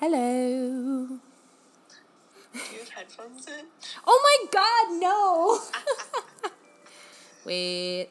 Hello. 0.00 0.18
You 2.54 2.60
have 2.78 2.88
headphones 2.90 3.46
in? 3.48 3.64
Oh 4.06 4.20
my 4.22 4.50
god, 4.52 5.00
no! 5.00 6.50
wait, 7.44 8.08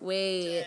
wait. 0.00 0.64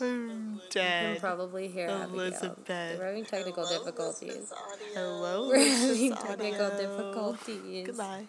I'm 0.00 0.54
You 0.54 0.60
can 0.60 0.60
dead. 0.70 1.20
probably 1.20 1.68
hear 1.68 1.88
Abigail. 1.88 2.14
Elizabeth. 2.20 2.98
We're 2.98 3.06
having 3.06 3.24
technical 3.24 3.66
Hello, 3.66 3.78
difficulties. 3.78 4.52
Hello, 4.94 5.48
We're 5.48 5.58
having 5.58 6.12
technical 6.14 6.66
audio. 6.66 6.76
difficulties. 6.98 7.86
Goodbye. 7.86 8.24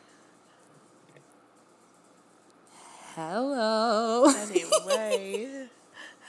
Hello. 3.15 4.25
Anyway, 4.29 5.66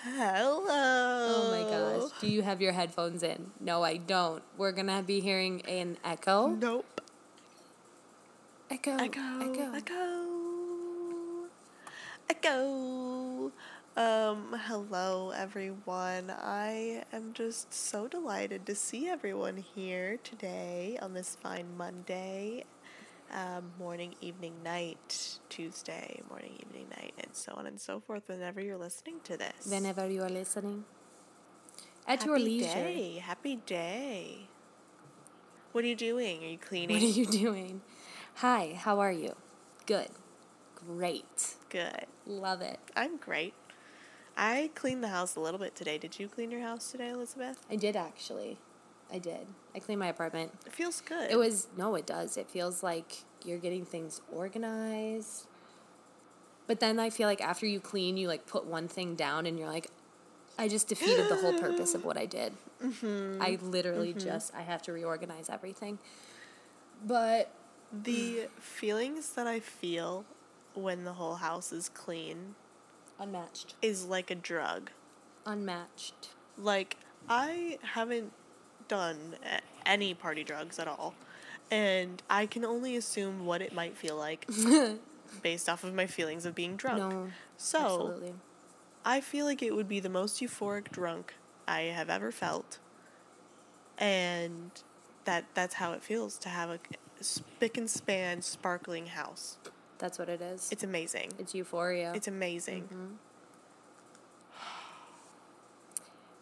hello. 0.05 0.65
Oh 0.69 1.51
my 1.51 1.63
gosh. 1.71 2.11
Do 2.21 2.29
you 2.29 2.43
have 2.43 2.61
your 2.61 2.73
headphones 2.73 3.23
in? 3.23 3.51
No, 3.61 3.83
I 3.83 3.97
don't. 3.97 4.43
We're 4.57 4.73
gonna 4.73 5.03
be 5.03 5.21
hearing 5.21 5.63
an 5.63 5.97
echo. 6.05 6.49
Nope. 6.49 7.01
Echo. 8.71 8.97
Echo. 8.97 9.21
Echo. 9.41 9.73
Echo. 9.75 10.29
Echo. 12.31 13.53
Um, 13.97 14.57
hello 14.67 15.31
everyone. 15.31 16.31
I 16.31 17.03
am 17.13 17.33
just 17.33 17.75
so 17.75 18.07
delighted 18.07 18.65
to 18.67 18.75
see 18.77 19.09
everyone 19.09 19.57
here 19.57 20.19
today 20.23 20.99
on 21.03 21.15
this 21.15 21.37
fine 21.43 21.77
Monday. 21.77 22.65
Um, 23.33 23.73
morning, 23.79 24.15
evening, 24.23 24.55
night, 24.65 25.39
Tuesday, 25.51 26.23
morning, 26.31 26.53
evening, 26.61 26.87
night, 26.91 27.13
and 27.19 27.29
so 27.35 27.53
on 27.57 27.67
and 27.67 27.79
so 27.79 28.01
forth 28.01 28.23
whenever 28.27 28.61
you're 28.61 28.79
listening 28.79 29.17
to 29.25 29.37
this. 29.37 29.67
Whenever 29.69 30.09
you 30.09 30.23
are 30.23 30.31
listening. 30.31 30.85
At 32.07 32.21
Happy 32.21 32.27
your 32.31 32.39
leisure. 32.39 32.73
day. 32.75 33.19
Happy 33.23 33.57
day. 33.57 34.49
What 35.73 35.85
are 35.85 35.87
you 35.87 35.95
doing? 35.97 36.43
Are 36.43 36.47
you 36.49 36.59
cleaning? 36.59 36.97
What 36.97 37.03
are 37.03 37.07
you 37.07 37.27
doing? 37.45 37.83
Hi, 38.37 38.79
how 38.81 38.99
are 38.99 39.13
you? 39.13 39.35
Good. 39.85 40.09
Great. 40.75 41.55
Good. 41.69 42.07
Love 42.27 42.63
it. 42.63 42.79
I'm 42.97 43.19
great. 43.19 43.53
I 44.39 44.71
cleaned 44.75 45.05
the 45.05 45.09
house 45.09 45.37
a 45.37 45.41
little 45.41 45.59
bit 45.61 45.75
today. 45.77 45.99
Did 45.99 46.19
you 46.19 46.29
clean 46.29 46.51
your 46.51 46.63
house 46.63 46.91
today, 46.93 47.11
Elizabeth? 47.11 47.59
I 47.71 47.77
did 47.77 47.95
actually. 47.95 48.59
I 49.13 49.19
did. 49.19 49.47
I 49.75 49.79
cleaned 49.79 50.01
my 50.01 50.09
apartment. 50.09 50.53
It 50.67 50.73
feels 50.73 51.01
good. 51.01 51.31
It 51.31 51.37
was 51.37 51.69
no, 51.77 51.95
it 51.95 52.07
does. 52.07 52.37
It 52.37 52.51
feels 52.51 52.83
like 52.83 53.25
you're 53.45 53.59
getting 53.59 53.85
things 53.85 54.21
organized. 54.33 55.47
But 56.67 56.81
then 56.81 57.01
I 57.01 57.09
feel 57.09 57.27
like 57.27 57.41
after 57.41 57.67
you 57.67 57.81
clean, 57.81 58.17
you 58.17 58.29
like 58.29 58.47
put 58.47 58.67
one 58.67 58.89
thing 58.89 59.15
down 59.15 59.47
and 59.47 59.59
you're 59.59 59.69
like, 59.69 59.91
I 60.59 60.69
just 60.69 60.89
defeated 60.89 61.29
the 61.29 61.37
whole 61.37 61.59
purpose 61.59 61.95
of 61.95 62.05
what 62.05 62.19
I 62.19 62.27
did. 62.27 62.53
Mm-hmm. 62.83 63.41
I 63.41 63.59
literally 63.63 64.13
just 64.13 64.55
I 64.55 64.63
have 64.63 64.83
to 64.83 64.93
reorganize 64.93 65.49
everything. 65.49 65.99
But 67.07 67.51
the 67.93 68.49
feelings 68.59 69.31
that 69.31 69.47
I 69.47 69.61
feel 69.61 70.25
when 70.75 71.05
the 71.05 71.15
whole 71.15 71.37
house 71.37 71.73
is 71.73 71.89
clean 71.89 72.55
unmatched. 73.19 73.75
is 73.81 74.05
like 74.05 74.31
a 74.31 74.35
drug. 74.35 74.91
Unmatched. 75.47 76.31
Like 76.59 76.97
I 77.29 77.79
haven't 77.83 78.33
done 78.89 79.37
any 79.87 80.15
party 80.15 80.45
drugs 80.45 80.79
at 80.79 80.89
all. 80.89 81.15
And 81.71 82.23
I 82.31 82.47
can 82.47 82.65
only 82.65 82.97
assume 82.97 83.45
what 83.45 83.61
it 83.61 83.75
might 83.75 83.97
feel 83.97 84.17
like 84.17 84.49
based 85.43 85.69
off 85.69 85.85
of 85.85 85.95
my 85.95 86.07
feelings 86.07 86.47
of 86.47 86.55
being 86.55 86.77
drunk. 86.77 86.99
No. 86.99 87.29
so, 87.57 87.79
Absolutely. 87.79 88.35
I 89.05 89.21
feel 89.21 89.45
like 89.45 89.63
it 89.63 89.75
would 89.75 89.89
be 89.89 90.01
the 90.01 90.09
most 90.09 90.41
euphoric 90.41 90.91
drunk 90.91 91.35
I 91.67 91.83
have 91.83 92.09
ever 92.09 92.33
felt. 92.33 92.79
And 93.99 94.71
that 95.25 95.45
that's 95.55 95.75
how 95.75 95.93
it 95.93 96.03
feels 96.03 96.39
to 96.39 96.49
have 96.49 96.71
a 96.71 96.79
spick 97.21 97.77
and 97.77 97.91
span 97.91 98.43
sparkling 98.43 99.09
house. 99.09 99.59
That's 99.99 100.19
what 100.19 100.29
it 100.29 100.41
is. 100.41 100.69
It's 100.71 100.85
amazing. 100.85 101.33
It's 101.39 101.55
euphoria. 101.55 102.13
It's 102.15 102.29
amazing. 102.29 102.85
Mm-hmm. 102.85 103.15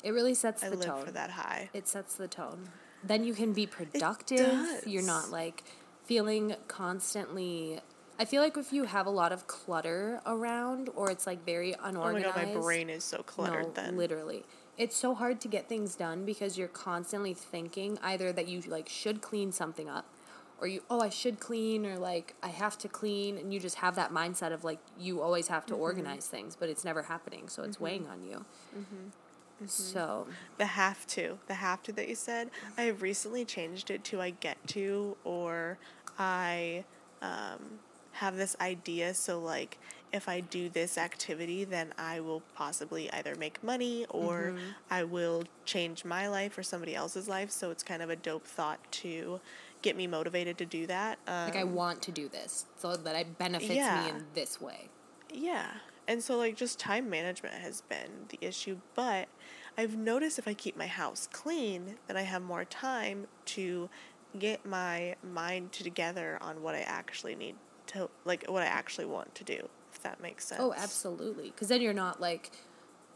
It 0.02 0.10
really 0.12 0.34
sets 0.34 0.62
I 0.62 0.70
the 0.70 0.76
live 0.76 0.86
tone. 0.86 1.04
for 1.04 1.10
that 1.12 1.30
high. 1.30 1.70
It 1.72 1.88
sets 1.88 2.14
the 2.14 2.28
tone. 2.28 2.68
Then 3.04 3.24
you 3.24 3.34
can 3.34 3.52
be 3.52 3.66
productive. 3.66 4.82
You're 4.86 5.02
not 5.02 5.30
like 5.30 5.62
feeling 6.04 6.54
constantly. 6.68 7.80
I 8.18 8.24
feel 8.24 8.40
like 8.42 8.56
if 8.56 8.72
you 8.72 8.84
have 8.84 9.06
a 9.06 9.10
lot 9.10 9.32
of 9.32 9.46
clutter 9.46 10.20
around 10.24 10.88
or 10.96 11.10
it's 11.10 11.26
like 11.26 11.44
very 11.44 11.74
Oh 11.74 11.82
my 11.82 11.88
unorganized. 11.90 12.34
god, 12.34 12.54
my 12.54 12.60
brain 12.60 12.88
is 12.90 13.04
so 13.04 13.18
cluttered 13.22 13.66
no, 13.66 13.72
then. 13.72 13.96
literally. 13.96 14.44
It's 14.78 14.96
so 14.96 15.14
hard 15.14 15.40
to 15.42 15.48
get 15.48 15.68
things 15.68 15.94
done 15.96 16.24
because 16.24 16.56
you're 16.58 16.68
constantly 16.68 17.34
thinking 17.34 17.98
either 18.02 18.32
that 18.32 18.48
you 18.48 18.62
like 18.62 18.88
should 18.88 19.20
clean 19.22 19.52
something 19.52 19.88
up 19.88 20.06
or 20.60 20.66
you 20.66 20.82
oh 20.90 21.00
I 21.00 21.10
should 21.10 21.38
clean 21.40 21.84
or 21.86 21.98
like 21.98 22.34
I 22.42 22.48
have 22.48 22.76
to 22.78 22.88
clean 22.88 23.36
and 23.38 23.52
you 23.52 23.60
just 23.60 23.76
have 23.76 23.94
that 23.96 24.12
mindset 24.12 24.52
of 24.52 24.64
like 24.64 24.78
you 24.98 25.20
always 25.20 25.48
have 25.48 25.66
to 25.66 25.74
Mm-hmm. 25.74 25.82
organize 25.82 26.26
things 26.26 26.56
but 26.58 26.68
it's 26.70 26.84
never 26.84 27.02
happening 27.02 27.48
so 27.48 27.62
it's 27.62 27.78
weighing 27.78 28.06
on 28.08 28.22
you. 28.22 28.44
Mm-hmm. 28.76 29.08
So, 29.64 30.26
The 30.58 30.66
have 30.66 31.06
to. 31.08 31.38
The 31.46 31.54
have 31.54 31.82
to 31.84 31.92
that 31.92 32.08
you 32.08 32.14
said. 32.14 32.50
I 32.76 32.82
have 32.82 33.02
recently 33.02 33.44
changed 33.44 33.90
it 33.90 34.04
to 34.04 34.20
I 34.20 34.30
get 34.30 34.58
to 34.68 35.16
or 35.24 35.78
I 36.18 36.84
um, 37.22 37.78
have 38.12 38.36
this 38.36 38.56
idea. 38.60 39.14
So, 39.14 39.40
like, 39.40 39.78
if 40.12 40.28
I 40.28 40.40
do 40.40 40.68
this 40.68 40.98
activity, 40.98 41.64
then 41.64 41.92
I 41.98 42.20
will 42.20 42.42
possibly 42.54 43.10
either 43.12 43.34
make 43.34 43.62
money 43.62 44.06
or 44.10 44.54
I 44.90 45.04
will 45.04 45.44
change 45.64 46.04
my 46.04 46.28
life 46.28 46.56
or 46.56 46.62
somebody 46.62 46.94
else's 46.94 47.28
life. 47.28 47.50
So, 47.50 47.70
it's 47.70 47.82
kind 47.82 48.02
of 48.02 48.10
a 48.10 48.16
dope 48.16 48.46
thought 48.46 48.80
to 48.92 49.40
get 49.82 49.96
me 49.96 50.06
motivated 50.06 50.58
to 50.58 50.66
do 50.66 50.86
that. 50.86 51.18
Um, 51.26 51.48
like 51.48 51.56
I 51.56 51.64
want 51.64 52.02
to 52.02 52.12
do 52.12 52.28
this 52.28 52.66
so 52.76 52.96
that 52.96 53.16
it 53.16 53.38
benefits 53.38 53.72
yeah. 53.72 54.02
me 54.04 54.10
in 54.10 54.24
this 54.34 54.60
way. 54.60 54.88
Yeah. 55.32 55.70
And 56.08 56.22
so, 56.22 56.36
like, 56.36 56.56
just 56.56 56.78
time 56.78 57.10
management 57.10 57.54
has 57.54 57.82
been 57.82 58.26
the 58.28 58.38
issue. 58.40 58.78
But 58.94 59.28
I've 59.76 59.96
noticed 59.96 60.38
if 60.38 60.46
I 60.46 60.54
keep 60.54 60.76
my 60.76 60.86
house 60.86 61.28
clean, 61.32 61.96
then 62.06 62.16
I 62.16 62.22
have 62.22 62.42
more 62.42 62.64
time 62.64 63.26
to 63.46 63.88
get 64.38 64.64
my 64.64 65.16
mind 65.22 65.72
together 65.72 66.38
on 66.40 66.62
what 66.62 66.74
I 66.74 66.80
actually 66.80 67.34
need 67.34 67.56
to, 67.88 68.08
like, 68.24 68.44
what 68.48 68.62
I 68.62 68.66
actually 68.66 69.06
want 69.06 69.34
to 69.34 69.44
do, 69.44 69.68
if 69.92 70.02
that 70.02 70.20
makes 70.20 70.46
sense. 70.46 70.60
Oh, 70.60 70.72
absolutely. 70.76 71.50
Because 71.50 71.68
then 71.68 71.80
you're 71.80 71.92
not 71.92 72.20
like 72.20 72.52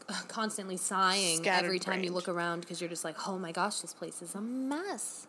constantly 0.27 0.77
sighing 0.77 1.39
every 1.47 1.77
Scattered 1.77 1.81
time 1.81 2.03
you 2.03 2.11
look 2.11 2.27
around 2.27 2.61
because 2.61 2.81
you're 2.81 2.89
just 2.89 3.03
like, 3.03 3.27
oh 3.27 3.37
my 3.37 3.51
gosh, 3.51 3.79
this 3.79 3.93
place 3.93 4.21
is 4.21 4.35
a 4.35 4.41
mess. 4.41 5.27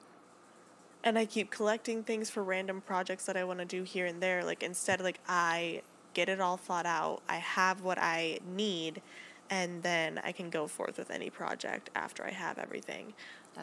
And 1.05 1.19
I 1.19 1.27
keep 1.27 1.51
collecting 1.51 2.05
things 2.05 2.31
for 2.31 2.45
random 2.45 2.81
projects 2.81 3.27
that 3.27 3.37
I 3.37 3.43
want 3.43 3.59
to 3.59 3.65
do 3.65 3.83
here 3.83 4.06
and 4.06 4.22
there. 4.22 4.45
Like, 4.45 4.62
instead, 4.62 5.01
like, 5.01 5.19
I 5.28 5.83
get 6.15 6.28
it 6.28 6.41
all 6.41 6.56
thought 6.56 6.87
out, 6.87 7.23
I 7.28 7.37
have 7.37 7.83
what 7.83 7.99
I 7.99 8.39
need, 8.55 9.03
and 9.50 9.83
then 9.83 10.21
I 10.25 10.33
can 10.33 10.50
go 10.50 10.67
forth 10.67 10.99
with 10.99 11.11
any 11.11 11.31
project 11.31 11.91
after 11.95 12.25
I 12.25 12.31
have 12.31 12.59
everything. 12.59 13.15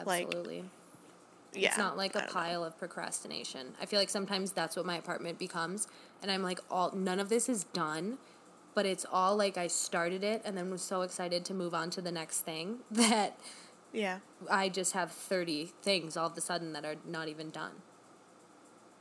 Like, 0.06 0.26
Absolutely. 0.26 0.64
yeah. 1.54 1.68
it's 1.68 1.78
not 1.78 1.96
like 1.96 2.14
a 2.14 2.20
don't 2.20 2.26
know. 2.28 2.32
pile 2.32 2.64
of 2.64 2.78
procrastination. 2.78 3.74
I 3.80 3.86
feel 3.86 3.98
like 3.98 4.10
sometimes 4.10 4.52
that's 4.52 4.76
what 4.76 4.86
my 4.86 4.96
apartment 4.96 5.38
becomes. 5.38 5.88
And 6.22 6.30
I'm 6.30 6.42
like, 6.42 6.60
all 6.70 6.92
none 6.94 7.18
of 7.18 7.28
this 7.28 7.48
is 7.48 7.64
done, 7.64 8.18
but 8.74 8.86
it's 8.86 9.04
all 9.10 9.36
like 9.36 9.56
I 9.58 9.66
started 9.66 10.22
it 10.22 10.42
and 10.44 10.56
then 10.56 10.70
was 10.70 10.82
so 10.82 11.02
excited 11.02 11.44
to 11.46 11.54
move 11.54 11.74
on 11.74 11.90
to 11.90 12.00
the 12.00 12.12
next 12.12 12.42
thing 12.42 12.78
that 12.92 13.36
Yeah. 13.92 14.18
I 14.48 14.68
just 14.68 14.92
have 14.92 15.10
30 15.10 15.70
things 15.82 16.16
all 16.16 16.28
of 16.28 16.36
a 16.36 16.40
sudden 16.40 16.72
that 16.74 16.84
are 16.84 16.96
not 17.04 17.26
even 17.26 17.50
done. 17.50 17.72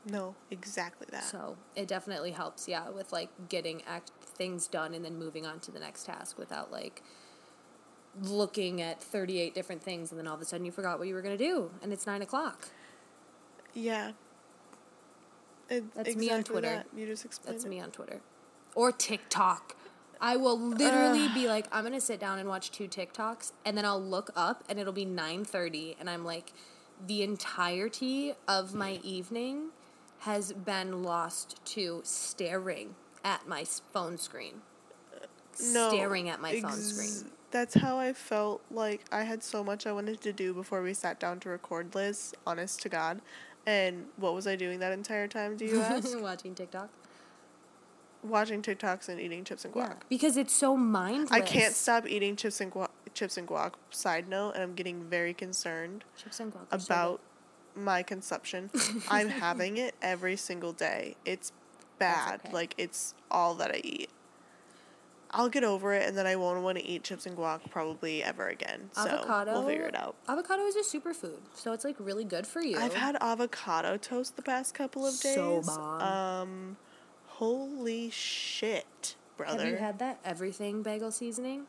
No, 0.05 0.35
exactly 0.49 1.07
that. 1.11 1.23
So 1.23 1.57
it 1.75 1.87
definitely 1.87 2.31
helps, 2.31 2.67
yeah, 2.67 2.89
with 2.89 3.11
like 3.11 3.29
getting 3.49 3.81
act 3.87 4.11
things 4.21 4.67
done 4.67 4.93
and 4.93 5.03
then 5.03 5.17
moving 5.17 5.45
on 5.45 5.59
to 5.59 5.71
the 5.71 5.79
next 5.79 6.05
task 6.05 6.37
without 6.37 6.71
like 6.71 7.03
looking 8.21 8.81
at 8.81 9.01
38 9.01 9.53
different 9.53 9.83
things 9.83 10.11
and 10.11 10.19
then 10.19 10.27
all 10.27 10.35
of 10.35 10.41
a 10.41 10.45
sudden 10.45 10.65
you 10.65 10.71
forgot 10.71 10.97
what 10.97 11.07
you 11.07 11.13
were 11.13 11.21
going 11.21 11.37
to 11.37 11.43
do 11.43 11.69
and 11.83 11.93
it's 11.93 12.07
nine 12.07 12.21
o'clock. 12.21 12.69
yeah. 13.73 14.11
It, 15.69 15.93
That's 15.93 16.15
me 16.15 16.31
on 16.31 16.43
Twitter. 16.43 16.67
that. 16.67 16.87
You 16.95 17.05
just 17.05 17.23
explained 17.25 17.57
That's 17.57 17.65
it. 17.65 17.69
me 17.69 17.79
on 17.79 17.91
Twitter. 17.91 18.21
Or 18.73 18.91
TikTok. 18.91 19.75
I 20.19 20.35
will 20.35 20.59
literally 20.59 21.27
be 21.33 21.47
like, 21.47 21.67
I'm 21.71 21.83
gonna 21.83 22.01
sit 22.01 22.19
down 22.19 22.39
and 22.39 22.49
watch 22.49 22.71
two 22.71 22.87
TikToks, 22.87 23.51
and 23.63 23.77
then 23.77 23.85
I'll 23.85 24.01
look 24.01 24.31
up, 24.35 24.63
and 24.67 24.79
it'll 24.79 24.91
be 24.91 25.05
9:30, 25.05 25.95
and 25.99 26.09
I'm 26.09 26.25
like, 26.25 26.53
the 27.05 27.21
entirety 27.23 28.33
of 28.47 28.73
my 28.73 28.99
evening 29.03 29.69
has 30.19 30.51
been 30.53 31.03
lost 31.03 31.63
to 31.65 32.01
staring 32.03 32.95
at 33.23 33.47
my 33.47 33.63
phone 33.93 34.17
screen. 34.17 34.61
No, 35.73 35.89
staring 35.89 36.29
at 36.29 36.41
my 36.41 36.59
phone 36.61 36.71
screen. 36.73 37.31
That's 37.51 37.73
how 37.73 37.97
I 37.97 38.13
felt 38.13 38.61
like 38.69 39.03
I 39.11 39.23
had 39.23 39.43
so 39.43 39.63
much 39.63 39.87
I 39.87 39.91
wanted 39.91 40.21
to 40.21 40.31
do 40.31 40.53
before 40.53 40.81
we 40.81 40.93
sat 40.93 41.19
down 41.19 41.39
to 41.41 41.49
record, 41.49 41.95
Liz, 41.95 42.33
honest 42.45 42.81
to 42.83 42.89
God. 42.89 43.21
And 43.65 44.05
what 44.17 44.33
was 44.33 44.45
I 44.47 44.55
doing 44.55 44.79
that 44.79 44.91
entire 44.91 45.27
time, 45.27 45.57
do 45.57 45.65
you 45.65 45.81
ask? 45.81 46.17
Watching 46.19 46.53
TikTok. 46.53 46.89
Watching 48.23 48.61
TikToks 48.61 49.09
and 49.09 49.19
eating 49.19 49.43
chips 49.45 49.65
and 49.65 49.73
guac. 49.73 49.89
Yeah, 49.89 49.93
because 50.09 50.37
it's 50.37 50.53
so 50.53 50.75
mindless. 50.75 51.31
I 51.31 51.41
can't 51.41 51.73
stop 51.73 52.07
eating 52.07 52.35
chips 52.35 52.59
and 52.61 52.71
guac. 52.71 52.89
Chips 53.13 53.37
and 53.37 53.47
guac. 53.47 53.73
Side 53.89 54.27
note, 54.27 54.51
and 54.51 54.63
I'm 54.63 54.75
getting 54.75 55.03
very 55.03 55.33
concerned 55.33 56.03
Chips 56.17 56.39
and 56.39 56.53
guac 56.53 56.67
about 56.85 57.21
my 57.75 58.03
consumption. 58.03 58.69
I'm 59.09 59.29
having 59.29 59.77
it 59.77 59.95
every 60.01 60.35
single 60.35 60.73
day. 60.73 61.15
It's 61.25 61.51
bad. 61.97 62.41
okay. 62.45 62.53
Like 62.53 62.75
it's 62.77 63.13
all 63.29 63.55
that 63.55 63.71
I 63.71 63.81
eat. 63.83 64.09
I'll 65.31 65.49
get 65.49 65.63
over 65.63 65.93
it, 65.93 66.07
and 66.07 66.17
then 66.17 66.25
I 66.25 66.35
won't 66.35 66.63
want 66.63 66.79
to 66.79 66.83
eat 66.83 67.03
chips 67.03 67.27
and 67.27 67.37
guac 67.37 67.69
probably 67.69 68.23
ever 68.23 68.47
again. 68.47 68.89
So 68.93 69.43
we'll 69.45 69.67
figure 69.67 69.85
it 69.85 69.95
out. 69.95 70.15
Avocado 70.27 70.63
is 70.63 70.75
a 70.75 70.79
superfood, 70.97 71.37
so 71.53 71.71
it's 71.71 71.85
like 71.85 71.95
really 71.99 72.23
good 72.23 72.47
for 72.47 72.61
you. 72.61 72.79
I've 72.79 72.95
had 72.95 73.15
avocado 73.21 73.97
toast 73.97 74.35
the 74.37 74.41
past 74.41 74.73
couple 74.73 75.05
of 75.05 75.19
days. 75.19 75.35
So 75.35 75.61
bomb. 75.61 76.01
Um, 76.01 76.77
holy 77.27 78.09
shit, 78.09 79.15
brother! 79.37 79.65
Have 79.65 79.71
you 79.71 79.77
had 79.77 79.99
that 79.99 80.19
everything 80.25 80.81
bagel 80.81 81.11
seasoning? 81.11 81.65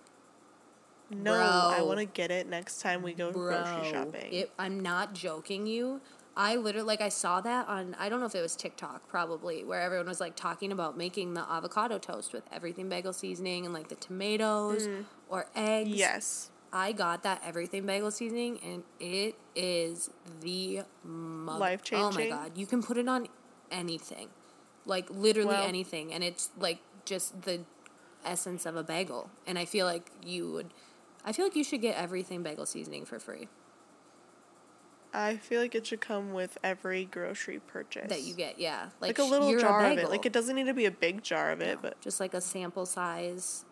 No, 1.10 1.34
I 1.34 1.82
want 1.82 1.98
to 1.98 2.04
get 2.04 2.30
it 2.30 2.48
next 2.48 2.80
time 2.80 3.02
we 3.02 3.12
go 3.12 3.32
grocery 3.32 3.90
shopping. 3.90 4.32
It, 4.32 4.52
I'm 4.58 4.80
not 4.80 5.12
joking 5.14 5.66
you. 5.66 6.00
I 6.36 6.56
literally 6.56 6.86
like 6.86 7.00
I 7.00 7.08
saw 7.08 7.40
that 7.40 7.68
on 7.68 7.96
I 7.98 8.08
don't 8.08 8.20
know 8.20 8.26
if 8.26 8.34
it 8.34 8.40
was 8.40 8.54
TikTok 8.54 9.08
probably 9.08 9.64
where 9.64 9.80
everyone 9.80 10.06
was 10.06 10.20
like 10.20 10.36
talking 10.36 10.72
about 10.72 10.96
making 10.96 11.34
the 11.34 11.40
avocado 11.40 11.98
toast 11.98 12.32
with 12.32 12.44
everything 12.52 12.88
bagel 12.88 13.12
seasoning 13.12 13.64
and 13.64 13.74
like 13.74 13.88
the 13.88 13.96
tomatoes 13.96 14.86
mm. 14.86 15.04
or 15.28 15.46
eggs. 15.56 15.90
yes. 15.90 16.50
I 16.72 16.92
got 16.92 17.24
that 17.24 17.42
everything 17.44 17.84
bagel 17.84 18.12
seasoning 18.12 18.60
and 18.64 18.84
it 19.00 19.34
is 19.56 20.10
the 20.40 20.82
mother- 21.04 21.58
Life 21.58 21.82
changing. 21.82 22.32
Oh 22.32 22.36
my 22.36 22.44
god, 22.44 22.56
you 22.56 22.64
can 22.64 22.80
put 22.82 22.96
it 22.96 23.08
on 23.08 23.26
anything. 23.70 24.28
Like 24.86 25.10
literally 25.10 25.48
Well- 25.48 25.66
anything 25.66 26.12
and 26.12 26.22
it's 26.22 26.50
like 26.58 26.78
just 27.04 27.42
the 27.42 27.62
essence 28.24 28.66
of 28.66 28.76
a 28.76 28.84
bagel. 28.84 29.30
And 29.46 29.58
I 29.58 29.64
feel 29.64 29.84
like 29.84 30.10
you 30.24 30.50
would 30.52 30.72
I 31.24 31.32
feel 31.32 31.46
like 31.46 31.56
you 31.56 31.64
should 31.64 31.80
get 31.80 31.96
everything 31.96 32.42
bagel 32.42 32.66
seasoning 32.66 33.04
for 33.04 33.18
free 33.18 33.48
I 35.12 35.36
feel 35.36 35.60
like 35.60 35.74
it 35.74 35.86
should 35.86 36.00
come 36.00 36.32
with 36.32 36.56
every 36.62 37.04
grocery 37.04 37.58
purchase. 37.58 38.08
that 38.08 38.22
you 38.22 38.34
get. 38.34 38.58
Yeah, 38.58 38.90
like, 39.00 39.16
sh- 39.16 39.20
a 39.20 39.24
little 39.24 39.58
jar 39.58 39.84
of 39.86 39.98
it. 39.98 40.08
Like 40.08 40.26
it 40.26 40.32
doesn't 40.32 40.54
need 40.54 40.66
to 40.66 40.74
be 40.74 40.86
a 40.86 40.90
big 40.90 41.22
jar 41.22 41.50
of 41.50 41.60
it, 41.60 41.78
but 41.82 42.00
just 42.00 42.20
like 42.20 42.34
a 42.34 42.40
sample 42.40 42.86
size. 42.86 43.64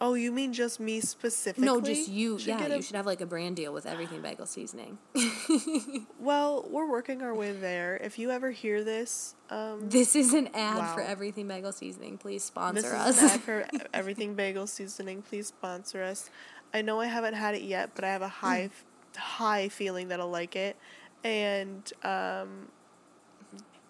Oh, 0.00 0.14
you 0.14 0.32
mean 0.32 0.52
just 0.52 0.80
me 0.80 1.00
specifically? 1.00 1.66
No, 1.66 1.80
just 1.80 2.08
you. 2.08 2.38
should 2.38 2.48
yeah, 2.48 2.68
get 2.68 2.76
you 2.76 2.82
should 2.82 2.96
have 2.96 3.06
like 3.06 3.20
a 3.20 3.26
brand 3.26 3.56
deal 3.56 3.72
with 3.72 3.86
everything 3.86 4.20
bagel 4.20 4.46
seasoning. 4.46 4.98
Well, 6.20 6.66
we're 6.68 6.90
working 6.90 7.22
our 7.22 7.34
way 7.34 7.52
there. 7.52 7.96
If 7.96 8.18
you 8.18 8.30
ever 8.30 8.50
hear 8.50 8.84
this, 8.84 9.34
um, 9.50 9.88
this 9.88 10.14
is 10.14 10.34
an 10.34 10.48
ad 10.52 10.94
for 10.94 11.00
everything 11.00 11.48
bagel 11.48 11.72
seasoning. 11.72 12.18
Please 12.18 12.44
sponsor 12.44 12.82
this 12.82 12.90
sponsor 12.90 13.10
is 13.10 13.22
us. 13.22 13.22
an 13.22 13.38
ad 13.38 13.44
for 13.44 13.88
everything 13.94 14.34
bagel 14.34 14.66
seasoning. 14.66 15.22
Please 15.22 15.46
sponsor 15.46 16.02
us. 16.02 16.28
I 16.74 16.82
know 16.82 17.00
I 17.00 17.06
haven't 17.06 17.34
had 17.34 17.54
it 17.54 17.62
yet, 17.62 17.92
but 17.94 18.04
I 18.04 18.10
have 18.10 18.22
a 18.22 18.28
high, 18.28 18.68
high 19.16 19.68
feeling 19.68 20.08
that 20.08 20.20
I'll 20.20 20.28
like 20.28 20.54
it, 20.54 20.76
and 21.24 21.90
um, 22.02 22.68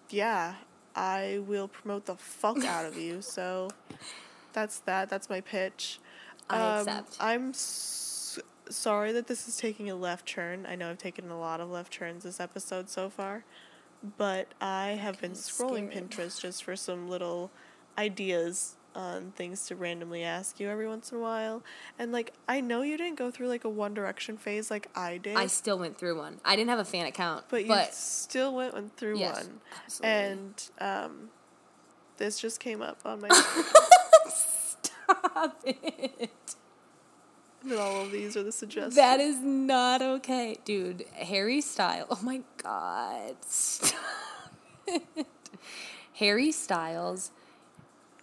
yeah, 0.09 0.55
I 0.95 1.41
will 1.45 1.67
promote 1.67 2.05
the 2.05 2.15
fuck 2.15 2.63
out 2.63 2.85
of 2.85 2.97
you. 2.97 3.21
So 3.21 3.69
that's 4.53 4.79
that. 4.79 5.09
That's 5.09 5.29
my 5.29 5.41
pitch. 5.41 5.99
I 6.49 6.57
Um, 6.59 6.87
accept. 6.87 7.17
I'm 7.19 7.49
s- 7.49 8.39
sorry 8.69 9.11
that 9.11 9.27
this 9.27 9.47
is 9.47 9.57
taking 9.57 9.89
a 9.89 9.95
left 9.95 10.25
turn. 10.27 10.65
I 10.65 10.75
know 10.75 10.89
I've 10.89 10.97
taken 10.97 11.29
a 11.29 11.39
lot 11.39 11.59
of 11.61 11.69
left 11.69 11.93
turns 11.93 12.23
this 12.23 12.39
episode 12.39 12.89
so 12.89 13.09
far, 13.09 13.43
but 14.17 14.47
I 14.61 14.89
have 15.01 15.19
been 15.21 15.31
scrolling 15.33 15.89
scared. 15.91 16.09
Pinterest 16.11 16.39
just 16.41 16.63
for 16.63 16.75
some 16.75 17.07
little 17.09 17.51
ideas 17.97 18.75
on 18.95 19.31
things 19.35 19.67
to 19.67 19.75
randomly 19.75 20.23
ask 20.23 20.59
you 20.59 20.67
every 20.67 20.87
once 20.87 21.11
in 21.11 21.17
a 21.19 21.21
while. 21.21 21.61
And 21.99 22.11
like, 22.11 22.33
I 22.47 22.59
know 22.59 22.81
you 22.81 22.97
didn't 22.97 23.17
go 23.19 23.29
through 23.29 23.47
like 23.47 23.63
a 23.63 23.69
One 23.69 23.93
Direction 23.93 24.35
phase 24.35 24.71
like 24.71 24.87
I 24.95 25.17
did, 25.17 25.37
I 25.37 25.45
still 25.45 25.77
went 25.77 25.97
through 25.97 26.17
one. 26.17 26.39
I 26.43 26.55
didn't 26.55 26.71
have 26.71 26.79
a 26.79 26.85
fan 26.85 27.05
account, 27.05 27.45
but 27.49 27.67
but, 27.67 27.87
you 27.87 27.93
still 27.93 28.55
went, 28.55 28.73
went 28.73 28.97
through 28.97 29.19
yes, 29.19 29.35
one. 29.43 29.59
absolutely. 29.85 30.09
And 30.17 30.69
um, 30.79 31.29
this 32.17 32.39
just 32.39 32.59
came 32.59 32.81
up 32.81 32.97
on 33.05 33.21
my. 33.21 33.29
Stop 35.09 35.61
it. 35.65 36.55
and 37.63 37.73
all 37.73 38.01
of 38.03 38.11
these 38.11 38.35
are 38.37 38.43
the 38.43 38.51
suggestions. 38.51 38.95
That 38.95 39.19
is 39.19 39.37
not 39.41 40.01
okay, 40.01 40.57
dude. 40.65 41.05
Harry 41.13 41.61
Styles. 41.61 42.07
Oh 42.11 42.19
my 42.21 42.41
god. 42.61 43.35
Stop 43.45 43.95
it. 44.87 45.27
Harry 46.15 46.51
Styles 46.51 47.31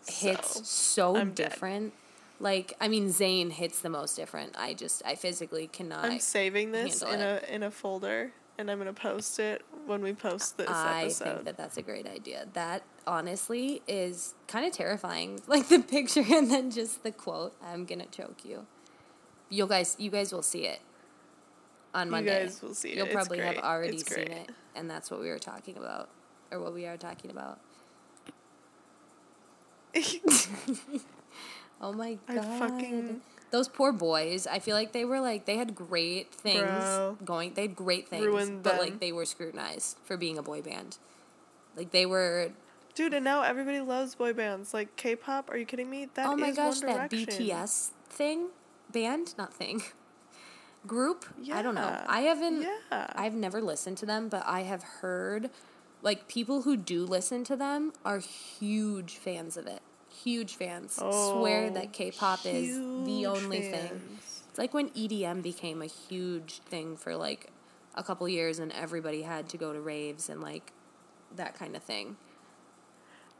hits 0.07 0.55
So, 0.55 0.61
so 0.63 1.17
I'm 1.17 1.33
dead. 1.33 1.51
different. 1.51 1.93
Like, 2.39 2.75
I 2.81 2.89
mean, 2.89 3.09
Zayn 3.09 3.51
hits 3.51 3.81
the 3.81 3.89
most 3.89 4.15
different. 4.15 4.55
I 4.59 4.75
just, 4.75 5.03
I 5.07 5.15
physically 5.15 5.69
cannot. 5.69 6.05
I'm 6.05 6.21
saving 6.21 6.73
this 6.73 7.01
in 7.01 7.09
handle 7.09 7.39
a 7.51 7.55
in 7.55 7.63
a 7.63 7.71
folder, 7.71 8.33
and 8.59 8.71
I'm 8.71 8.79
gonna 8.79 8.93
post 8.93 9.39
it 9.39 9.63
when 9.87 10.01
we 10.03 10.13
post 10.13 10.57
this 10.57 10.69
I 10.69 11.03
episode. 11.03 11.25
think 11.25 11.45
that 11.45 11.57
that's 11.57 11.77
a 11.77 11.83
great 11.83 12.07
idea. 12.07 12.47
That 12.55 12.83
honestly 13.07 13.83
is 13.87 14.35
kind 14.49 14.67
of 14.67 14.73
terrifying. 14.73 15.41
Like 15.49 15.69
the 15.69 15.79
picture 15.81 16.25
and 16.29 16.51
then 16.51 16.71
just 16.71 17.03
the 17.03 17.13
quote. 17.13 17.55
I'm 17.65 17.85
gonna 17.85 18.07
choke 18.07 18.45
you. 18.45 18.67
You 19.49 19.67
guys, 19.67 19.95
you 19.99 20.11
guys 20.11 20.33
will 20.33 20.43
see 20.43 20.67
it 20.67 20.81
on 21.95 22.09
You 22.09 22.11
Monday. 22.13 22.45
guys 22.45 22.61
will 22.63 22.75
see 22.75 22.91
it. 22.91 22.97
You'll 22.97 23.07
It's 23.07 23.15
probably 23.15 23.39
have 23.41 23.59
already 23.59 23.97
It's 23.99 24.13
seen 24.13 24.27
great. 24.27 24.37
it, 24.39 24.51
and 24.75 24.91
that's 24.91 25.11
what 25.11 25.21
we 25.21 25.29
were 25.29 25.39
talking 25.39 25.77
about, 25.77 26.09
or 26.51 26.59
what 26.61 26.75
we 26.75 26.87
are 26.87 26.97
talking 26.97 27.31
about. 27.31 27.61
Oh 31.79 31.93
my 31.93 32.17
I 32.27 32.35
god. 32.37 32.59
fucking- 32.59 33.21
Those 33.51 33.69
poor 33.69 33.93
boys. 33.93 34.47
I 34.47 34.59
feel 34.59 34.75
like 34.75 34.93
they 34.93 35.05
were 35.05 35.21
like 35.21 35.47
they 35.47 35.57
had 35.57 35.75
great 35.75 36.35
things 36.35 36.63
Bro. 36.63 37.19
going. 37.25 37.55
They 37.55 37.63
had 37.63 37.77
great 37.77 38.09
things, 38.09 38.25
Ruined 38.25 38.63
but 38.63 38.73
them. 38.73 38.81
like 38.81 39.01
they 39.01 39.13
were 39.13 39.25
scrutinized 39.25 39.99
for 40.05 40.17
being 40.17 40.37
a 40.37 40.43
boy 40.43 40.63
band. 40.63 40.99
Like 41.77 41.91
they 41.91 42.07
were. 42.07 42.51
Dude, 42.95 43.13
and 43.13 43.25
now 43.25 43.43
everybody 43.43 43.81
loves 43.81 44.15
boy 44.15 44.33
bands 44.33 44.73
like 44.73 44.97
K-pop. 44.97 45.51
Are 45.51 45.57
you 45.57 45.67
kidding 45.67 45.91
me? 45.91 46.09
That 46.15 46.27
is 46.27 46.33
oh 46.33 46.37
my 46.37 46.51
gosh, 46.51 46.81
that 46.81 47.11
BTS 47.11 47.91
thing, 48.09 48.49
band, 48.91 49.35
not 49.37 49.53
thing, 49.53 49.83
group. 50.87 51.27
I 51.53 51.61
don't 51.63 51.75
know. 51.75 52.03
I 52.09 52.23
haven't. 52.23 52.63
Yeah. 52.63 53.07
I've 53.15 53.35
never 53.35 53.61
listened 53.61 53.99
to 53.99 54.07
them, 54.07 54.29
but 54.29 54.43
I 54.47 54.63
have 54.63 54.83
heard, 54.83 55.51
like 56.03 56.27
people 56.27 56.63
who 56.63 56.77
do 56.77 57.05
listen 57.05 57.45
to 57.45 57.57
them 57.57 57.93
are 58.05 58.19
huge 58.19 59.17
fans 59.17 59.59
of 59.59 59.67
it. 59.67 59.83
Huge 60.23 60.57
fans. 60.57 60.95
Swear 60.95 61.67
Oh, 61.67 61.75
that 61.75 61.93
K-pop 61.93 62.47
is 62.47 62.77
the 62.77 63.27
only 63.27 63.63
thing. 63.63 64.19
It's 64.49 64.59
like 64.59 64.73
when 64.75 64.91
EDM 64.91 65.43
became 65.43 65.83
a 65.83 65.87
huge 65.87 66.61
thing 66.61 66.97
for 66.97 67.17
like 67.17 67.51
a 67.95 68.03
couple 68.03 68.29
years 68.29 68.59
and 68.59 68.73
everybody 68.73 69.23
had 69.23 69.49
to 69.51 69.57
go 69.57 69.73
to 69.73 69.81
raves 69.81 70.29
and 70.29 70.41
like 70.41 70.73
that 71.35 71.55
kind 71.59 71.77
of 71.77 71.83
thing. 71.83 72.17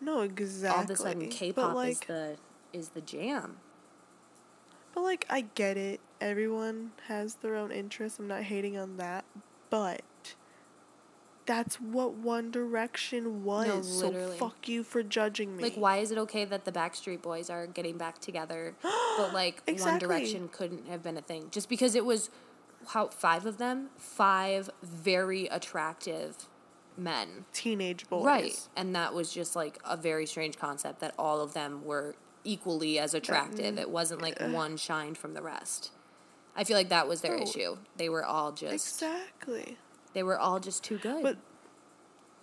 No, 0.01 0.21
exactly. 0.21 0.77
All 0.77 0.85
of 0.85 0.91
a 0.91 0.97
sudden 0.97 1.29
K-pop 1.29 1.75
like, 1.75 1.93
is 1.93 2.01
the 2.01 2.37
is 2.73 2.89
the 2.91 3.01
jam. 3.01 3.57
But 4.95 5.03
like, 5.03 5.27
I 5.29 5.43
get 5.55 5.77
it. 5.77 6.01
Everyone 6.21 6.93
has 7.09 7.37
their 7.37 7.57
own 7.57 7.71
interests. 7.71 8.19
I'm 8.19 8.27
not 8.27 8.43
hating 8.43 8.79
on 8.79 8.97
that, 8.97 9.25
but 9.71 10.03
that's 11.47 11.77
what 11.81 12.15
One 12.15 12.51
Direction 12.51 13.45
was. 13.45 14.01
so 14.01 14.09
literally. 14.09 14.37
fuck 14.37 14.69
you 14.69 14.83
for 14.83 15.03
judging 15.03 15.57
me. 15.57 15.63
Like 15.63 15.75
why 15.77 15.99
is 15.99 16.11
it 16.11 16.19
okay 16.19 16.45
that 16.45 16.65
the 16.65 16.73
Backstreet 16.73 17.23
Boys 17.23 17.49
are 17.51 17.67
getting 17.67 17.97
back 17.97 18.19
together 18.19 18.75
but 18.83 19.33
like 19.33 19.63
One 19.79 19.99
Direction 19.99 20.49
couldn't 20.49 20.89
have 20.89 21.03
been 21.03 21.17
a 21.17 21.23
thing 21.23 21.49
just 21.51 21.69
because 21.69 21.95
it 21.95 22.05
was 22.05 22.31
how 22.89 23.09
five 23.09 23.47
of 23.47 23.59
them, 23.59 23.89
five 23.97 24.71
very 24.83 25.47
attractive 25.47 26.47
men. 26.97 27.45
Teenage 27.53 28.09
boys. 28.09 28.25
Right. 28.25 28.69
And 28.77 28.95
that 28.95 29.13
was 29.15 29.33
just 29.33 29.57
like 29.57 29.79
a 29.85 29.97
very 29.97 30.25
strange 30.27 30.59
concept 30.59 31.01
that 31.01 31.15
all 31.19 31.41
of 31.41 31.53
them 31.53 31.85
were 31.85 32.15
equally 32.45 32.99
as 32.99 33.13
attractive. 33.13 33.75
Mm. 33.75 33.81
It 33.81 33.91
wasn't 33.91 34.23
like 34.23 34.41
one 34.41 34.77
shined 34.77 35.19
from 35.19 35.35
the 35.35 35.43
rest. 35.43 35.91
I 36.55 36.65
feel 36.65 36.77
like 36.77 36.89
that 36.89 37.07
was 37.09 37.21
their 37.21 37.37
No. 37.37 37.43
issue. 37.43 37.77
They 37.97 38.09
were 38.09 38.25
all 38.25 38.53
just 38.53 38.73
Exactly. 39.03 39.77
They 40.17 40.23
were 40.23 40.39
all 40.39 40.59
just 40.59 40.83
too 40.83 40.97
good. 40.97 41.23
But 41.23 41.37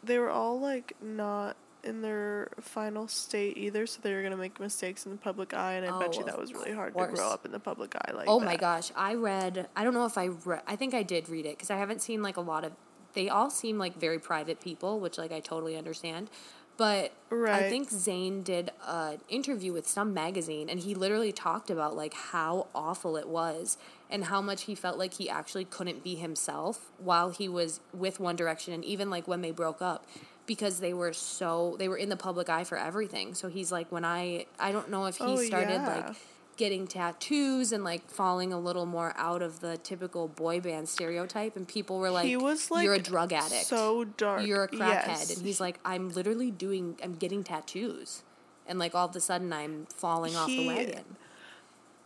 they 0.03 0.20
were 0.20 0.30
all 0.30 0.60
like 0.60 0.96
not 1.01 1.58
in 1.84 2.01
their 2.03 2.50
final 2.62 3.08
state 3.08 3.58
either, 3.58 3.88
so 3.88 4.00
they 4.03 4.13
were 4.13 4.22
gonna 4.22 4.38
make 4.38 4.60
mistakes 4.60 5.08
in 5.08 5.12
the 5.12 5.18
public 5.18 5.56
eye, 5.56 5.74
and 5.74 5.86
I 5.86 6.00
bet 6.00 6.12
Oh, 6.13 6.20
you 6.20 6.25
that 6.25 6.38
was 6.39 6.53
really 6.53 6.72
hard 6.72 6.94
to 6.96 7.08
grow 7.08 7.30
up 7.30 7.46
in 7.46 7.51
the 7.51 7.60
public 7.60 7.96
eye 7.96 8.12
like 8.13 8.27
oh 8.30 8.39
that. 8.39 8.46
my 8.46 8.56
gosh, 8.58 8.92
I 8.96 9.15
read 9.15 9.68
I 9.75 9.84
don't 9.84 9.96
know 9.96 10.06
if 10.06 10.18
I 10.20 10.27
read 10.27 10.62
I 10.68 10.75
think 10.75 10.94
I 10.94 11.01
did 11.01 11.27
read 11.30 11.48
it 11.48 11.58
cuz 11.58 11.72
I 11.72 11.77
haven't 11.77 12.01
seen 12.03 12.22
like 12.22 12.38
a 12.38 12.42
lot 12.42 12.63
of 12.63 12.74
they 13.13 13.27
all 13.27 13.50
seem 13.50 13.77
like 13.80 13.96
very 14.00 14.20
private 14.20 14.60
people, 14.62 15.00
which 15.00 15.18
like 15.18 15.32
I 15.32 15.39
totally 15.39 15.75
understand. 15.75 16.30
But 16.75 17.12
I 17.48 17.70
think 17.70 17.89
Zayn 17.89 18.44
did 18.44 18.72
an 18.88 19.20
interview 19.30 19.74
with 19.74 19.88
some 19.88 20.13
magazine 20.13 20.70
and 20.70 20.80
he 20.80 20.96
literally 20.96 21.32
talked 21.32 21.70
about 21.70 21.96
like 21.96 22.13
how 22.13 22.68
awful 22.74 23.15
it 23.15 23.27
was 23.27 23.77
and 24.10 24.25
how 24.25 24.42
much 24.42 24.63
he 24.63 24.75
felt 24.75 24.98
like 24.98 25.13
he 25.15 25.30
actually 25.30 25.65
couldn't 25.65 26.03
be 26.03 26.15
himself 26.15 26.92
while 26.98 27.30
he 27.30 27.48
was 27.48 27.80
with 27.94 28.20
One 28.20 28.36
Direction 28.36 28.74
and 28.74 28.84
even 28.84 29.10
like 29.10 29.27
when 29.27 29.42
they 29.42 29.51
broke 29.51 29.82
up 29.82 30.06
because 30.46 30.80
they 30.80 30.94
were 30.94 31.13
so 31.13 31.75
they 31.80 31.88
were 31.88 31.98
in 31.98 32.10
the 32.10 32.18
public 32.18 32.50
eye 32.50 32.63
for 32.63 32.77
everything. 32.77 33.34
So 33.36 33.50
he's 33.50 33.72
like 33.72 33.92
when 33.92 34.03
I 34.03 34.46
I 34.60 34.72
don't 34.72 34.89
know 34.89 35.06
if 35.06 35.18
he 35.18 35.24
Oh, 35.25 35.38
started 35.38 35.74
yeah. 35.82 36.03
like 36.08 36.15
getting 36.57 36.88
tattoos 36.88 37.72
and 37.72 37.83
like 37.83 38.10
falling 38.10 38.53
a 38.53 38.60
little 38.60 38.86
more 38.86 39.13
out 39.17 39.41
of 39.41 39.60
the 39.60 39.77
typical 39.77 40.27
boy 40.27 40.60
band 40.60 40.88
stereotype 40.89 41.55
and 41.55 41.67
people 41.67 42.00
were 42.00 42.10
like 42.12 42.25
he 42.25 42.36
was 42.38 42.69
like 42.72 42.83
you're 42.83 42.93
a 42.93 43.00
drug 43.00 43.31
addict 43.33 43.65
so 43.65 44.03
dark. 44.03 44.45
you're 44.45 44.63
a 44.63 44.67
crackhead 44.67 45.07
Yes. 45.07 45.36
and 45.38 45.45
he's 45.45 45.60
like 45.60 45.79
i'm 45.86 46.10
literally 46.10 46.51
doing 46.51 46.98
i'm 47.03 47.13
getting 47.15 47.43
tattoos 47.43 48.24
and 48.67 48.79
like 48.79 48.93
all 48.95 49.07
of 49.07 49.15
a 49.15 49.19
sudden 49.19 49.51
i'm 49.53 49.86
falling 49.93 50.36
off 50.36 50.48
the 50.48 50.67
wagon 50.67 51.15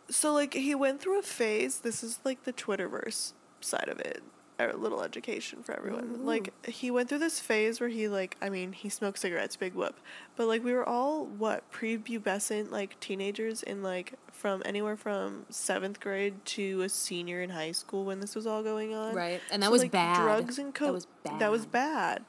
so 0.10 0.34
like 0.34 0.54
he 0.54 0.74
went 0.74 1.02
through 1.02 1.20
a 1.20 1.24
phase. 1.24 1.80
This 1.80 2.02
is 2.02 2.20
like 2.24 2.46
the 2.46 2.54
Twitterverse 2.54 3.34
side 3.60 3.90
of 3.90 4.00
it. 4.00 4.24
A 4.58 4.76
little 4.78 5.04
education 5.04 5.62
for 5.64 5.78
everyone. 5.78 6.26
Like 6.26 6.54
he 6.66 6.90
went 6.90 7.10
through 7.10 7.20
this 7.20 7.42
phase 7.42 7.82
where 7.82 7.90
he 7.90 8.08
like 8.08 8.38
I 8.42 8.50
mean 8.50 8.72
he 8.72 8.88
smoked 8.88 9.20
cigarettes, 9.20 9.58
big 9.58 9.74
whoop. 9.76 10.00
But 10.38 10.48
like 10.48 10.64
we 10.64 10.72
were 10.72 10.88
all 10.88 11.26
what 11.26 11.70
prepubescent 11.74 12.72
like 12.72 12.98
teenagers 13.02 13.62
in 13.64 13.84
like 13.84 14.14
from 14.38 14.62
anywhere 14.66 14.96
from 14.96 15.46
seventh 15.50 16.00
grade 16.00 16.46
to 16.46 16.82
a 16.84 16.90
senior 16.90 17.42
in 17.42 17.50
high 17.50 17.72
school 17.72 18.06
when 18.06 18.20
this 18.20 18.36
was 18.36 18.46
all 18.46 18.62
going 18.64 18.94
on. 18.94 19.16
Right, 19.16 19.42
and 19.52 19.64
that 19.64 19.72
was 19.72 19.84
bad. 19.86 20.22
Drugs 20.22 20.60
and 20.60 20.74
coke. 20.74 20.88
That 20.88 20.94
was 20.94 21.08
That 21.40 21.52
was 21.52 21.66
bad. 21.66 22.20
bad. 22.20 22.26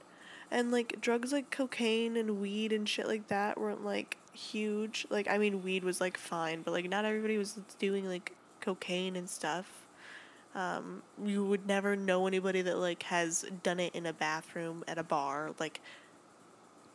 And 0.50 0.72
like 0.72 1.00
drugs 1.02 1.30
like 1.32 1.50
cocaine 1.50 2.16
and 2.16 2.40
weed 2.40 2.72
and 2.72 2.88
shit 2.88 3.06
like 3.06 3.28
that 3.28 3.60
weren't 3.60 3.84
like 3.84 4.16
huge. 4.32 5.06
Like 5.10 5.28
I 5.28 5.36
mean 5.36 5.62
weed 5.62 5.84
was 5.84 6.00
like 6.00 6.16
fine, 6.16 6.62
but 6.62 6.70
like 6.72 6.88
not 6.88 7.04
everybody 7.04 7.36
was 7.36 7.58
doing 7.78 8.08
like 8.08 8.32
cocaine 8.62 9.14
and 9.14 9.28
stuff. 9.28 9.84
Um, 10.54 11.02
you 11.22 11.44
would 11.44 11.66
never 11.66 11.94
know 11.94 12.26
anybody 12.26 12.62
that 12.62 12.78
like 12.78 13.02
has 13.04 13.44
done 13.62 13.78
it 13.78 13.94
in 13.94 14.06
a 14.06 14.12
bathroom 14.14 14.82
at 14.88 14.96
a 14.96 15.02
bar. 15.04 15.50
Like 15.60 15.80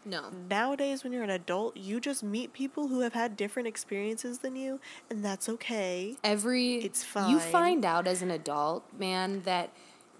no 0.05 0.29
nowadays 0.49 1.03
when 1.03 1.13
you're 1.13 1.23
an 1.23 1.29
adult, 1.29 1.75
you 1.77 1.99
just 1.99 2.23
meet 2.23 2.53
people 2.53 2.87
who 2.87 2.99
have 3.01 3.13
had 3.13 3.37
different 3.37 3.67
experiences 3.67 4.39
than 4.39 4.55
you 4.55 4.79
and 5.09 5.23
that's 5.23 5.47
okay. 5.49 6.15
every 6.23 6.75
It's 6.75 7.03
fine. 7.03 7.29
you 7.31 7.39
find 7.39 7.85
out 7.85 8.07
as 8.07 8.21
an 8.21 8.31
adult 8.31 8.83
man 8.97 9.41
that 9.43 9.69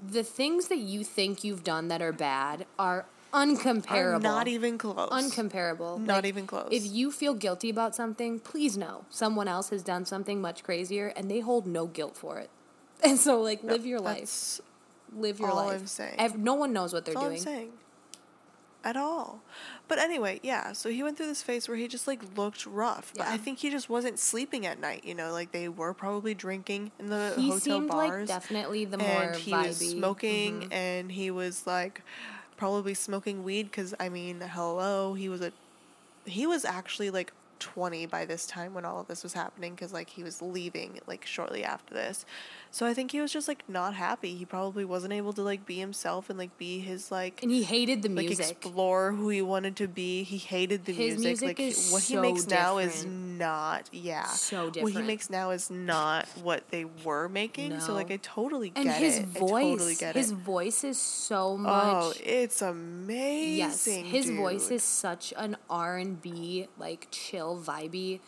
the 0.06 0.24
things 0.24 0.68
that 0.68 0.80
you 0.80 1.04
think 1.04 1.44
you've 1.44 1.64
done 1.64 1.88
that 1.88 2.02
are 2.02 2.12
bad 2.12 2.66
are 2.78 3.06
uncomparable 3.34 4.16
Are 4.16 4.20
not 4.20 4.48
even 4.48 4.78
close. 4.78 5.10
uncomparable 5.10 6.00
Not 6.00 6.26
even 6.26 6.46
close. 6.46 6.70
if 6.72 6.86
you 6.86 7.12
feel 7.12 7.34
guilty 7.34 7.70
about 7.70 7.96
something 7.96 8.40
please 8.40 8.78
know 8.78 9.06
someone 9.10 9.48
else 9.48 9.70
has 9.70 9.82
done 9.84 10.06
something 10.06 10.40
much 10.42 10.64
crazier 10.64 11.08
and 11.16 11.32
they 11.32 11.40
hold 11.40 11.66
no 11.66 11.88
guilt 11.88 12.16
for 12.16 12.38
it 12.40 12.50
and 13.04 13.18
so 13.20 13.42
like 13.42 13.64
live 13.64 13.86
your 13.86 14.00
life 14.00 14.62
live 15.16 15.40
your 15.40 15.50
all 15.50 15.56
life 15.68 15.82
I'm 15.82 15.88
saying. 15.88 16.16
Ev- 16.20 16.38
no 16.38 16.54
one 16.54 16.74
knows 16.74 16.94
what 16.94 17.06
they're 17.06 17.14
That's 17.16 17.24
all 17.24 17.30
doing 17.30 17.40
I'm 17.40 17.44
saying. 17.46 17.72
At 18.86 18.98
all. 18.98 19.42
But 19.88 19.98
anyway, 20.00 20.42
yeah, 20.44 20.74
so 20.74 20.90
he 20.90 21.04
went 21.04 21.16
through 21.18 21.28
this 21.28 21.42
phase 21.42 21.70
where 21.70 21.78
he 21.78 21.88
just 21.88 22.06
like 22.08 22.22
looked 22.38 22.66
rough. 22.66 23.14
But 23.16 23.28
Yeah. 23.28 23.34
I 23.34 23.38
think 23.38 23.60
he 23.60 23.70
just 23.70 23.90
wasn't 23.90 24.20
sleeping 24.20 24.66
at 24.66 24.80
night, 24.80 25.06
you 25.06 25.16
know, 25.16 25.32
like 25.32 25.52
they 25.54 25.70
were 25.70 25.94
probably 25.94 26.34
drinking 26.34 26.92
in 27.00 27.10
the 27.10 27.34
he 27.38 27.44
hotel 27.48 27.60
seemed 27.60 27.90
like 27.90 28.10
bars. 28.10 28.28
definitely 28.28 28.84
the 28.86 28.98
more 28.98 29.08
and 29.08 29.36
he 29.38 29.52
vibey 29.52 29.68
was 29.68 29.90
smoking 29.92 30.62
Mhm. 30.64 30.74
and 30.74 31.12
he 31.14 31.32
was 31.32 31.66
like 31.66 32.02
probably 32.58 32.94
smoking 32.94 33.44
weed 33.44 33.72
cuz 33.72 33.94
I 34.00 34.10
mean, 34.10 34.42
hello, 34.42 35.14
he 35.14 35.30
was 35.30 35.40
a 35.42 35.54
he 36.26 36.46
was 36.46 36.66
actually 36.66 37.10
like 37.10 37.32
20 37.60 38.06
by 38.08 38.26
this 38.26 38.46
time 38.46 38.74
when 38.74 38.84
all 38.84 39.00
of 39.00 39.08
this 39.08 39.24
was 39.24 39.32
happening 39.34 39.76
cuz 39.78 39.94
like 39.94 40.10
he 40.10 40.24
was 40.24 40.42
leaving 40.42 41.00
like 41.08 41.26
shortly 41.26 41.64
after 41.64 41.94
this. 41.94 42.26
So 42.76 42.88
I 42.88 42.96
think 42.96 43.12
he 43.12 43.22
was 43.22 43.32
just 43.32 43.48
like 43.48 43.64
not 43.70 43.94
happy. 43.94 44.34
He 44.34 44.46
probably 44.46 44.84
wasn't 44.84 45.14
able 45.14 45.32
to 45.34 45.44
like 45.44 45.64
be 45.64 45.76
himself 45.78 46.28
and 46.32 46.40
like 46.40 46.58
be 46.58 46.80
his 46.80 47.12
like 47.12 47.44
and 47.44 47.52
he 47.52 47.62
hated 47.62 48.02
the 48.02 48.10
like 48.10 48.26
music 48.26 48.50
explore 48.50 49.12
who 49.12 49.30
he 49.30 49.44
wanted 49.44 49.76
to 49.76 49.88
be. 49.88 50.24
He 50.24 50.40
hated 50.40 50.86
the 50.86 50.92
His 50.92 51.20
music. 51.20 51.24
music 51.44 51.48
Like 51.50 51.60
is 51.60 51.92
what 51.92 52.02
he 52.02 52.16
so 52.16 52.22
makes 52.24 52.48
now 52.48 52.80
is 52.80 52.96
different. 53.04 53.38
not 53.38 53.90
yeah. 53.94 54.26
So 54.26 54.66
What 54.66 54.76
he 54.76 54.82
different. 54.86 55.06
makes 55.06 55.30
now 55.30 55.52
is 55.52 55.70
not 55.70 56.28
what 56.42 56.68
they 56.72 56.86
were 57.06 57.30
making. 57.30 57.80
So 57.80 57.94
like 57.94 58.10
I 58.10 58.18
totally 58.24 58.72
get 58.72 58.86
it. 58.86 58.88
and 58.88 58.96
his 58.96 59.20
it. 59.20 59.26
voice 59.28 59.52
I 59.54 59.70
totally 59.70 59.96
get 59.96 60.16
his 60.16 60.32
it. 60.32 60.36
voice 60.38 60.84
is 60.84 61.00
so 61.00 61.50
oh, 61.50 61.58
much 61.58 61.74
Oh, 61.96 62.14
it's 62.24 62.64
amazing. 62.64 63.58
yes 63.58 63.86
his 63.86 64.32
voice 64.32 64.64
dude. 64.70 64.78
is 64.78 64.84
such 64.84 65.32
an 65.38 65.58
r&b 65.70 66.68
like 66.80 67.08
chill 67.12 67.56
vibey 67.62 68.20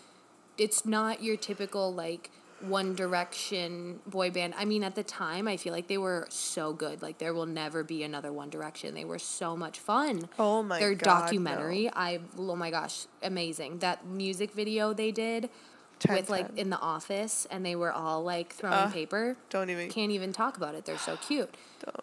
it's 0.57 0.85
not 0.85 1.23
your 1.23 1.35
typical 1.35 1.91
like 1.91 2.29
one 2.61 2.95
direction 2.95 3.99
boy 4.07 4.31
band. 4.31 4.53
I 4.57 4.65
mean 4.65 4.83
at 4.83 4.95
the 4.95 5.03
time 5.03 5.47
i 5.47 5.57
feel 5.57 5.73
like 5.73 5.87
they 5.87 5.97
were 5.97 6.25
so 6.29 6.73
good. 6.73 7.01
Like 7.01 7.17
there 7.17 7.33
will 7.33 7.45
never 7.45 7.83
be 7.83 8.03
another 8.03 8.31
one 8.31 8.49
direction. 8.49 8.93
They 8.95 9.05
were 9.05 9.19
so 9.19 9.55
much 9.57 9.79
fun. 9.79 10.29
Oh 10.39 10.63
my 10.63 10.79
god 10.79 10.81
their 10.81 10.95
God, 10.95 11.21
documentary 11.21 11.89
i 11.93 12.19
oh 12.37 12.55
my 12.55 12.71
gosh 12.71 13.05
amazing. 13.21 13.79
That 13.79 14.05
music 14.07 14.51
video 14.53 14.93
they 14.93 15.11
did 15.11 15.49
10, 15.99 16.15
with 16.15 16.29
like 16.29 16.57
in 16.57 16.69
the 16.69 16.79
office 16.79 17.47
and 17.49 17.65
they 17.65 17.75
were 17.75 17.91
all 17.91 18.23
like 18.23 18.53
throwing 18.53 18.73
Uh, 18.75 18.89
paper. 18.91 19.37
Don't 19.49 19.69
even- 19.69 19.89
can't 19.89 20.11
even 20.11 20.33
talk 20.33 20.57
about 20.57 20.75
it. 20.75 20.85
They're 20.85 20.97
so 20.97 21.17
cute. 21.17 21.53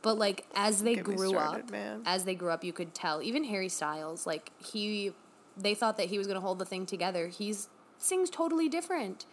But 0.02 0.18
like 0.18 0.46
as 0.54 0.82
they 0.82 0.96
grew 0.96 1.30
started, 1.30 1.64
up 1.64 1.70
man. 1.70 2.02
as 2.06 2.24
they 2.24 2.34
grew 2.34 2.50
up 2.50 2.62
you 2.62 2.72
could 2.72 2.94
tell. 2.94 3.22
Even 3.22 3.44
harry 3.44 3.68
styles 3.68 4.26
like 4.26 4.50
he 4.58 5.12
they 5.56 5.74
thought 5.74 5.96
that 5.98 6.06
he 6.08 6.16
was 6.18 6.26
going 6.26 6.36
to 6.36 6.40
hold 6.40 6.58
the 6.58 6.64
thing 6.64 6.86
together. 6.86 7.26
He's 7.28 7.68
sings 7.98 8.30
totally 8.30 8.68
different 8.68 9.26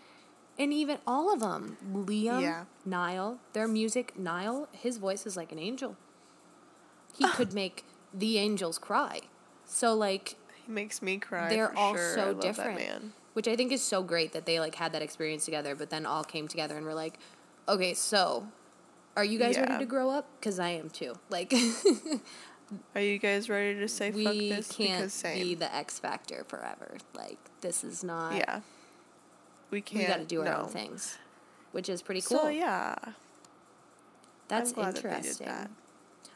and 0.59 0.71
even 0.73 0.97
all 1.07 1.33
of 1.33 1.39
them 1.39 1.77
liam 1.91 2.41
Yeah. 2.41 2.65
niall 2.85 3.39
their 3.53 3.67
music 3.67 4.17
niall 4.19 4.67
his 4.71 4.97
voice 4.97 5.25
is 5.25 5.35
like 5.37 5.51
an 5.51 5.59
angel 5.59 5.95
he 7.17 7.27
could 7.29 7.53
make 7.53 7.85
the 8.13 8.37
angels 8.37 8.77
cry 8.77 9.21
so 9.65 9.93
like 9.93 10.35
He 10.65 10.71
makes 10.71 11.01
me 11.01 11.17
cry. 11.17 11.49
they're 11.49 11.69
for 11.69 11.77
all 11.77 11.95
sure. 11.95 12.13
So 12.15 12.33
different 12.33 12.77
That 12.79 12.87
man. 13.01 13.13
which 13.33 13.47
i 13.47 13.55
think 13.55 13.71
is 13.71 13.81
so 13.83 14.03
great 14.03 14.33
that 14.33 14.45
they 14.45 14.59
like 14.59 14.75
had 14.75 14.91
that 14.93 15.01
experience 15.01 15.45
together 15.45 15.75
but 15.75 15.89
then 15.89 16.05
all 16.05 16.23
came 16.23 16.47
together 16.47 16.75
and 16.77 16.85
were 16.85 16.93
like 16.93 17.17
okay 17.67 17.93
so 17.93 18.47
are 19.17 19.23
you 19.25 19.39
guys 19.39 19.55
Yeah. 19.55 19.61
ready 19.71 19.77
to 19.83 19.85
grow 19.89 20.09
up 20.09 20.27
because 20.39 20.59
i 20.59 20.69
am 20.69 20.89
too 20.89 21.13
like 21.29 21.53
Are 22.93 23.01
you 23.01 23.17
guys 23.17 23.49
ready 23.49 23.79
to 23.79 23.87
say 23.87 24.11
fuck 24.11 24.31
we 24.33 24.49
this? 24.49 24.71
can't 24.71 24.99
because 24.99 25.13
same. 25.13 25.41
be 25.43 25.55
the 25.55 25.73
x 25.75 25.97
factor 25.97 26.43
forever 26.47 26.97
like 27.15 27.39
this 27.61 27.83
is 27.83 28.03
not 28.03 28.35
yeah. 28.35 28.59
We 29.71 29.81
can't. 29.81 30.01
we 30.01 30.07
got 30.07 30.17
to 30.19 30.25
do 30.25 30.39
our 30.39 30.45
no. 30.45 30.57
own 30.63 30.67
things 30.69 31.17
which 31.71 31.87
is 31.89 32.01
pretty 32.01 32.21
cool 32.21 32.39
So 32.39 32.47
yeah. 32.47 32.95
that's 34.47 34.71
glad 34.71 34.95
that 34.95 35.05
interesting 35.05 35.47
that. 35.47 35.69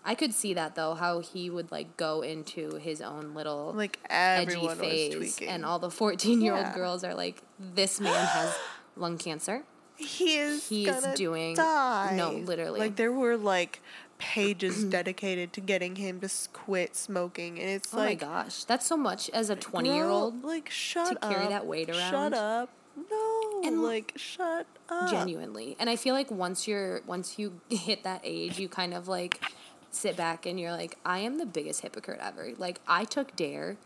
i 0.05 0.13
could 0.15 0.33
see 0.33 0.53
that 0.53 0.75
though 0.75 0.93
how 0.93 1.19
he 1.19 1.49
would 1.49 1.71
like 1.71 1.97
go 1.97 2.21
into 2.21 2.75
his 2.75 3.01
own 3.01 3.33
little 3.33 3.73
Like 3.75 3.99
edgy 4.09 4.67
phase 4.69 5.39
and 5.41 5.65
all 5.65 5.79
the 5.79 5.89
14 5.89 6.41
year 6.41 6.53
old 6.53 6.61
Yeah. 6.65 6.75
girls 6.75 7.03
are 7.03 7.15
like 7.15 7.41
this 7.59 7.99
man 7.99 8.13
has 8.27 8.55
lung 8.95 9.17
cancer 9.17 9.63
he 9.95 10.37
is 10.37 10.67
he 10.69 10.87
is 10.87 11.03
doing- 11.15 11.55
die. 11.55 12.13
no, 12.15 12.31
literally. 12.31 12.79
Like 12.79 12.95
there 12.95 13.11
were 13.11 13.37
like 13.37 13.79
pages 14.17 14.83
dedicated 14.97 15.53
to 15.53 15.61
getting 15.61 15.95
him 15.97 16.19
to 16.19 16.29
quit 16.51 16.95
smoking, 16.95 17.59
and 17.59 17.69
it's 17.69 17.93
oh 17.93 17.97
like 17.97 18.23
oh 18.23 18.25
like, 18.27 18.35
my 18.35 18.43
gosh 18.43 18.63
that's 18.63 18.87
so 18.87 18.97
much 18.97 19.29
as 19.29 19.51
a 19.51 19.55
20 19.55 19.93
year 19.93 20.05
old 20.05 20.43
like 20.43 20.69
shut 20.71 21.11
up, 21.17 21.21
To 21.21 21.27
carry 21.35 21.47
that 21.47 21.67
weight 21.67 21.89
around. 21.91 22.09
Shut 22.11 22.33
up, 22.33 22.69
no, 22.95 23.61
And- 23.63 23.81
like 23.83 24.13
shut 24.15 24.65
up. 24.89 25.09
genuinely. 25.09 25.75
And 25.79 25.89
i 25.89 25.95
feel 25.95 26.13
like 26.13 26.29
once 26.31 26.67
you're 26.67 27.01
once 27.07 27.37
you 27.39 27.59
hit 27.69 28.03
that 28.03 28.21
age 28.23 28.59
you 28.59 28.67
kind 28.69 28.93
of 28.93 29.07
like 29.07 29.41
sit 29.91 30.15
back 30.17 30.45
and 30.45 30.59
you're 30.59 30.71
like 30.71 30.97
i 31.05 31.19
am 31.19 31.37
the 31.37 31.45
biggest 31.45 31.81
hypocrite 31.81 32.19
ever. 32.21 32.49
Like 32.57 32.79
i 32.87 33.03
took 33.05 33.35
dare. 33.35 33.77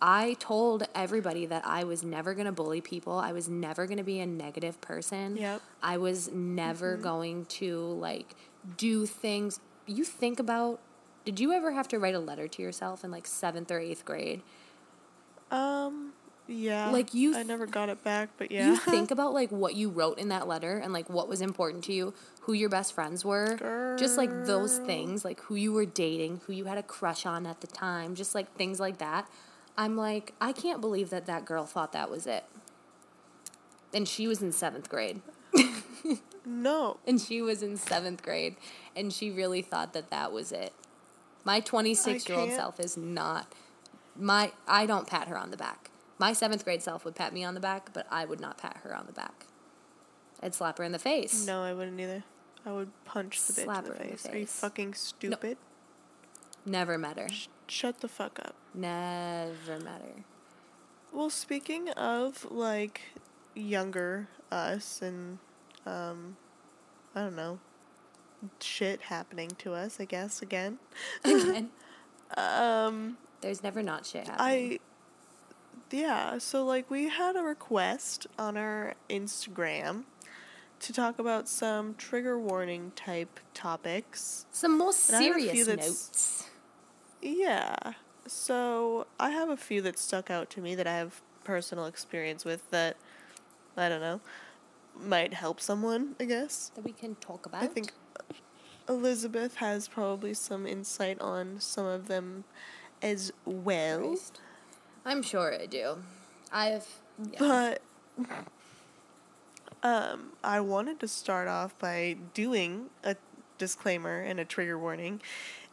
I 0.00 0.36
told 0.38 0.86
everybody 0.94 1.44
that 1.46 1.66
i 1.66 1.82
was 1.84 2.02
never 2.04 2.32
going 2.34 2.46
to 2.46 2.52
bully 2.52 2.80
people. 2.80 3.14
I 3.18 3.32
was 3.32 3.48
never 3.48 3.86
going 3.86 3.98
to 3.98 4.04
be 4.04 4.20
a 4.20 4.26
negative 4.26 4.80
person. 4.80 5.36
Yep. 5.36 5.60
i 5.82 5.96
was 5.96 6.30
never 6.32 6.96
going 6.96 7.44
to 7.60 7.78
like 7.94 8.34
do 8.76 9.06
things. 9.06 9.60
You 9.86 10.04
think 10.04 10.38
about 10.40 10.80
did 11.24 11.40
you 11.40 11.52
ever 11.52 11.72
have 11.72 11.88
to 11.88 11.98
write 11.98 12.14
a 12.14 12.18
letter 12.20 12.48
to 12.48 12.62
yourself 12.62 13.04
in 13.04 13.10
like 13.10 13.26
seventh 13.26 13.70
or 13.70 13.78
eighth 13.80 14.04
grade? 14.04 14.40
Um, 15.50 16.12
yeah, 16.48 16.90
Like, 16.90 17.12
you 17.14 17.36
I 17.36 17.42
never 17.42 17.66
got 17.66 17.88
it 17.88 18.02
back, 18.02 18.30
but 18.38 18.50
yeah, 18.50 18.66
you 18.66 18.76
think 18.76 19.10
about 19.12 19.34
like 19.34 19.50
what 19.50 19.74
you 19.74 19.90
wrote 19.90 20.18
in 20.18 20.30
that 20.30 20.48
letter 20.48 20.78
and 20.78 20.92
like 20.92 21.08
what 21.10 21.28
was 21.28 21.42
important 21.42 21.84
to 21.84 21.92
you, 21.92 22.14
who 22.40 22.54
your 22.54 22.70
best 22.70 22.94
friends 22.94 23.24
were, 23.24 23.96
just 23.98 24.16
like 24.16 24.30
those 24.46 24.78
things, 24.78 25.24
like 25.24 25.40
who 25.42 25.54
you 25.54 25.72
were 25.72 25.84
dating, 25.84 26.40
who 26.46 26.54
you 26.54 26.64
had 26.64 26.78
a 26.78 26.82
crush 26.82 27.26
on 27.26 27.46
at 27.46 27.60
the 27.60 27.66
time, 27.66 28.14
just 28.14 28.34
like 28.34 28.50
things 28.56 28.80
like 28.80 28.98
that. 28.98 29.28
I'm 29.76 29.96
like, 29.96 30.32
I 30.40 30.52
can't 30.52 30.80
believe 30.80 31.10
that 31.10 31.26
that 31.26 31.44
girl 31.44 31.64
thought 31.64 31.92
that 31.92 32.10
was 32.10 32.26
it. 32.26 32.44
And 33.94 34.08
she 34.08 34.26
was 34.26 34.42
in 34.42 34.50
seventh 34.52 34.88
grade. 34.88 35.20
no, 36.44 36.96
And 37.06 37.20
she 37.20 37.40
was 37.42 37.62
in 37.62 37.76
seventh 37.76 38.22
grade. 38.22 38.56
And 38.96 39.12
she 39.12 39.30
really 39.30 39.62
thought 39.62 39.92
that 39.92 40.10
that 40.10 40.32
was 40.32 40.50
it. 40.50 40.72
My 41.44 41.60
26 41.60 42.28
year 42.28 42.38
old 42.38 42.52
self 42.52 42.80
is 42.80 42.96
not. 42.96 43.52
My 44.16 44.52
I 44.66 44.84
don't 44.86 45.06
pat 45.06 45.28
her 45.28 45.38
on 45.38 45.50
the 45.50 45.56
back. 45.56 45.90
My 46.18 46.32
seventh 46.32 46.64
grade 46.64 46.82
self 46.82 47.04
would 47.04 47.14
pat 47.14 47.32
me 47.32 47.44
on 47.44 47.54
the 47.54 47.60
back, 47.60 47.92
but 47.92 48.06
I 48.10 48.24
would 48.24 48.40
not 48.40 48.58
pat 48.58 48.78
her 48.82 48.94
on 48.94 49.06
the 49.06 49.12
back. 49.12 49.46
I'd 50.42 50.54
slap 50.54 50.78
her 50.78 50.84
in 50.84 50.92
the 50.92 50.98
face. 50.98 51.46
no, 51.46 51.62
I 51.62 51.72
wouldn't 51.72 51.98
either. 52.00 52.24
I 52.66 52.72
would 52.72 52.90
punch 53.04 53.42
the 53.46 53.52
Slap 53.52 53.84
bitch 53.84 53.86
in 53.86 53.92
her 53.92 53.98
the 53.98 54.04
in 54.04 54.10
the 54.10 54.16
face. 54.16 54.34
Are 54.34 54.38
you 54.38 54.46
fucking 54.46 54.94
stupid? 54.94 55.56
Never 56.66 56.98
met 56.98 57.18
her. 57.18 57.28
Sh- 57.28 57.48
shut 57.66 58.00
the 58.00 58.08
fuck 58.08 58.38
up. 58.40 58.54
Never 58.74 59.78
met 59.78 60.02
her. 60.02 60.24
Well, 61.12 61.30
speaking 61.30 61.88
of 61.90 62.46
like, 62.50 63.00
younger 63.54 64.28
us 64.52 65.02
and 65.02 65.38
um 65.84 66.36
I 67.14 67.22
don't 67.22 67.36
know 67.36 67.58
shit 68.60 69.02
happening 69.02 69.50
to 69.58 69.72
us, 69.74 69.98
I 70.00 70.04
guess 70.04 70.42
again. 70.42 70.78
Again, 71.24 71.70
Um 72.36 73.16
there's 73.40 73.62
never 73.62 73.82
not 73.82 74.04
shit 74.04 74.26
happening. 74.28 74.38
I 74.38 74.78
yeah, 75.90 76.38
so 76.38 76.64
like 76.64 76.90
we 76.90 77.08
had 77.08 77.36
a 77.36 77.42
request 77.42 78.26
on 78.38 78.56
our 78.56 78.94
Instagram 79.08 80.04
to 80.80 80.92
talk 80.92 81.18
about 81.18 81.48
some 81.48 81.94
trigger 81.96 82.38
warning 82.38 82.92
type 82.94 83.40
topics. 83.54 84.46
Some 84.52 84.78
more 84.78 84.92
And 85.08 85.16
I 85.16 85.22
have 85.22 85.36
a 85.36 85.50
few 85.50 85.64
serious 85.64 85.86
notes. 85.86 86.48
Yeah. 87.20 87.74
So 88.26 89.06
I 89.18 89.30
have 89.30 89.48
a 89.48 89.56
few 89.56 89.82
that 89.82 89.98
stuck 89.98 90.30
out 90.30 90.50
to 90.50 90.60
me 90.60 90.74
that 90.74 90.86
I 90.86 90.94
have 90.94 91.22
personal 91.44 91.86
experience 91.86 92.44
with 92.44 92.70
that 92.70 92.96
I 93.76 93.88
don't 93.88 94.00
know 94.00 94.20
might 95.00 95.34
help 95.34 95.60
someone, 95.60 96.16
I 96.18 96.24
guess. 96.24 96.72
that 96.74 96.84
we 96.84 96.92
can 96.92 97.14
talk 97.16 97.46
about. 97.46 97.62
I 97.62 97.66
think 97.66 97.92
Elizabeth 98.88 99.56
has 99.56 99.88
probably 99.88 100.34
some 100.34 100.66
insight 100.66 101.20
on 101.20 101.60
some 101.60 101.86
of 101.86 102.08
them 102.08 102.44
as 103.02 103.32
well. 103.44 104.08
Christ. 104.08 104.40
I'm 105.04 105.22
sure 105.22 105.54
I 105.54 105.66
do. 105.66 105.96
I've 106.52 106.86
yeah. 107.32 107.38
But 107.38 107.82
um, 109.82 110.32
I 110.42 110.60
wanted 110.60 111.00
to 111.00 111.08
start 111.08 111.48
off 111.48 111.78
by 111.78 112.16
doing 112.34 112.86
a 113.04 113.16
disclaimer 113.58 114.20
and 114.20 114.40
a 114.40 114.44
trigger 114.44 114.78
warning. 114.78 115.20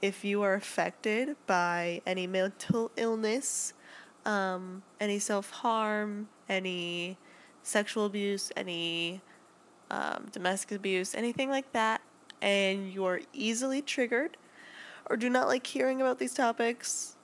If 0.02 0.24
you 0.24 0.42
are 0.44 0.54
affected 0.54 1.36
by 1.48 2.02
any 2.06 2.28
mental 2.28 2.92
illness, 2.96 3.74
um, 4.26 4.84
any 5.00 5.20
self 5.20 5.50
harm, 5.50 6.28
any 6.50 7.18
sexual 7.64 8.06
abuse, 8.06 8.52
any 8.56 9.22
um, 9.90 10.28
domestic 10.32 10.72
abuse, 10.74 11.16
anything 11.16 11.50
like 11.50 11.72
that, 11.74 12.02
and 12.42 12.92
you're 12.92 13.22
easily 13.34 13.82
triggered 13.82 14.38
or 15.10 15.18
do 15.18 15.30
not 15.30 15.48
like 15.48 15.66
hearing 15.66 16.02
about 16.02 16.20
these 16.20 16.34
topics, 16.34 17.15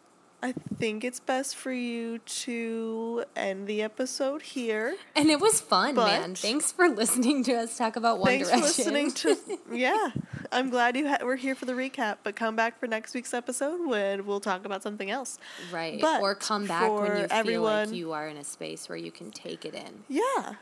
I 0.43 0.53
think 0.79 1.03
it's 1.03 1.19
best 1.19 1.55
for 1.55 1.71
you 1.71 2.17
to 2.17 3.25
end 3.35 3.67
the 3.67 3.83
episode 3.83 4.41
here. 4.41 4.95
and 5.15 5.29
it 5.29 5.39
was 5.39 5.61
fun, 5.61 5.93
man. 5.95 6.33
Thanks 6.33 6.71
for 6.71 6.89
listening 6.89 7.43
to 7.43 7.53
us 7.53 7.77
talk 7.77 7.95
about 7.95 8.17
One 8.19 8.27
Thanks 8.27 8.49
Direction. 8.49 8.63
for 8.69 8.91
listening 8.91 9.11
to. 9.11 9.37
Yeah, 9.71 10.09
I'm 10.51 10.69
glad 10.71 10.97
you 10.97 11.07
ha- 11.07 11.23
were 11.23 11.35
here 11.35 11.53
for 11.55 11.65
the 11.65 11.73
recap. 11.73 12.17
But 12.23 12.35
come 12.35 12.55
back 12.55 12.79
for 12.79 12.87
next 12.87 13.13
week's 13.13 13.33
episode 13.33 13.87
when 13.87 14.25
we'll 14.25 14.39
talk 14.39 14.65
about 14.65 14.81
something 14.83 15.11
else. 15.11 15.37
right. 15.71 16.01
But 16.01 16.21
or 16.21 16.33
come 16.35 16.65
back 16.65 16.91
when 16.91 17.17
you 17.21 17.27
feel 17.27 17.61
like 17.61 17.91
you 17.93 18.11
are 18.13 18.27
in 18.27 18.37
a 18.37 18.43
space 18.43 18.89
where 18.89 18.97
you 18.97 19.11
can 19.11 19.29
take 19.31 19.63
it 19.63 19.75
in. 19.75 20.03
Yeah, 20.09 20.55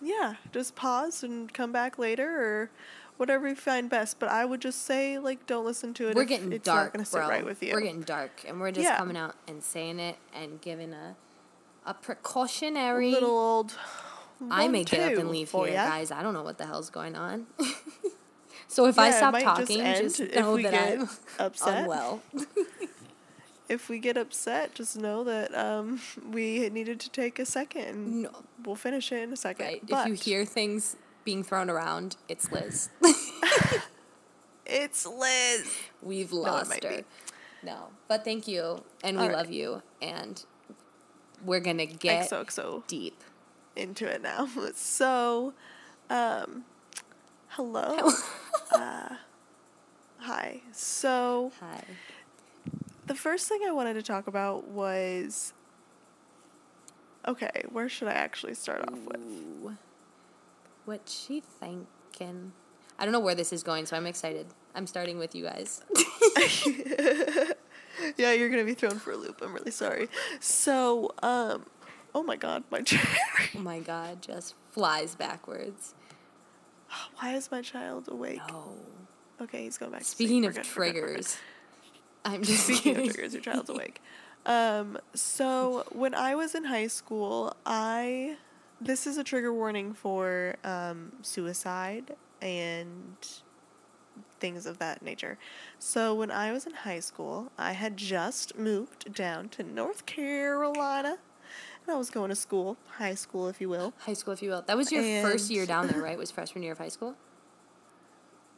yeah. 0.00 0.34
Just 0.52 0.76
pause 0.76 1.24
and 1.24 1.52
come 1.52 1.72
back 1.72 1.98
later 1.98 2.30
or 2.40 2.70
whatever 3.18 3.46
you 3.48 3.54
find 3.54 3.90
best. 3.90 4.18
But 4.18 4.30
I 4.30 4.44
would 4.46 4.60
just 4.62 4.82
say 4.86 5.18
like 5.18 5.46
don't 5.46 5.64
listen 5.66 5.92
to 5.94 6.08
it. 6.08 6.16
We're 6.16 6.24
getting 6.24 6.52
it's 6.52 6.64
dark, 6.64 6.86
not 6.86 6.92
gonna 6.94 7.04
sit 7.04 7.18
bro. 7.18 7.28
right 7.28 7.44
with 7.44 7.62
you. 7.62 7.72
We're 7.74 7.82
getting 7.82 8.00
dark, 8.02 8.42
and 8.48 8.58
we're 8.58 8.70
just 8.72 8.84
Yeah. 8.84 8.96
coming 8.96 9.16
out 9.16 9.34
and 9.46 9.62
saying 9.62 10.00
it 10.00 10.16
and 10.34 10.60
giving 10.62 10.92
a 10.94 11.14
a 11.84 11.94
precautionary. 11.94 13.10
little 13.12 13.30
old. 13.38 13.74
I 14.50 14.68
may 14.68 14.84
get 14.84 15.12
up 15.12 15.18
and 15.18 15.30
leave 15.30 15.50
here, 15.50 15.66
ya. 15.68 15.86
guys. 15.88 16.10
I 16.10 16.22
don't 16.22 16.32
know 16.34 16.42
what 16.44 16.58
the 16.58 16.66
hell's 16.66 16.90
going 16.90 17.16
on. 17.16 17.46
so 18.68 18.86
if 18.86 18.98
I 18.98 19.08
Yeah, 19.08 19.14
it 19.14 19.16
stop 19.18 19.34
just 19.34 19.44
talking, 19.44 19.78
just, 19.78 20.20
if 20.20 20.34
know 20.36 20.54
we 20.54 20.62
that 20.64 20.72
get 20.72 20.98
I'm 20.98 21.08
upset. 21.38 21.78
unwell. 21.82 22.22
If 23.68 23.90
we 23.90 23.98
get 23.98 24.16
upset, 24.16 24.74
just 24.74 24.96
know 24.96 25.24
that 25.24 25.54
um, 25.54 26.00
we 26.32 26.70
needed 26.70 27.00
to 27.00 27.10
take 27.10 27.38
a 27.38 27.44
second. 27.44 28.22
No. 28.22 28.30
We'll 28.64 28.76
finish 28.76 29.12
it 29.12 29.22
in 29.22 29.30
a 29.30 29.36
second. 29.36 29.66
Right. 29.66 29.86
But 29.86 30.08
if 30.08 30.08
you 30.08 30.14
hear 30.14 30.46
things 30.46 30.96
being 31.28 31.44
thrown 31.44 31.68
around, 31.68 32.16
it's 32.26 32.50
Liz. 32.50 32.88
it's 34.64 35.04
Liz. 35.04 35.76
We've 36.00 36.32
lost 36.32 36.70
might 36.70 36.82
her. 36.82 36.88
be. 36.88 37.04
No. 37.62 37.88
But 38.08 38.24
thank 38.24 38.48
you. 38.48 38.82
And 39.04 39.18
we 39.18 39.24
All 39.24 39.28
right. 39.28 39.36
love 39.36 39.50
you. 39.50 39.82
And 40.00 40.42
we're 41.44 41.60
to 41.76 41.84
get 41.84 42.30
XOXO 42.30 42.86
deep. 42.86 43.22
into 43.76 44.06
it 44.06 44.22
now. 44.22 44.48
So, 44.74 45.52
um, 46.08 46.64
hello. 47.48 48.10
uh, 48.72 49.08
hi. 50.20 50.62
So, 50.72 51.52
Hi. 51.60 51.84
the 53.06 53.14
first 53.14 53.48
thing 53.48 53.60
I 53.68 53.70
wanted 53.70 53.92
to 53.94 54.02
talk 54.02 54.26
about 54.26 54.68
was. 54.68 55.52
Okay, 57.26 57.64
where 57.70 57.90
should 57.90 58.08
I 58.08 58.12
actually 58.12 58.54
start 58.54 58.80
off 58.90 58.98
with? 59.04 59.20
Ooh. 59.20 59.76
What 60.88 61.06
she 61.06 61.40
thinking? 61.40 62.52
I 62.98 63.04
don't 63.04 63.12
know 63.12 63.20
where 63.20 63.34
this 63.34 63.52
is 63.52 63.62
going, 63.62 63.84
so 63.84 63.94
I'm 63.94 64.06
excited. 64.06 64.46
I'm 64.74 64.86
starting 64.86 65.18
with 65.18 65.34
you 65.34 65.44
guys. 65.44 65.82
Yeah, 68.16 68.32
you're 68.32 68.48
gonna 68.48 68.64
be 68.64 68.72
thrown 68.72 68.98
for 68.98 69.10
a 69.12 69.16
loop. 69.16 69.42
I'm 69.42 69.52
really 69.52 69.70
sorry. 69.72 70.08
So, 70.40 71.12
um, 71.22 71.66
oh 72.14 72.22
my 72.22 72.36
god, 72.36 72.62
my 72.70 72.80
chair. 72.90 73.02
oh 73.54 73.58
my 73.58 73.80
god, 73.80 74.22
just 74.22 74.54
flies 74.70 75.14
backwards. 75.14 75.94
Why 77.18 77.34
is 77.34 77.50
my 77.50 77.60
child 77.60 78.08
awake? 78.08 78.40
No. 78.48 78.76
Okay, 79.42 79.64
he's 79.64 79.76
going 79.76 79.92
back. 79.92 80.00
to 80.00 80.06
sleep. 80.06 80.28
Speaking 80.28 80.46
of 80.46 80.54
good, 80.54 80.66
we're 80.74 80.92
good, 80.92 80.94
triggers, 80.94 81.36
I'm 82.24 82.42
just 82.42 82.64
Speaking 82.64 82.94
kidding. 82.94 83.08
of 83.10 83.14
triggers, 83.14 83.34
your 83.34 83.42
child's 83.42 83.68
awake. 83.68 84.00
Um, 84.46 84.96
so 85.14 85.84
when 85.90 86.14
I 86.14 86.34
was 86.34 86.54
in 86.54 86.64
high 86.64 86.86
school, 86.86 87.54
I 87.66 88.36
this 88.80 89.06
is 89.06 89.18
a 89.18 89.24
trigger 89.24 89.52
warning 89.52 89.92
for 89.92 90.56
um, 90.64 91.12
suicide 91.22 92.16
and 92.40 93.16
things 94.40 94.66
of 94.66 94.78
that 94.78 95.02
nature. 95.02 95.38
So 95.78 96.14
when 96.14 96.30
I 96.30 96.52
was 96.52 96.66
in 96.66 96.72
high 96.72 97.00
school, 97.00 97.50
I 97.58 97.72
had 97.72 97.96
just 97.96 98.56
moved 98.56 99.12
down 99.14 99.48
to 99.50 99.62
North 99.62 100.06
Carolina, 100.06 101.18
and 101.86 101.94
I 101.94 101.98
was 101.98 102.10
going 102.10 102.28
to 102.30 102.36
school, 102.36 102.76
high 102.98 103.14
school, 103.14 103.48
if 103.48 103.60
you 103.60 103.68
will. 103.68 103.94
High 103.98 104.12
school, 104.14 104.32
if 104.32 104.42
you 104.42 104.50
will. 104.50 104.62
That 104.62 104.76
was 104.76 104.92
your 104.92 105.22
first 105.22 105.50
year 105.50 105.66
down 105.66 105.88
there, 105.88 106.00
right? 106.02 106.18
Was 106.18 106.30
freshman 106.30 106.62
year 106.62 106.72
of 106.72 106.78
high 106.78 106.88
school? 106.88 107.14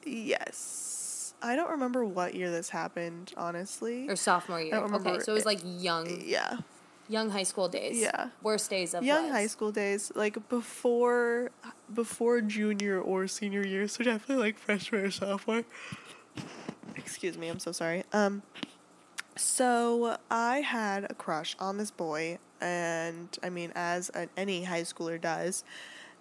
Yes. 0.05 1.35
I 1.43 1.57
don't 1.57 1.71
remember 1.71 2.05
what 2.05 2.35
year 2.35 2.51
this 2.51 2.69
happened, 2.69 3.33
honestly. 3.37 4.09
Or 4.09 4.17
sophomore 4.17 4.61
year? 4.61 4.77
Okay, 4.77 5.21
so 5.21 5.33
it 5.33 5.35
was 5.35 5.47
like 5.47 5.61
young, 5.65 6.23
yeah. 6.25 6.59
Young 7.11 7.31
high 7.31 7.43
school 7.43 7.69
days. 7.69 7.99
Yeah. 7.99 8.29
Worst 8.43 8.71
days 8.71 8.95
of 8.95 9.03
young 9.05 9.25
lives. 9.25 9.35
high 9.35 9.47
school 9.49 9.73
days, 9.73 10.13
like 10.15 10.49
before 10.49 11.51
before 11.93 12.41
junior 12.41 13.01
or 13.01 13.27
senior 13.27 13.67
year, 13.67 13.89
so 13.89 14.05
definitely 14.05 14.43
like 14.45 14.59
freshman 14.59 15.05
or 15.05 15.11
sophomore. 15.11 15.65
Excuse 16.97 17.37
me, 17.37 17.49
I'm 17.49 17.59
so 17.59 17.73
sorry. 17.73 18.05
Um 18.13 18.43
so 19.37 20.17
I 20.31 20.61
had 20.61 21.11
a 21.11 21.15
crush 21.15 21.57
on 21.59 21.79
this 21.79 21.91
boy 21.91 22.39
and 22.61 23.29
I 23.43 23.51
mean 23.51 23.73
as 23.75 24.11
a, 24.15 24.29
any 24.37 24.65
high 24.65 24.83
schooler 24.83 25.21
does. 25.21 25.65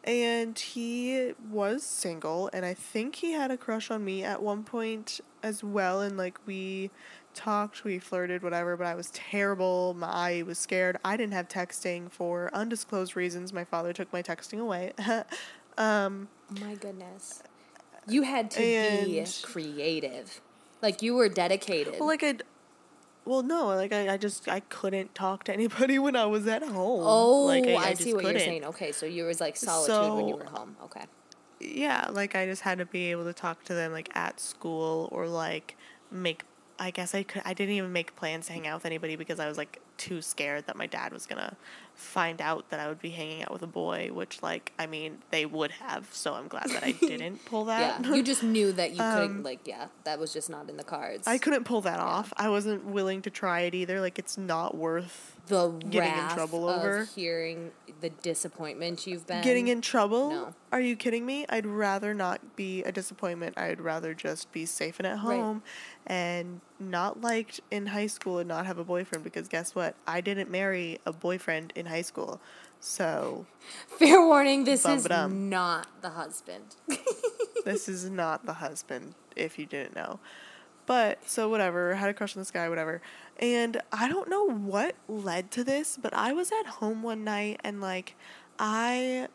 And 0.05 0.57
he 0.57 1.33
was 1.51 1.83
single 1.83 2.49
and 2.53 2.65
I 2.65 2.73
think 2.73 3.15
he 3.15 3.33
had 3.33 3.51
a 3.51 3.57
crush 3.57 3.91
on 3.91 4.03
me 4.03 4.23
at 4.23 4.41
one 4.41 4.63
point 4.63 5.19
as 5.43 5.63
well 5.63 6.01
and 6.01 6.17
like 6.17 6.39
we 6.45 6.89
talked, 7.33 7.83
we 7.83 7.99
flirted, 7.99 8.43
whatever, 8.43 8.75
but 8.77 8.87
I 8.87 8.95
was 8.95 9.09
terrible. 9.11 9.93
My, 9.97 10.07
I 10.07 10.41
was 10.43 10.57
scared. 10.57 10.97
I 11.03 11.17
didn't 11.17 11.33
have 11.33 11.47
texting 11.47 12.11
for 12.11 12.49
undisclosed 12.53 13.15
reasons. 13.15 13.53
My 13.53 13.63
father 13.63 13.93
took 13.93 14.11
my 14.11 14.21
texting 14.21 14.59
away. 14.59 14.93
um, 15.77 16.27
My 16.61 16.75
goodness. 16.75 17.43
You 18.07 18.23
had 18.23 18.49
to 18.51 18.59
be 18.59 19.25
creative. 19.43 20.41
Like 20.81 21.01
you 21.01 21.15
were 21.15 21.29
dedicated. 21.29 21.95
well, 21.99 22.07
like 22.07 22.23
I, 22.23 22.35
well, 23.25 23.43
no, 23.43 23.67
like 23.67 23.93
I, 23.93 24.13
I 24.13 24.17
just 24.17 24.47
I 24.47 24.61
couldn't 24.61 25.13
talk 25.13 25.43
to 25.45 25.53
anybody 25.53 25.99
when 25.99 26.15
I 26.15 26.25
was 26.25 26.47
at 26.47 26.63
home. 26.63 27.03
oh, 27.03 27.45
like, 27.45 27.67
I, 27.67 27.91
just 27.91 28.03
see 28.03 28.13
what 28.13 28.23
you're 28.23 28.39
saying. 28.39 28.65
Okay, 28.65 28.91
so 28.91 29.05
you 29.05 29.25
was 29.25 29.39
like 29.39 29.55
solitude 29.57 30.15
when 30.15 30.27
you 30.27 30.35
were 30.35 30.45
home. 30.45 30.75
Okay. 30.85 31.05
yeah, 31.59 32.07
like 32.11 32.35
I 32.35 32.45
just 32.45 32.63
had 32.63 32.79
to 32.79 32.85
be 32.85 33.11
able 33.11 33.25
to 33.25 33.33
talk 33.33 33.63
to 33.65 33.73
them 33.73 33.91
like 33.91 34.09
at 34.15 34.39
school 34.39 35.09
or 35.11 35.27
like 35.27 35.75
make 36.11 36.43
I 36.79 36.91
guess 36.91 37.13
I 37.13 37.23
could 37.23 37.41
I 37.45 37.53
didn't 37.53 37.75
even 37.75 37.91
make 37.91 38.15
plans 38.15 38.47
to 38.47 38.53
hang 38.53 38.65
out 38.67 38.77
with 38.77 38.85
anybody 38.85 39.15
because 39.15 39.39
I 39.39 39.47
was 39.47 39.57
like 39.57 39.81
too 39.97 40.21
scared 40.21 40.65
that 40.67 40.77
my 40.77 40.85
dad 40.85 41.11
was 41.11 41.25
going 41.25 41.41
to 41.41 41.55
find 41.93 42.41
out 42.41 42.69
that 42.69 42.79
I 42.79 42.87
would 42.87 43.01
be 43.01 43.09
hanging 43.09 43.43
out 43.43 43.51
with 43.51 43.61
a 43.61 43.67
boy, 43.67 44.09
which 44.13 44.41
like 44.41 44.71
I 44.79 44.87
mean, 44.87 45.17
they 45.31 45.45
would 45.45 45.71
have, 45.71 46.07
so 46.13 46.33
I'm 46.35 46.47
glad 46.47 46.69
that 46.69 46.83
I 46.83 46.91
didn't 46.99 47.43
pull 47.45 47.65
that. 47.65 48.01
Yeah, 48.05 48.15
you 48.15 48.23
just 48.31 48.43
knew 48.43 48.71
that 48.73 48.91
you 48.91 48.97
couldn't. 48.97 49.37
Um, 49.37 49.43
Like, 49.43 49.67
yeah, 49.67 49.87
that 50.05 50.19
was 50.19 50.31
just 50.31 50.49
not 50.49 50.69
in 50.69 50.77
the 50.77 50.83
cards. 50.83 51.27
I 51.27 51.37
couldn't 51.37 51.65
pull 51.65 51.81
that 51.81 51.99
off. 51.99 52.31
I 52.37 52.49
wasn't 52.49 52.85
willing 52.85 53.21
to 53.23 53.29
try 53.29 53.61
it 53.61 53.75
either. 53.75 53.99
Like 53.99 54.17
it's 54.17 54.37
not 54.37 54.75
worth 54.75 55.35
the 55.49 55.69
getting 55.89 56.17
in 56.17 56.29
trouble 56.29 56.69
over. 56.69 57.03
hearing 57.15 57.71
the 57.99 58.09
disappointment 58.09 59.05
you've 59.05 59.27
been. 59.27 59.41
getting 59.43 59.67
in 59.67 59.81
trouble. 59.81 60.29
No. 60.29 60.55
Are 60.71 60.79
you 60.79 60.95
kidding 60.95 61.25
me? 61.25 61.45
I'd 61.49 61.65
rather 61.65 62.13
not 62.13 62.55
be 62.55 62.81
a 62.83 62.91
disappointment. 62.91 63.57
I'd 63.57 63.81
rather 63.81 64.13
just 64.13 64.51
be 64.53 64.65
safe 64.65 64.99
and 64.99 65.07
at 65.07 65.17
Right. 65.23 65.39
home 65.39 65.63
and 66.07 66.61
not 66.79 67.19
liked 67.21 67.59
in 67.69 67.87
high 67.87 68.07
school 68.07 68.39
and 68.39 68.47
not 68.47 68.65
have 68.65 68.77
a 68.77 68.83
boyfriend 68.85 69.23
because 69.25 69.47
guess 69.49 69.75
what? 69.75 69.95
I 70.07 70.21
didn't 70.21 70.49
marry 70.49 70.99
a 71.05 71.11
boyfriend 71.11 71.73
in 71.75 71.87
high 71.87 72.03
school. 72.03 72.39
So 72.79 73.45
Fair 73.97 74.25
warning, 74.25 74.63
this 74.63 74.85
is 74.85 75.09
not 75.09 75.87
the 76.01 76.11
husband. 76.11 76.75
this 77.65 77.89
is 77.89 78.09
not 78.09 78.45
the 78.45 78.53
husband, 78.53 79.15
if 79.35 79.59
you 79.59 79.65
didn't 79.65 79.95
know. 79.95 80.19
But 80.89 81.29
so 81.29 81.47
whatever, 81.49 81.93
had 81.93 82.09
a 82.09 82.15
crush 82.15 82.35
on 82.35 82.41
this 82.41 82.49
guy, 82.49 82.67
whatever. 82.67 82.99
And 83.37 83.79
I 83.91 84.09
don't 84.09 84.27
know 84.27 84.49
what 84.49 84.95
led 85.07 85.51
to 85.51 85.63
this, 85.63 85.99
but 86.01 86.15
I 86.15 86.33
was 86.33 86.51
at 86.51 86.65
home 86.65 87.03
one 87.03 87.23
night 87.23 87.61
and 87.63 87.79
like 87.79 88.15
I 88.57 89.27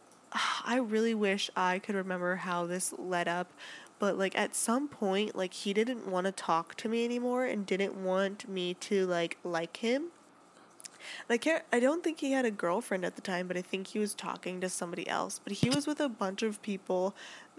I 0.64 0.79
really 0.79 1.14
wish 1.14 1.53
I 1.55 1.79
could 1.79 1.95
remember 1.95 2.35
how 2.35 2.67
this 2.67 2.93
led 2.99 3.29
up, 3.29 3.53
but 4.01 4.19
like 4.19 4.37
at 4.37 4.57
some 4.57 4.88
point 4.88 5.37
like 5.37 5.55
he 5.55 5.73
didn't 5.73 6.09
want 6.09 6.25
to 6.27 6.33
talk 6.33 6.75
to 6.75 6.88
me 6.88 7.05
anymore 7.05 7.45
and 7.45 7.64
didn't 7.64 7.95
want 7.95 8.49
me 8.49 8.75
to 8.75 9.07
like 9.07 9.38
like 9.45 9.77
him. 9.77 10.07
I 11.31 11.37
can't 11.37 11.62
I 11.73 11.79
don't 11.79 12.03
think 12.03 12.19
he 12.19 12.33
had 12.33 12.45
a 12.45 12.51
girlfriend 12.51 13.05
at 13.05 13.14
the 13.14 13.23
time, 13.23 13.47
but 13.47 13.57
I 13.57 13.62
think 13.62 13.87
he 13.87 14.01
was 14.01 14.12
talking 14.12 14.61
to 14.61 14.69
somebody 14.69 15.09
else. 15.09 15.38
But 15.38 15.53
he 15.53 15.71
was 15.71 15.87
with 15.87 16.01
a 16.01 16.09
bunch 16.09 16.43
of 16.43 16.61
people 16.62 17.14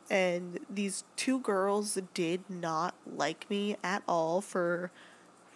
and 0.09 0.59
these 0.69 1.03
two 1.15 1.39
girls 1.39 1.99
did 2.13 2.41
not 2.49 2.95
like 3.05 3.49
me 3.49 3.75
at 3.83 4.03
all 4.07 4.41
for 4.41 4.91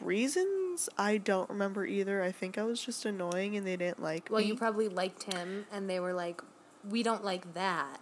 reasons 0.02 0.60
I 0.98 1.18
don't 1.18 1.50
remember 1.50 1.86
either. 1.86 2.22
I 2.24 2.32
think 2.32 2.58
I 2.58 2.64
was 2.64 2.82
just 2.82 3.06
annoying 3.06 3.58
and 3.58 3.68
they 3.68 3.76
didn't 3.76 4.02
like 4.02 4.30
well, 4.30 4.40
me. 4.40 4.46
Well, 4.46 4.54
you 4.54 4.58
probably 4.58 4.88
liked 4.88 5.34
him, 5.34 5.66
and 5.72 5.90
they 5.90 6.00
were 6.00 6.14
like, 6.14 6.42
"We 6.88 7.04
don't 7.04 7.24
like 7.24 7.54
that." 7.54 8.00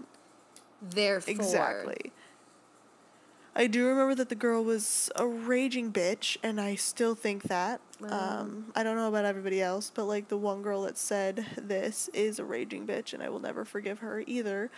Therefore, 0.81 1.31
Exactly. 1.31 2.11
I 3.55 3.65
do 3.65 3.87
remember 3.87 4.13
that 4.13 4.29
the 4.29 4.35
girl 4.35 4.63
was 4.63 5.09
a 5.15 5.25
raging 5.25 5.91
bitch, 5.91 6.37
and 6.43 6.61
I 6.61 6.75
still 6.75 7.15
think 7.15 7.43
that. 7.43 7.81
Um, 8.07 8.71
I 8.75 8.83
don't 8.83 8.95
know 8.95 9.07
about 9.07 9.25
everybody 9.25 9.59
else, 9.59 9.91
but 9.91 10.05
like 10.05 10.27
the 10.27 10.37
one 10.37 10.61
girl 10.61 10.83
that 10.83 10.95
said 10.95 11.43
this 11.57 12.07
is 12.13 12.37
a 12.37 12.45
raging 12.45 12.85
bitch, 12.85 13.13
and 13.13 13.23
I 13.23 13.29
will 13.29 13.39
never 13.39 13.65
forgive 13.65 13.99
her 13.99 14.23
either. 14.27 14.69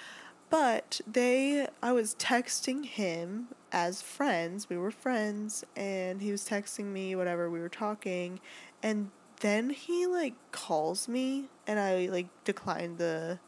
But 0.49 1.01
they, 1.05 1.67
I 1.83 1.91
was 1.91 2.15
texting 2.15 2.85
him 2.85 3.49
as 3.71 4.01
friends. 4.01 4.67
We 4.69 4.77
were 4.77 4.91
friends, 4.91 5.63
and 5.75 6.21
he 6.21 6.31
was 6.31 6.47
texting 6.47 6.85
me, 6.85 7.15
whatever, 7.15 7.49
we 7.49 7.59
were 7.59 7.69
talking, 7.69 8.39
and 8.81 9.11
then 9.41 9.69
he 9.69 10.05
like 10.05 10.33
calls 10.51 11.07
me, 11.07 11.49
and 11.67 11.79
I 11.79 12.07
like 12.07 12.27
declined 12.43 12.97
the 12.97 13.39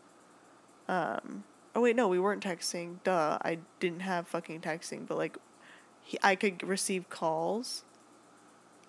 um 0.87 1.43
oh 1.75 1.81
wait 1.81 1.95
no 1.95 2.07
we 2.07 2.19
weren't 2.19 2.43
texting. 2.43 2.97
Duh 3.03 3.37
i 3.41 3.59
didn't 3.79 4.01
have 4.01 4.27
fucking 4.27 4.61
texting 4.61 5.07
but 5.07 5.17
like 5.17 5.37
he, 6.01 6.17
i 6.23 6.35
could 6.35 6.63
receive 6.63 7.09
calls. 7.09 7.83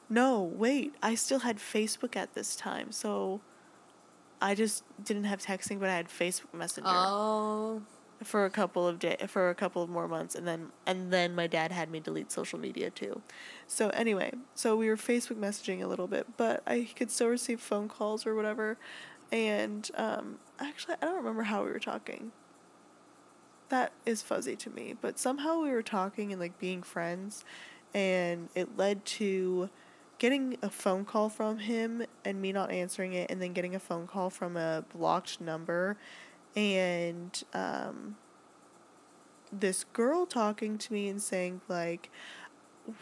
No 0.09 0.43
wait 0.43 0.95
i 1.03 1.15
still 1.15 1.41
had 1.41 1.59
facebook 1.59 2.17
at 2.17 2.35
this 2.35 2.55
time 2.57 2.93
so 2.93 3.41
i 4.41 4.55
just 4.55 4.85
didn't 5.03 5.25
have 5.25 5.41
texting 5.41 5.81
but 5.81 5.89
i 5.89 5.95
had 5.95 6.09
facebook 6.09 6.53
messenger. 6.53 6.89
Oh, 6.91 7.83
for 8.23 8.45
a 8.45 8.51
couple 8.51 8.87
of 8.87 8.99
day 8.99 9.17
for 9.27 9.51
a 9.51 9.55
couple 9.55 9.83
of 9.83 9.89
more 9.89 10.09
months 10.09 10.35
and 10.35 10.47
then 10.47 10.69
and 10.87 11.13
then 11.13 11.35
my 11.35 11.47
dad 11.47 11.73
had 11.73 11.91
me 11.91 12.01
delete 12.01 12.31
social 12.33 12.59
media 12.59 12.91
too. 12.91 13.23
So 13.67 13.89
anyway, 13.91 14.33
so 14.55 14.77
we 14.77 14.89
were 14.89 14.97
Facebook 14.97 15.37
messaging 15.37 15.83
a 15.83 15.87
little 15.87 16.07
bit, 16.07 16.27
but 16.37 16.63
I 16.67 16.89
could 16.97 17.11
still 17.11 17.29
receive 17.29 17.61
phone 17.61 17.89
calls 17.89 18.27
or 18.27 18.35
whatever. 18.35 18.79
And 19.31 19.91
um 19.97 20.39
actually 20.59 20.97
I 21.01 21.07
don't 21.07 21.17
remember 21.17 21.45
how 21.45 21.65
we 21.65 21.71
were 21.71 21.79
talking. 21.79 22.33
That 23.69 23.93
is 24.05 24.23
fuzzy 24.23 24.57
to 24.57 24.71
me, 24.71 24.95
but 25.01 25.19
somehow 25.19 25.63
we 25.63 25.71
were 25.71 25.83
talking 25.83 26.31
and 26.33 26.41
like 26.41 26.59
being 26.59 26.83
friends 26.83 27.45
and 27.95 28.49
it 28.55 28.77
led 28.77 29.05
to 29.05 29.71
getting 30.23 30.57
a 30.63 30.71
phone 30.71 31.05
call 31.05 31.29
from 31.29 31.59
him 31.59 32.05
and 32.25 32.41
me 32.41 32.53
not 32.53 32.71
answering 32.71 33.13
it 33.13 33.29
and 33.29 33.43
then 33.43 33.53
getting 33.53 33.75
a 33.75 33.81
phone 33.81 34.07
call 34.07 34.31
from 34.31 34.57
a 34.57 34.85
blocked 34.95 35.41
number 35.41 35.97
and 36.55 37.43
um, 37.55 38.17
this 39.53 39.85
girl 39.93 40.27
talking 40.27 40.79
to 40.79 40.93
me 40.93 41.09
and 41.09 41.23
saying 41.23 41.61
like 41.69 42.11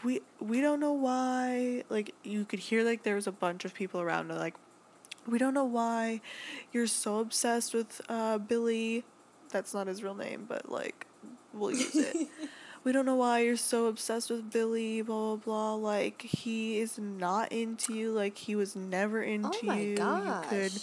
we 0.03 0.21
we 0.39 0.61
don't 0.61 0.79
know 0.79 0.93
why 0.93 1.83
like 1.89 2.13
you 2.23 2.45
could 2.45 2.59
hear 2.59 2.83
like 2.83 3.03
there 3.03 3.15
was 3.15 3.27
a 3.27 3.31
bunch 3.31 3.65
of 3.65 3.73
people 3.73 3.99
around 3.99 4.29
her 4.29 4.35
like 4.35 4.55
we 5.27 5.37
don't 5.37 5.53
know 5.53 5.65
why 5.65 6.21
you're 6.71 6.87
so 6.87 7.19
obsessed 7.19 7.73
with 7.73 8.01
uh, 8.09 8.37
Billy 8.37 9.03
that's 9.49 9.73
not 9.73 9.87
his 9.87 10.03
real 10.03 10.15
name 10.15 10.45
but 10.47 10.69
like 10.69 11.07
we'll 11.53 11.71
use 11.71 11.95
it. 11.95 12.27
We 12.83 12.91
don't 12.91 13.05
know 13.05 13.15
why 13.15 13.41
you're 13.41 13.57
so 13.57 13.85
obsessed 13.85 14.31
with 14.31 14.49
Billy 14.49 15.03
blah 15.03 15.35
blah 15.35 15.75
blah. 15.75 15.75
Like 15.75 16.23
he 16.23 16.79
is 16.79 16.97
not 16.97 17.51
into 17.51 17.93
you. 17.93 18.11
Like 18.11 18.37
he 18.37 18.55
was 18.55 18.75
never 18.75 19.21
into 19.21 19.49
oh 19.53 19.65
my 19.65 19.79
you. 19.79 19.95
Gosh! 19.95 20.43
you 20.43 20.49
could 20.49 20.81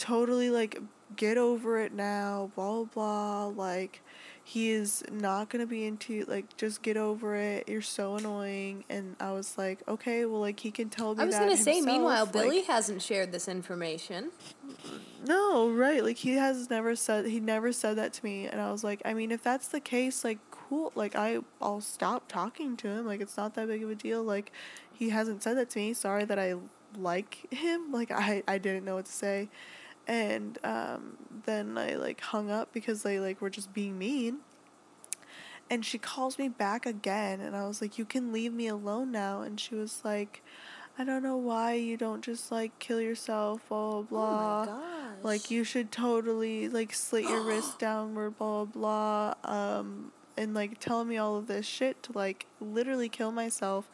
totally 0.00 0.50
like 0.50 0.80
get 1.16 1.36
over 1.38 1.78
it 1.80 1.92
now, 1.92 2.50
blah 2.54 2.84
blah 2.84 2.84
blah. 2.84 3.46
Like 3.46 4.02
he 4.42 4.70
is 4.70 5.04
not 5.12 5.50
gonna 5.50 5.66
be 5.66 5.84
into. 5.86 6.24
Like 6.26 6.56
just 6.56 6.82
get 6.82 6.96
over 6.96 7.36
it. 7.36 7.68
You're 7.68 7.82
so 7.82 8.16
annoying. 8.16 8.84
And 8.88 9.14
I 9.20 9.32
was 9.32 9.56
like, 9.58 9.80
okay, 9.86 10.24
well, 10.24 10.40
like 10.40 10.58
he 10.60 10.70
can 10.70 10.88
tell 10.88 11.14
me. 11.14 11.22
I 11.22 11.26
was 11.26 11.34
that 11.34 11.42
gonna 11.44 11.56
say. 11.56 11.76
himself, 11.76 11.94
Meanwhile, 11.94 12.24
like- 12.24 12.32
Billy 12.32 12.62
hasn't 12.62 13.02
shared 13.02 13.30
this 13.30 13.46
information. 13.46 14.30
No, 15.26 15.70
right. 15.70 16.02
Like 16.02 16.16
he 16.16 16.30
has 16.30 16.70
never 16.70 16.96
said 16.96 17.26
he 17.26 17.38
never 17.40 17.72
said 17.72 17.96
that 17.98 18.12
to 18.14 18.24
me 18.24 18.46
and 18.46 18.60
I 18.60 18.72
was 18.72 18.82
like, 18.82 19.02
I 19.04 19.12
mean, 19.14 19.30
if 19.30 19.42
that's 19.42 19.68
the 19.68 19.80
case, 19.80 20.24
like 20.24 20.38
cool. 20.50 20.92
Like 20.94 21.14
I 21.14 21.38
I'll 21.60 21.82
stop 21.82 22.26
talking 22.28 22.76
to 22.78 22.88
him. 22.88 23.06
Like 23.06 23.20
it's 23.20 23.36
not 23.36 23.54
that 23.54 23.68
big 23.68 23.82
of 23.82 23.90
a 23.90 23.94
deal. 23.94 24.22
Like 24.22 24.50
he 24.92 25.10
hasn't 25.10 25.42
said 25.42 25.56
that 25.58 25.68
to 25.70 25.78
me. 25.78 25.92
Sorry 25.92 26.24
that 26.24 26.38
I 26.38 26.54
like 26.98 27.52
him. 27.52 27.92
Like 27.92 28.10
I 28.10 28.42
I 28.48 28.56
didn't 28.58 28.84
know 28.84 28.94
what 28.96 29.04
to 29.06 29.12
say. 29.12 29.48
And 30.10 30.58
um 30.64 31.16
then 31.46 31.78
I 31.78 31.94
like 31.94 32.20
hung 32.20 32.50
up 32.50 32.72
because 32.72 33.02
they 33.04 33.20
like 33.20 33.40
were 33.40 33.50
just 33.50 33.72
being 33.72 33.96
mean. 33.96 34.38
And 35.70 35.84
she 35.84 35.98
calls 35.98 36.36
me 36.36 36.48
back 36.48 36.84
again 36.84 37.40
and 37.40 37.54
I 37.54 37.66
was 37.68 37.80
like, 37.80 37.96
"You 37.96 38.04
can 38.04 38.32
leave 38.32 38.52
me 38.52 38.66
alone 38.66 39.12
now." 39.12 39.42
And 39.42 39.60
she 39.60 39.76
was 39.76 40.00
like, 40.04 40.42
I 40.98 41.04
don't 41.04 41.22
know 41.22 41.36
why 41.36 41.74
you 41.74 41.96
don't 41.96 42.22
just 42.22 42.50
like 42.52 42.78
kill 42.78 43.00
yourself, 43.00 43.66
blah 43.68 44.02
blah 44.02 44.02
blah. 44.02 44.62
Oh 44.62 44.66
my 44.66 44.66
gosh! 44.66 45.24
Like 45.24 45.50
you 45.50 45.64
should 45.64 45.90
totally 45.90 46.68
like 46.68 46.92
slit 46.92 47.24
your 47.24 47.42
wrist 47.42 47.78
downward, 47.86 48.36
blah 48.36 48.64
blah 48.64 49.34
blah. 49.44 49.78
Um, 49.78 50.12
and 50.40 50.54
like 50.54 50.80
telling 50.80 51.06
me 51.06 51.18
all 51.18 51.36
of 51.36 51.46
this 51.46 51.66
shit 51.66 52.02
to 52.02 52.12
like 52.12 52.46
literally 52.60 53.10
kill 53.10 53.30
myself. 53.30 53.90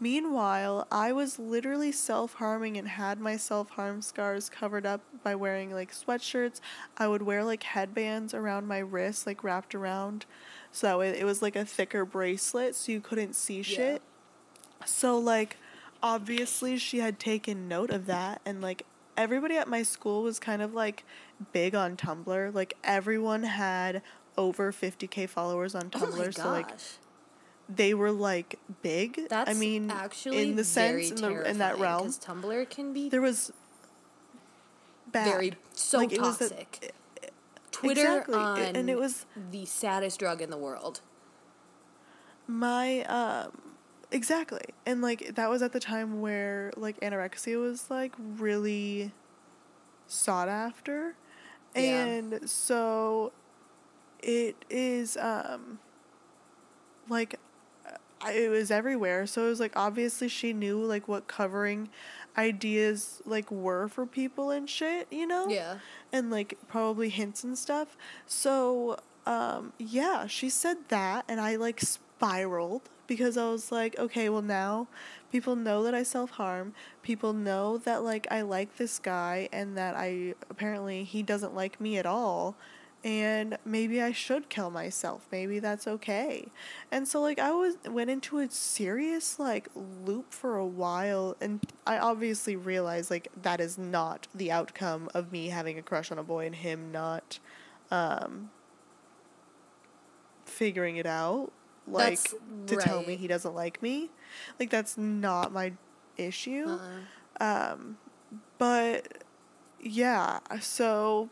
Meanwhile, 0.00 0.88
I 0.90 1.12
was 1.12 1.38
literally 1.38 1.92
self 1.92 2.34
harming 2.34 2.78
and 2.78 2.88
had 2.88 3.20
my 3.20 3.36
self 3.36 3.70
harm 3.70 4.00
scars 4.00 4.48
covered 4.48 4.86
up 4.86 5.02
by 5.22 5.34
wearing 5.34 5.72
like 5.72 5.92
sweatshirts. 5.92 6.60
I 6.96 7.06
would 7.06 7.20
wear 7.20 7.44
like 7.44 7.64
headbands 7.64 8.32
around 8.32 8.66
my 8.66 8.78
wrists, 8.78 9.26
like 9.26 9.44
wrapped 9.44 9.74
around, 9.74 10.24
so 10.72 10.86
that 10.86 10.98
way 10.98 11.10
it 11.10 11.24
was 11.24 11.42
like 11.42 11.54
a 11.54 11.66
thicker 11.66 12.06
bracelet, 12.06 12.74
so 12.74 12.92
you 12.92 13.00
couldn't 13.02 13.34
see 13.34 13.62
shit. 13.62 14.00
So 14.86 15.18
like 15.18 15.58
obviously 16.02 16.78
she 16.78 17.00
had 17.00 17.18
taken 17.18 17.68
note 17.68 17.90
of 17.90 18.06
that 18.06 18.40
and 18.46 18.62
like 18.62 18.86
everybody 19.18 19.54
at 19.58 19.68
my 19.68 19.82
school 19.82 20.22
was 20.22 20.38
kind 20.38 20.62
of 20.62 20.72
like 20.72 21.04
big 21.52 21.74
on 21.74 21.94
Tumblr. 21.94 22.54
Like 22.54 22.72
everyone 22.82 23.42
had 23.42 24.00
over 24.38 24.72
50k 24.72 25.28
followers 25.28 25.74
on 25.74 25.90
oh 25.94 25.98
Tumblr, 25.98 26.24
gosh! 26.26 26.34
so 26.36 26.50
like 26.50 26.68
they 27.68 27.94
were 27.94 28.10
like 28.12 28.58
big. 28.82 29.28
That's 29.28 29.50
I 29.50 29.54
mean 29.54 29.90
actually 29.90 30.42
in 30.50 30.56
the 30.56 30.64
sense 30.64 31.10
in 31.10 31.16
the 31.16 31.48
in 31.50 31.58
that 31.58 31.78
realm, 31.78 32.08
Tumblr 32.08 32.68
can 32.70 32.92
be 32.92 33.08
there 33.08 33.20
was 33.20 33.52
bad. 35.12 35.26
very 35.26 35.52
so 35.72 35.98
Like, 35.98 36.12
it 36.12 36.20
was 36.20 36.38
the- 36.38 36.48
toxic. 36.50 36.94
Twitter 37.72 38.00
exactly. 38.02 38.34
on 38.34 38.58
and 38.76 38.90
it 38.90 38.98
was 38.98 39.24
the 39.50 39.64
saddest 39.64 40.18
drug 40.18 40.42
in 40.42 40.50
the 40.50 40.58
world. 40.58 41.00
my 42.46 43.02
um 43.04 43.52
exactly 44.12 44.64
and 44.84 45.00
like 45.02 45.34
that 45.36 45.48
was 45.48 45.62
at 45.62 45.72
the 45.72 45.80
time 45.80 46.20
where 46.20 46.72
like 46.76 46.98
anorexia 47.00 47.58
was 47.60 47.88
like 47.90 48.12
really 48.18 49.12
sought 50.08 50.48
after 50.48 51.14
Yeah. 51.74 52.04
and 52.04 52.50
so 52.50 53.32
it 54.22 54.56
is 54.70 55.16
um 55.16 55.78
like 57.08 57.38
it 58.30 58.50
was 58.50 58.70
everywhere 58.70 59.26
so 59.26 59.46
it 59.46 59.48
was 59.48 59.60
like 59.60 59.72
obviously 59.76 60.28
she 60.28 60.52
knew 60.52 60.78
like 60.84 61.08
what 61.08 61.26
covering 61.26 61.88
ideas 62.36 63.22
like 63.24 63.50
were 63.50 63.88
for 63.88 64.04
people 64.06 64.50
and 64.50 64.68
shit 64.68 65.06
you 65.10 65.26
know 65.26 65.48
Yeah. 65.48 65.78
and 66.12 66.30
like 66.30 66.58
probably 66.68 67.08
hints 67.08 67.44
and 67.44 67.56
stuff. 67.58 67.96
So, 68.26 68.98
um, 69.26 69.72
yeah, 69.78 70.26
she 70.26 70.48
said 70.48 70.76
that, 70.88 71.24
and 71.28 71.40
I 71.40 71.56
like 71.56 71.80
spiraled 71.80 72.82
because 73.06 73.36
I 73.36 73.50
was 73.50 73.70
like, 73.72 73.98
okay, 73.98 74.28
well, 74.28 74.42
now 74.42 74.86
people 75.32 75.56
know 75.56 75.82
that 75.82 75.94
I 75.94 76.02
self 76.04 76.30
harm. 76.30 76.72
People 77.02 77.32
know 77.32 77.78
that 77.78 78.02
like 78.04 78.26
I 78.30 78.42
like 78.42 78.76
this 78.76 78.98
guy, 78.98 79.48
and 79.52 79.76
that 79.76 79.94
I 79.96 80.34
apparently 80.48 81.04
he 81.04 81.22
doesn't 81.22 81.54
like 81.54 81.80
me 81.80 81.98
at 81.98 82.06
all. 82.06 82.54
And 83.02 83.56
maybe 83.64 84.02
I 84.02 84.12
should 84.12 84.48
kill 84.48 84.70
myself. 84.70 85.26
Maybe 85.32 85.58
that's 85.58 85.86
okay. 85.86 86.48
And 86.90 87.08
so 87.08 87.20
like 87.20 87.38
I 87.38 87.52
was 87.52 87.76
went 87.88 88.10
into 88.10 88.38
a 88.38 88.50
serious 88.50 89.38
like 89.38 89.68
loop 89.74 90.32
for 90.32 90.56
a 90.56 90.66
while 90.66 91.36
and 91.40 91.60
I 91.86 91.98
obviously 91.98 92.56
realized 92.56 93.10
like 93.10 93.28
that 93.42 93.60
is 93.60 93.78
not 93.78 94.28
the 94.34 94.52
outcome 94.52 95.08
of 95.14 95.32
me 95.32 95.48
having 95.48 95.78
a 95.78 95.82
crush 95.82 96.12
on 96.12 96.18
a 96.18 96.22
boy 96.22 96.46
and 96.46 96.54
him 96.54 96.92
not 96.92 97.38
um 97.90 98.50
figuring 100.44 100.96
it 100.96 101.06
out 101.06 101.52
like 101.86 102.20
That's 102.20 102.34
to 102.66 102.76
tell 102.76 103.02
me 103.02 103.16
he 103.16 103.26
doesn't 103.26 103.54
like 103.54 103.82
me. 103.82 104.10
Like 104.58 104.70
that's 104.70 104.96
not 104.96 105.52
my 105.52 105.72
issue. 106.16 106.66
Uh-uh. 106.68 107.72
Um, 107.72 107.98
but 108.58 109.24
yeah, 109.80 110.40
so 110.60 111.30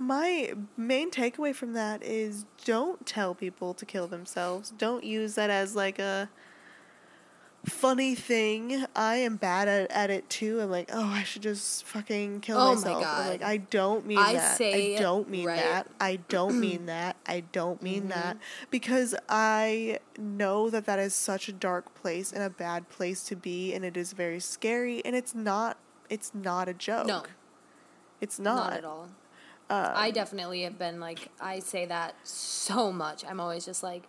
my 0.00 0.54
main 0.78 1.10
takeaway 1.10 1.54
from 1.54 1.74
that 1.74 2.02
is 2.02 2.46
don't 2.64 3.04
tell 3.06 3.34
people 3.34 3.74
to 3.74 3.84
kill 3.84 4.06
themselves. 4.08 4.72
Don't 4.78 5.04
use 5.04 5.34
that 5.34 5.50
as 5.50 5.76
like 5.76 5.98
a 5.98 6.30
funny 7.66 8.14
thing. 8.14 8.86
I 8.96 9.16
am 9.16 9.36
bad 9.36 9.68
at, 9.68 9.90
at 9.90 10.08
it 10.08 10.30
too. 10.30 10.60
I'm 10.62 10.70
like, 10.70 10.88
oh, 10.90 11.04
I 11.04 11.22
should 11.22 11.42
just 11.42 11.84
fucking 11.84 12.40
kill 12.40 12.56
Oh 12.56 12.68
my 12.70 12.74
myself. 12.76 13.04
I'm 13.06 13.28
like, 13.28 13.42
I 13.42 13.58
don't 13.58 14.06
mean 14.06 14.16
I 14.16 14.32
that. 14.32 14.56
say 14.56 14.96
I 14.96 14.98
don't 14.98 15.28
mean 15.28 15.46
right. 15.46 15.56
that. 15.56 15.86
I 16.00 16.16
don't 16.28 16.58
mean 16.66 16.86
that. 16.86 17.16
I 17.26 17.40
don't 17.52 17.82
mean 17.82 18.08
that 18.08 18.36
Mm-hmm. 18.36 18.64
because 18.70 19.14
I 19.28 19.98
know 20.18 20.70
that 20.70 20.86
that 20.86 20.98
is 20.98 21.14
such 21.14 21.48
a 21.48 21.52
dark 21.52 21.94
place 21.94 22.32
and 22.32 22.42
a 22.42 22.48
bad 22.48 22.88
place 22.88 23.22
to 23.24 23.36
be, 23.36 23.74
and 23.74 23.84
it 23.84 23.98
is 23.98 24.14
very 24.14 24.40
scary. 24.40 25.04
And 25.04 25.14
it's 25.14 25.34
not. 25.34 25.76
It's 26.08 26.32
not 26.34 26.68
a 26.70 26.74
joke. 26.74 27.06
No, 27.06 27.24
it's 28.22 28.38
not. 28.38 28.70
not 28.70 28.78
at 28.78 28.84
all. 28.86 29.10
Um, 29.70 29.92
I 29.94 30.10
definitely 30.10 30.62
have 30.62 30.78
been 30.78 30.98
like 31.00 31.28
I 31.40 31.60
say 31.60 31.86
that 31.86 32.14
so 32.24 32.92
much. 32.92 33.24
I'm 33.24 33.38
always 33.40 33.64
just 33.64 33.82
like, 33.82 34.02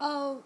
oh, 0.00 0.42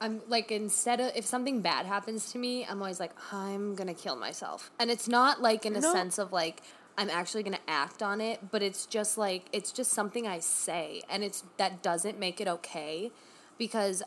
I'm 0.00 0.20
like 0.28 0.52
instead 0.52 1.00
of 1.00 1.12
if 1.16 1.24
something 1.26 1.60
bad 1.60 1.86
happens 1.86 2.30
to 2.32 2.38
me, 2.38 2.64
I'm 2.64 2.80
always 2.80 3.00
like 3.00 3.12
I'm 3.32 3.74
gonna 3.74 3.94
kill 3.94 4.16
myself, 4.16 4.70
and 4.78 4.90
it's 4.90 5.08
not 5.08 5.42
like 5.42 5.66
in 5.66 5.74
a 5.74 5.80
No. 5.80 5.92
sense 5.92 6.18
of 6.18 6.32
like 6.32 6.62
I'm 6.96 7.10
actually 7.10 7.42
gonna 7.42 7.58
act 7.66 8.02
on 8.02 8.20
it, 8.20 8.50
but 8.52 8.62
it's 8.62 8.86
just 8.86 9.18
like 9.18 9.46
it's 9.52 9.72
just 9.72 9.90
something 9.92 10.26
I 10.26 10.38
say, 10.38 11.02
and 11.10 11.24
it's 11.24 11.42
that 11.56 11.82
doesn't 11.82 12.18
make 12.18 12.40
it 12.40 12.46
okay, 12.48 13.10
because 13.58 14.02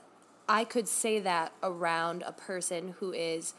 I 0.48 0.64
could 0.64 0.88
say 0.88 1.20
that 1.20 1.52
around 1.62 2.24
a 2.26 2.32
person 2.32 2.96
who 3.00 3.12
is 3.12 3.54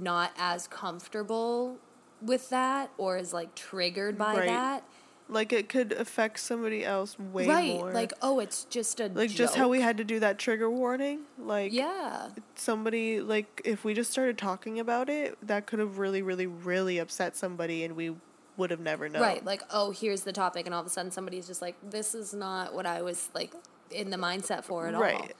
not 0.00 0.32
as 0.38 0.66
comfortable 0.66 1.76
with 2.22 2.48
that 2.50 2.90
or 2.98 3.16
is 3.18 3.32
like 3.32 3.54
triggered 3.54 4.16
by 4.18 4.34
Right. 4.36 4.46
that. 4.46 4.84
Like 5.28 5.52
it 5.52 5.68
could 5.70 5.92
affect 5.92 6.38
somebody 6.38 6.84
else 6.84 7.18
way 7.18 7.46
right 7.46 7.74
more. 7.76 7.92
like 7.92 8.12
oh 8.20 8.40
it's 8.40 8.64
just 8.64 9.00
a 9.00 9.08
like 9.08 9.30
just 9.30 9.56
how 9.56 9.68
we 9.68 9.80
had 9.80 9.96
to 9.96 10.04
do 10.04 10.20
that 10.20 10.38
trigger 10.38 10.68
warning. 10.68 11.20
Like 11.38 11.72
yeah 11.72 12.28
somebody 12.56 13.20
like 13.20 13.62
if 13.64 13.84
we 13.84 13.94
just 13.94 14.10
started 14.10 14.36
talking 14.36 14.78
about 14.78 15.08
it, 15.08 15.38
that 15.42 15.66
could 15.66 15.78
have 15.78 15.98
really, 15.98 16.20
really, 16.20 16.46
really 16.46 16.98
upset 16.98 17.36
somebody, 17.36 17.84
and 17.84 17.96
we 17.96 18.14
would 18.56 18.70
have 18.70 18.80
never 18.80 19.08
known. 19.08 19.20
right 19.22 19.44
like 19.44 19.62
oh 19.70 19.90
here's 19.90 20.22
the 20.22 20.32
topic 20.32 20.64
and 20.66 20.74
all 20.74 20.80
of 20.80 20.86
a 20.86 20.90
sudden 20.90 21.10
somebody's 21.10 21.44
just 21.44 21.60
like 21.60 21.74
this 21.90 22.14
is 22.14 22.32
not 22.32 22.72
what 22.72 22.86
i 22.86 23.02
was 23.02 23.28
like 23.34 23.52
in 23.90 24.10
the 24.10 24.16
mindset 24.16 24.62
for 24.62 24.86
at 24.86 24.94
all 24.94 25.00
right. 25.00 25.34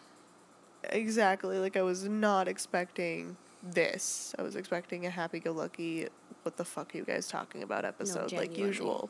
Exactly. 0.90 1.58
Like 1.58 1.76
I 1.76 1.82
was 1.82 2.08
not 2.08 2.48
expecting 2.48 3.36
this. 3.62 4.34
I 4.38 4.42
was 4.42 4.56
expecting 4.56 5.06
a 5.06 5.10
happy-go-lucky. 5.10 6.08
What 6.42 6.56
the 6.56 6.64
fuck 6.64 6.94
are 6.94 6.98
you 6.98 7.04
guys 7.04 7.26
talking 7.26 7.62
about? 7.62 7.84
Episode 7.84 8.32
like 8.32 8.56
usual. 8.58 9.08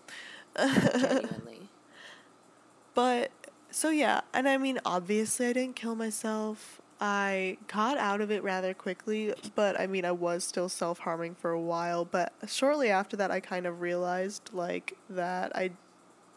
Genuinely 0.56 1.68
But 2.94 3.30
so 3.70 3.90
yeah, 3.90 4.20
and 4.32 4.48
I 4.48 4.56
mean 4.56 4.78
obviously 4.84 5.46
I 5.46 5.52
didn't 5.52 5.76
kill 5.76 5.94
myself. 5.96 6.80
I 7.00 7.58
got 7.66 7.98
out 7.98 8.20
of 8.20 8.30
it 8.30 8.42
rather 8.44 8.72
quickly, 8.72 9.34
but 9.56 9.78
I 9.78 9.86
mean 9.88 10.04
I 10.04 10.12
was 10.12 10.44
still 10.44 10.68
self-harming 10.68 11.34
for 11.34 11.50
a 11.50 11.60
while, 11.60 12.04
but 12.04 12.32
shortly 12.46 12.90
after 12.90 13.16
that 13.16 13.30
I 13.30 13.40
kind 13.40 13.66
of 13.66 13.80
realized 13.80 14.50
like 14.52 14.96
that 15.10 15.54
I 15.56 15.72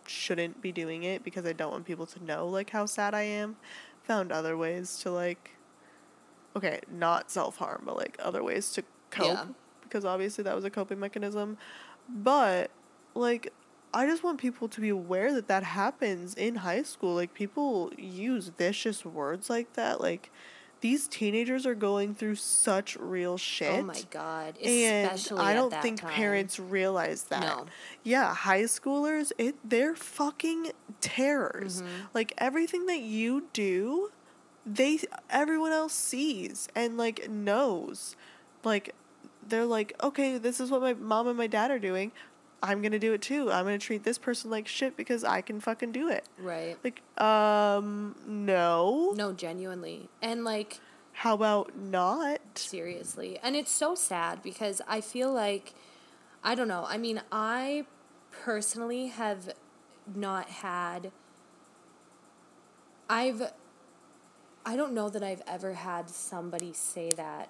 shouldn't 0.08 0.62
be 0.62 0.72
doing 0.72 1.04
it 1.04 1.24
because 1.24 1.46
I 1.46 1.54
don't 1.54 1.72
want 1.72 1.86
people 1.86 2.06
to 2.08 2.24
know 2.24 2.48
like 2.48 2.72
how 2.72 2.86
sad 2.88 3.14
I 3.14 3.22
am. 3.24 3.58
Found 4.04 4.32
other 4.32 4.58
ways 4.58 4.98
to 5.04 5.12
like 5.12 5.52
okay, 6.56 6.80
not 6.92 7.30
self-harm, 7.30 7.84
but 7.86 7.96
like 7.96 8.18
other 8.20 8.44
ways 8.44 8.72
to 8.72 8.84
cope 9.12 9.28
Yeah. 9.28 9.46
because 9.84 10.06
obviously 10.06 10.44
that 10.44 10.56
was 10.56 10.66
a 10.66 10.72
coping 10.72 11.00
mechanism. 11.00 11.58
But 12.10 12.72
like 13.14 13.54
I 13.98 14.06
just 14.06 14.24
want 14.24 14.38
people 14.40 14.68
to 14.68 14.80
be 14.80 14.90
aware 14.90 15.34
that 15.34 15.48
that 15.48 15.64
happens 15.64 16.36
in 16.36 16.58
high 16.58 16.84
school. 16.84 17.16
Like 17.16 17.34
people 17.34 17.92
use 17.98 18.50
vicious 18.50 19.04
words 19.04 19.50
like 19.50 19.74
that. 19.74 20.00
Like 20.00 20.30
these 20.82 21.08
teenagers 21.08 21.66
are 21.66 21.74
going 21.74 22.14
through 22.14 22.36
such 22.36 22.96
real 22.98 23.40
shit. 23.40 23.72
oh 23.72 23.82
my 23.82 24.00
god 24.12 24.56
Especially 24.62 25.40
And 25.40 25.48
I 25.48 25.56
don't 25.56 25.74
think 25.82 26.02
time. 26.02 26.12
parents 26.12 26.60
realize 26.60 27.24
that. 27.24 27.42
No. 27.42 27.66
Yeah, 28.04 28.36
high 28.36 28.66
schoolers, 28.66 29.32
it 29.40 29.56
they're 29.68 29.96
fucking 29.96 30.74
terrors. 31.02 31.82
Mm-hmm. 31.82 31.92
Like 32.14 32.34
everything 32.38 32.86
that 32.86 33.00
you 33.02 33.48
do, 33.52 34.12
they 34.64 35.00
everyone 35.32 35.72
else 35.72 35.94
sees 35.94 36.68
and 36.76 36.98
like 36.98 37.28
knows. 37.32 38.16
Like 38.64 38.94
they're 39.48 39.66
like, 39.66 39.96
"Okay, 40.04 40.38
this 40.38 40.60
is 40.60 40.70
what 40.70 40.82
my 40.82 40.94
mom 40.94 41.28
and 41.28 41.38
my 41.38 41.48
dad 41.48 41.72
are 41.72 41.80
doing. 41.80 42.12
I'm 42.64 42.82
going 42.82 42.92
to 42.92 43.00
do 43.00 43.14
it 43.14 43.22
too. 43.22 43.52
I'm 43.52 43.66
going 43.66 43.78
to 43.80 43.86
treat 43.86 44.04
this 44.04 44.18
person 44.18 44.50
like 44.50 44.68
shit 44.68 44.98
because 44.98 45.24
I 45.24 45.42
can 45.42 45.60
fucking 45.60 45.92
do 45.92 46.10
it." 46.10 46.26
right 46.40 46.78
Like, 46.84 47.02
um, 47.22 48.16
no. 48.28 49.14
no 49.16 49.32
genuinely 49.34 50.10
and 50.22 50.44
like 50.44 50.80
How 51.14 51.34
about 51.36 51.76
not? 51.78 52.40
seriously 52.56 53.40
and 53.44 53.56
it's 53.56 53.72
so 53.72 53.94
sad 53.96 54.42
because 54.42 54.82
i 54.88 55.00
feel 55.02 55.32
like 55.32 55.74
i 56.44 56.56
don't 56.56 56.68
know 56.68 56.86
i 56.88 56.98
mean 56.98 57.22
i 57.32 57.86
personally 58.32 59.08
have 59.08 59.54
not 60.16 60.50
had 60.50 61.12
i've 63.10 63.52
i 64.66 64.76
don't 64.76 64.94
know 64.94 65.10
that 65.10 65.22
i've 65.24 65.42
ever 65.48 65.74
had 65.74 66.10
somebody 66.10 66.72
say 66.74 67.10
that 67.16 67.50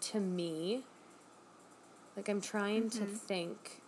to 0.00 0.18
me 0.20 0.82
like 2.16 2.28
i'm 2.28 2.40
trying 2.40 2.90
to 2.90 3.04
think 3.06 3.80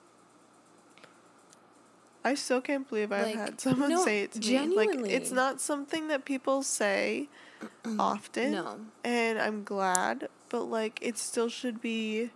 I 2.28 2.34
still 2.34 2.60
can't 2.60 2.88
believe 2.88 3.10
I've 3.12 3.26
Like, 3.26 3.36
had 3.36 3.60
someone 3.60 3.90
no, 3.90 4.04
say 4.04 4.22
it 4.22 4.32
to 4.32 4.40
me. 4.40 4.76
Like 4.76 4.90
it's 5.18 5.32
not 5.32 5.60
something 5.60 6.08
that 6.08 6.24
people 6.24 6.62
say 6.62 7.28
often. 7.98 8.52
No. 8.52 8.80
And 9.04 9.38
I'm 9.38 9.64
glad, 9.64 10.28
but 10.48 10.64
like 10.64 10.98
it 11.02 11.16
still 11.18 11.48
should 11.48 11.80
be 11.80 12.30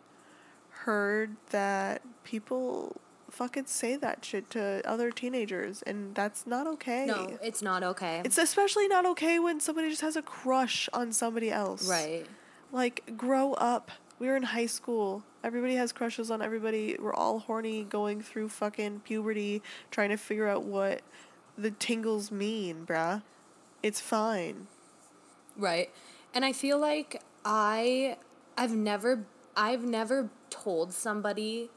heard 0.85 1.37
that 1.51 2.03
people 2.25 2.97
fucking 3.31 3.67
say 3.67 3.97
that 3.97 4.25
shit 4.25 4.51
to 4.51 4.83
other 4.85 5.11
teenagers 5.11 5.81
and 5.83 6.15
that's 6.15 6.47
not 6.47 6.67
okay. 6.67 7.07
no 7.07 7.39
it's 7.43 7.63
not 7.63 7.83
okay 7.83 8.21
It's 8.25 8.37
especially 8.37 8.89
not 8.89 9.07
okay 9.07 9.39
when 9.39 9.59
somebody 9.61 9.89
just 9.89 10.03
has 10.03 10.17
a 10.17 10.23
crush 10.23 10.89
on 10.93 11.13
somebody 11.13 11.51
else. 11.51 11.89
right 11.89 12.27
Like, 12.73 13.17
grow 13.17 13.53
up. 13.55 13.91
We 14.23 14.29
were 14.29 14.37
in 14.37 14.45
high 14.45 14.67
school. 14.67 15.25
Everybody 15.43 15.75
has 15.75 15.91
crushes 15.91 16.31
on 16.31 16.43
everybody. 16.43 16.97
We're 16.97 17.13
all 17.13 17.41
horny 17.41 17.83
going 17.83 18.23
through 18.23 18.51
fucking 18.51 19.01
puberty, 19.01 19.63
trying 19.91 20.11
to 20.11 20.17
figure 20.17 20.47
out 20.47 20.63
what 20.63 21.03
the 21.59 21.73
tingles 21.73 22.31
mean, 22.31 22.87
bruh. 22.87 23.23
It's 23.83 24.01
fine. 24.01 24.69
Right. 25.57 25.91
And 26.33 26.45
I 26.45 26.53
feel 26.53 26.79
like 26.79 27.21
I 27.45 28.17
I've 28.57 28.77
never 28.77 29.25
I've 29.57 29.83
never 29.83 30.31
told 30.51 30.93
somebody 30.93 31.69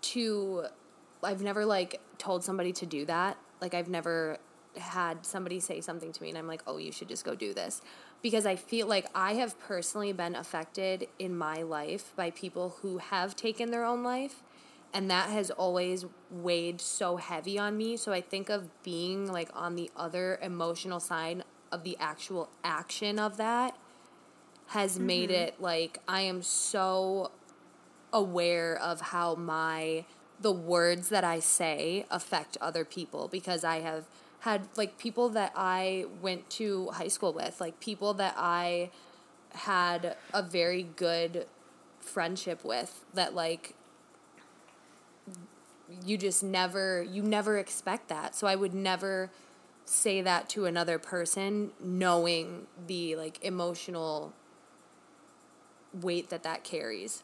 to 0.00 0.64
I've 1.22 1.42
never 1.42 1.64
like 1.64 2.00
told 2.18 2.42
somebody 2.42 2.72
to 2.72 2.86
do 2.86 3.04
that. 3.04 3.36
Like 3.60 3.72
I've 3.72 3.88
never 3.88 4.38
had 4.76 5.24
somebody 5.26 5.60
say 5.60 5.80
something 5.80 6.12
to 6.12 6.22
me 6.22 6.28
and 6.28 6.38
I'm 6.38 6.46
like, 6.46 6.62
"Oh, 6.66 6.78
you 6.78 6.92
should 6.92 7.08
just 7.08 7.24
go 7.24 7.34
do 7.34 7.52
this." 7.52 7.82
Because 8.22 8.46
I 8.46 8.56
feel 8.56 8.86
like 8.86 9.06
I 9.14 9.34
have 9.34 9.58
personally 9.58 10.12
been 10.12 10.34
affected 10.34 11.08
in 11.18 11.36
my 11.36 11.62
life 11.62 12.12
by 12.16 12.30
people 12.30 12.76
who 12.82 12.98
have 12.98 13.34
taken 13.36 13.70
their 13.70 13.84
own 13.84 14.02
life 14.02 14.42
and 14.92 15.10
that 15.10 15.30
has 15.30 15.50
always 15.50 16.04
weighed 16.30 16.80
so 16.80 17.16
heavy 17.16 17.58
on 17.58 17.76
me 17.76 17.96
so 17.96 18.12
i 18.12 18.20
think 18.20 18.48
of 18.48 18.68
being 18.82 19.30
like 19.30 19.48
on 19.54 19.74
the 19.74 19.90
other 19.96 20.38
emotional 20.42 21.00
side 21.00 21.42
of 21.70 21.84
the 21.84 21.96
actual 21.98 22.48
action 22.62 23.18
of 23.18 23.36
that 23.36 23.76
has 24.68 24.98
made 24.98 25.30
mm-hmm. 25.30 25.42
it 25.42 25.60
like 25.60 25.98
i 26.06 26.20
am 26.20 26.42
so 26.42 27.30
aware 28.12 28.76
of 28.76 29.00
how 29.00 29.34
my 29.34 30.04
the 30.40 30.52
words 30.52 31.08
that 31.08 31.24
i 31.24 31.38
say 31.38 32.04
affect 32.10 32.56
other 32.60 32.84
people 32.84 33.28
because 33.28 33.64
i 33.64 33.80
have 33.80 34.04
had 34.42 34.68
like 34.76 34.98
people 34.98 35.28
that 35.30 35.52
i 35.56 36.04
went 36.20 36.48
to 36.50 36.88
high 36.90 37.08
school 37.08 37.32
with 37.32 37.60
like 37.60 37.78
people 37.80 38.14
that 38.14 38.34
i 38.36 38.90
had 39.54 40.16
a 40.32 40.42
very 40.42 40.84
good 40.96 41.46
friendship 42.00 42.64
with 42.64 43.04
that 43.14 43.34
like 43.34 43.74
you 46.04 46.16
just 46.16 46.42
never 46.42 47.02
you 47.02 47.22
never 47.22 47.58
expect 47.58 48.08
that. 48.08 48.34
So 48.34 48.46
I 48.46 48.56
would 48.56 48.74
never 48.74 49.30
say 49.84 50.22
that 50.22 50.48
to 50.50 50.64
another 50.64 50.98
person 50.98 51.72
knowing 51.80 52.66
the 52.86 53.16
like 53.16 53.42
emotional 53.42 54.32
weight 55.92 56.30
that 56.30 56.42
that 56.42 56.64
carries. 56.64 57.22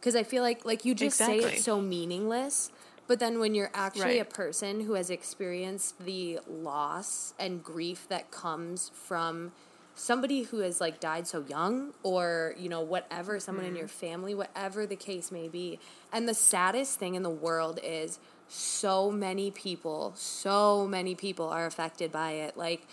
Cuz 0.00 0.16
I 0.16 0.22
feel 0.22 0.42
like 0.42 0.64
like 0.64 0.84
you 0.84 0.94
just 0.94 1.16
say 1.16 1.36
Exactly. 1.36 1.56
it's 1.56 1.64
so 1.64 1.80
meaningless, 1.80 2.70
but 3.06 3.18
then 3.20 3.38
when 3.38 3.54
you're 3.54 3.70
actually 3.72 4.18
a 4.18 4.24
person 4.24 4.80
who 4.80 4.94
has 4.94 5.10
experienced 5.10 6.04
the 6.04 6.40
loss 6.48 7.34
and 7.38 7.62
grief 7.62 8.06
that 8.08 8.30
comes 8.30 8.90
from 8.94 9.52
somebody 9.94 10.42
who 10.42 10.58
has 10.58 10.80
like 10.80 11.00
died 11.00 11.26
so 11.26 11.44
young 11.48 11.92
or 12.02 12.54
you 12.58 12.68
know 12.68 12.82
whatever 12.82 13.40
someone 13.40 13.64
in 13.64 13.70
mm-hmm. 13.70 13.78
your 13.78 13.88
family 13.88 14.34
whatever 14.34 14.86
the 14.86 14.96
case 14.96 15.32
may 15.32 15.48
be. 15.48 15.78
And 16.12 16.28
the 16.28 16.34
saddest 16.34 16.98
thing 16.98 17.14
in 17.14 17.22
the 17.22 17.30
world 17.30 17.80
is 17.82 18.18
so 18.48 19.10
many 19.10 19.50
people 19.50 20.12
so 20.14 20.86
many 20.86 21.14
people 21.14 21.48
are 21.48 21.66
affected 21.66 22.12
by 22.12 22.32
it. 22.32 22.56
Like 22.56 22.86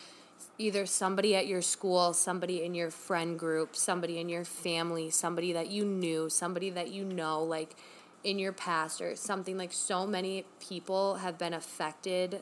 either 0.57 0.85
somebody 0.85 1.35
at 1.35 1.47
your 1.47 1.61
school 1.61 2.13
somebody 2.13 2.63
in 2.63 2.75
your 2.75 2.91
friend 2.91 3.37
group 3.37 3.75
somebody 3.75 4.19
in 4.19 4.29
your 4.29 4.45
family 4.45 5.09
somebody 5.09 5.53
that 5.53 5.69
you 5.69 5.83
knew 5.83 6.29
somebody 6.29 6.69
that 6.69 6.91
you 6.91 7.03
know 7.03 7.43
like 7.43 7.75
in 8.23 8.39
your 8.39 8.53
past 8.53 9.01
or 9.01 9.15
something 9.15 9.57
like 9.57 9.73
so 9.73 10.07
many 10.07 10.45
people 10.59 11.15
have 11.15 11.37
been 11.37 11.53
affected 11.53 12.41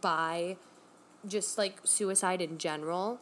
by 0.00 0.56
just 1.26 1.58
like 1.58 1.76
suicide 1.84 2.40
in 2.40 2.58
general 2.58 3.20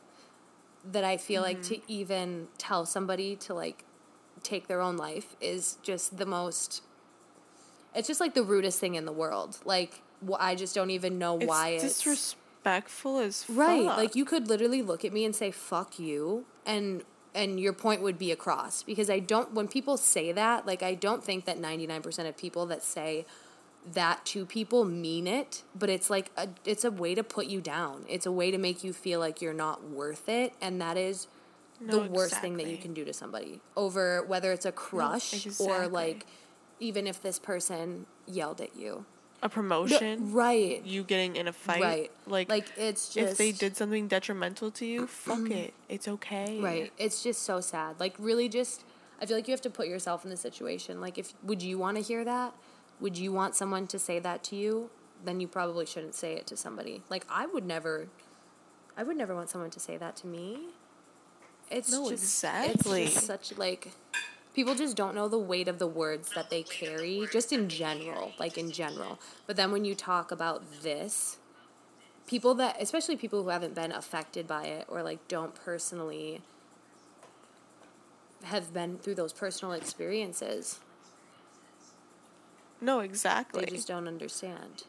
that 0.85 1.05
I 1.05 1.17
feel 1.17 1.43
like 1.43 1.63
to 1.65 1.75
mm-hmm. 1.75 1.85
even 1.93 2.49
tell 2.59 2.87
somebody 2.87 3.37
to 3.37 3.55
like 3.55 3.85
take 4.43 4.67
their 4.67 4.81
own 4.81 4.97
life 4.97 5.37
is 5.41 5.79
just 5.83 6.19
the 6.19 6.27
most 6.27 6.83
it's 7.95 8.09
just 8.09 8.21
like 8.21 8.35
the 8.35 8.43
rudest 8.43 8.81
thing 8.81 8.95
in 8.95 9.05
the 9.05 9.13
world. 9.13 9.59
Like 9.65 10.01
I 10.39 10.55
just 10.55 10.75
don't 10.75 10.91
even 10.91 11.19
know 11.19 11.37
It's 11.39 11.47
why 11.47 11.69
it's 11.71 11.85
disrespectful 11.85 13.19
as 13.19 13.45
Right. 13.49 13.85
Like 13.85 14.17
you 14.17 14.25
could 14.25 14.49
literally 14.49 14.83
look 14.83 15.05
at 15.05 15.13
me 15.13 15.25
and 15.25 15.35
say 15.35 15.51
fuck 15.51 15.99
you 15.99 16.47
and 16.65 17.03
and 17.35 17.59
your 17.59 17.73
point 17.73 18.03
would 18.03 18.19
be 18.19 18.31
across 18.31 18.83
because 18.83 19.09
I 19.11 19.19
don't 19.19 19.53
when 19.55 19.69
people 19.69 19.97
say 19.97 20.33
that, 20.33 20.67
like 20.67 20.83
I 20.83 20.95
don't 20.95 21.25
think 21.25 21.45
that 21.47 21.59
99% 21.61 22.29
of 22.29 22.37
people 22.37 22.67
that 22.67 22.83
say 22.83 23.25
that 23.93 24.25
to 24.27 24.47
people 24.47 24.85
mean 24.85 25.27
it, 25.27 25.63
but 25.75 25.91
it's 25.91 26.09
like 26.09 26.31
a, 26.37 26.49
it's 26.65 26.85
a 26.85 26.91
way 26.91 27.15
to 27.15 27.25
put 27.25 27.47
you 27.47 27.61
down. 27.61 28.05
It's 28.09 28.27
a 28.27 28.33
way 28.33 28.51
to 28.51 28.59
make 28.59 28.85
you 28.85 28.93
feel 28.93 29.19
like 29.19 29.43
you're 29.43 29.53
not 29.55 29.89
worth 29.89 30.29
it 30.29 30.53
and 30.61 30.81
that 30.81 30.97
is 30.97 31.27
the 31.81 31.99
No, 31.99 32.07
worst 32.07 32.37
thing 32.37 32.57
that 32.59 32.67
you 32.69 32.77
can 32.77 32.95
do 32.95 33.05
to 33.05 33.13
somebody 33.13 33.61
over 33.77 34.23
whether 34.25 34.53
it's 34.53 34.67
a 34.67 34.73
crush 34.73 35.33
or 35.47 35.49
exactly. 35.49 35.89
like 35.89 36.27
even 36.79 37.07
if 37.07 37.21
this 37.23 37.39
person 37.39 38.07
yelled 38.27 38.61
at 38.61 38.77
you. 38.77 39.05
A 39.43 39.49
promotion, 39.49 40.33
Right. 40.33 40.85
you 40.85 41.03
getting 41.03 41.37
in 41.37 41.49
a 41.49 41.53
fight, 41.53 41.83
Right. 41.83 42.11
like 42.27 42.49
Like 42.49 42.73
it's 42.77 43.13
just 43.13 43.33
if 43.33 43.39
they 43.39 43.53
did 43.53 43.77
something 43.77 44.09
detrimental 44.09 44.71
to 44.73 44.87
you, 44.87 45.07
fuck 45.07 45.39
mm-hmm. 45.39 45.53
it, 45.53 45.75
it's 45.89 46.07
okay. 46.09 46.61
Right. 46.61 46.93
It's 46.97 47.23
just 47.23 47.43
so 47.43 47.61
sad. 47.61 47.99
Like 47.99 48.15
really 48.19 48.49
just 48.49 48.85
I 49.21 49.27
feel 49.27 49.37
like 49.37 49.47
you 49.49 49.53
have 49.53 49.61
to 49.63 49.71
put 49.71 49.87
yourself 49.89 50.25
in 50.25 50.31
the 50.31 50.37
situation. 50.37 51.01
Like 51.01 51.19
if 51.19 51.35
would 51.43 51.63
you 51.63 51.77
want 51.79 51.97
to 51.97 52.03
hear 52.03 52.25
that? 52.25 52.55
Would 53.01 53.19
you 53.19 53.33
want 53.33 53.57
someone 53.57 53.87
to 53.89 53.99
say 53.99 54.19
that 54.21 54.45
to 54.45 54.57
you? 54.57 54.91
Then 55.25 55.41
you 55.41 55.49
probably 55.49 55.87
shouldn't 55.87 56.15
say 56.15 56.35
it 56.35 56.47
to 56.49 56.57
somebody. 56.57 57.03
Like 57.11 57.27
I 57.29 57.47
would 57.47 57.67
never 57.67 58.09
I 58.97 59.03
would 59.03 59.17
never 59.17 59.35
want 59.35 59.51
someone 59.51 59.71
to 59.71 59.81
say 59.81 59.97
that 59.97 60.17
to 60.17 60.27
me. 60.27 60.69
It's 61.71 61.91
No, 61.91 62.11
just 62.11 62.23
exactly. 62.23 63.05
it's 63.05 63.15
just 63.15 63.27
such 63.27 63.57
like 63.59 63.91
people 64.55 64.75
just 64.75 64.97
don't 64.97 65.15
know 65.15 65.29
the 65.29 65.39
weight 65.39 65.69
of 65.69 65.79
the 65.79 65.87
words 65.87 66.31
that 66.35 66.51
they 66.51 66.63
carry 66.63 67.27
just 67.33 67.53
in 67.53 67.69
general, 67.69 68.33
like 68.39 68.59
in 68.59 68.71
general. 68.71 69.19
But 69.47 69.57
then 69.57 69.73
when 69.73 69.85
you 69.85 69.95
talk 69.95 70.31
about 70.31 70.63
this, 70.83 71.39
people 72.27 72.55
that 72.55 72.77
especially 72.81 73.17
people 73.17 73.43
who 73.43 73.49
haven't 73.49 73.75
been 73.75 73.93
affected 73.93 74.47
by 74.47 74.65
it 74.65 74.87
or 74.89 75.03
like 75.03 75.27
don't 75.29 75.55
personally 75.55 76.41
have 78.45 78.73
been 78.75 78.99
through 78.99 79.15
those 79.15 79.33
personal 79.33 79.73
experiences 79.73 80.81
No, 82.81 83.01
exactly. 83.01 83.65
they 83.65 83.71
just 83.71 83.87
don't 83.89 84.09
understand 84.09 84.85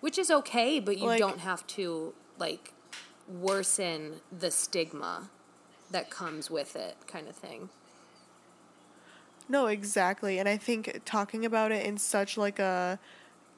which 0.00 0.18
is 0.18 0.30
okay 0.30 0.80
but 0.80 0.98
you 0.98 1.06
Like- 1.06 1.18
don't 1.18 1.38
have 1.40 1.66
to 1.68 2.12
like 2.38 2.72
worsen 3.28 4.20
the 4.36 4.50
stigma 4.50 5.30
that 5.90 6.10
comes 6.10 6.50
with 6.50 6.76
it 6.76 6.96
kind 7.06 7.28
of 7.28 7.36
thing 7.36 7.68
No, 9.50 9.66
exactly. 9.66 10.38
And 10.38 10.48
I 10.48 10.56
think 10.56 11.00
talking 11.04 11.44
about 11.44 11.72
it 11.72 11.84
in 11.84 11.98
such 11.98 12.38
like 12.38 12.60
a 12.60 13.00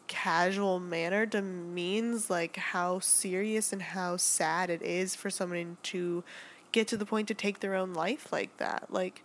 casual 0.08 0.80
manner 0.80 1.26
demeans 1.26 2.30
like 2.30 2.56
how 2.56 2.98
serious 2.98 3.74
and 3.74 3.82
how 3.82 4.16
sad 4.16 4.70
it 4.70 4.80
is 4.80 5.14
for 5.14 5.28
someone 5.28 5.76
to 5.82 6.24
get 6.72 6.88
to 6.88 6.96
the 6.96 7.04
point 7.04 7.28
to 7.28 7.34
take 7.34 7.60
their 7.60 7.74
own 7.74 7.92
life 7.92 8.32
like 8.32 8.56
that. 8.56 8.86
Like 8.88 9.22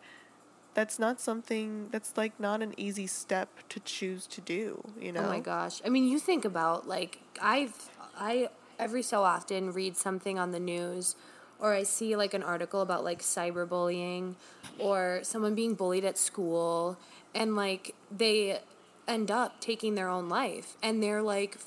that's 0.73 0.99
not 0.99 1.21
something 1.21 1.87
that's 1.89 2.17
like 2.17 2.37
not 2.37 2.61
an 2.61 2.73
easy 2.75 3.07
step 3.07 3.47
to 3.69 3.79
choose 3.79 4.27
to 4.27 4.41
do, 4.41 4.83
you 4.99 5.13
know? 5.13 5.21
Oh 5.21 5.29
my 5.29 5.39
gosh. 5.39 5.81
I 5.85 5.89
mean, 5.89 6.05
you 6.05 6.19
think 6.19 6.43
about 6.43 6.85
like 6.85 7.21
I've 7.41 7.89
I 8.19 8.49
every 8.77 9.03
so 9.03 9.23
often 9.23 9.71
read 9.71 9.95
something 9.95 10.37
on 10.37 10.51
the 10.51 10.59
news 10.59 11.15
or 11.59 11.73
I 11.73 11.83
see 11.83 12.15
like 12.15 12.33
an 12.33 12.43
article 12.43 12.81
about 12.81 13.03
like 13.03 13.21
cyberbullying 13.21 14.35
or 14.79 15.19
someone 15.23 15.55
being 15.55 15.73
bullied 15.73 16.05
at 16.05 16.17
school 16.17 16.97
and 17.33 17.55
like 17.55 17.95
they 18.15 18.59
end 19.07 19.31
up 19.31 19.59
taking 19.59 19.95
their 19.95 20.09
own 20.09 20.29
life 20.29 20.75
and 20.83 21.01
they're 21.01 21.21
like 21.21 21.57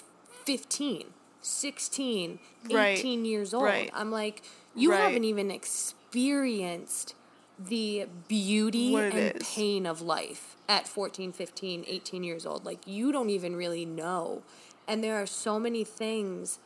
15, 0.47 1.07
16, 1.43 2.39
18 2.69 2.77
Right. 2.77 3.05
years 3.27 3.55
old. 3.55 3.65
Right. 3.65 3.91
I'm 3.95 4.11
like 4.11 4.43
you 4.75 4.91
Right. 4.91 5.01
haven't 5.01 5.25
even 5.25 5.51
experienced 5.51 7.15
the 7.59 8.07
beauty 8.29 8.95
and 8.97 9.13
is. 9.37 9.49
pain 9.55 9.87
of 9.87 10.01
life 10.01 10.57
at 10.69 10.87
14, 10.89 11.33
15, 11.33 11.85
18 11.87 12.25
years 12.25 12.47
old. 12.47 12.65
Like, 12.65 12.87
you 12.87 13.13
don't 13.13 13.29
even 13.31 13.55
really 13.57 13.85
know. 13.85 14.43
And 14.89 15.05
there 15.05 15.17
are 15.21 15.27
so 15.27 15.59
many 15.59 15.85
things. 15.85 16.59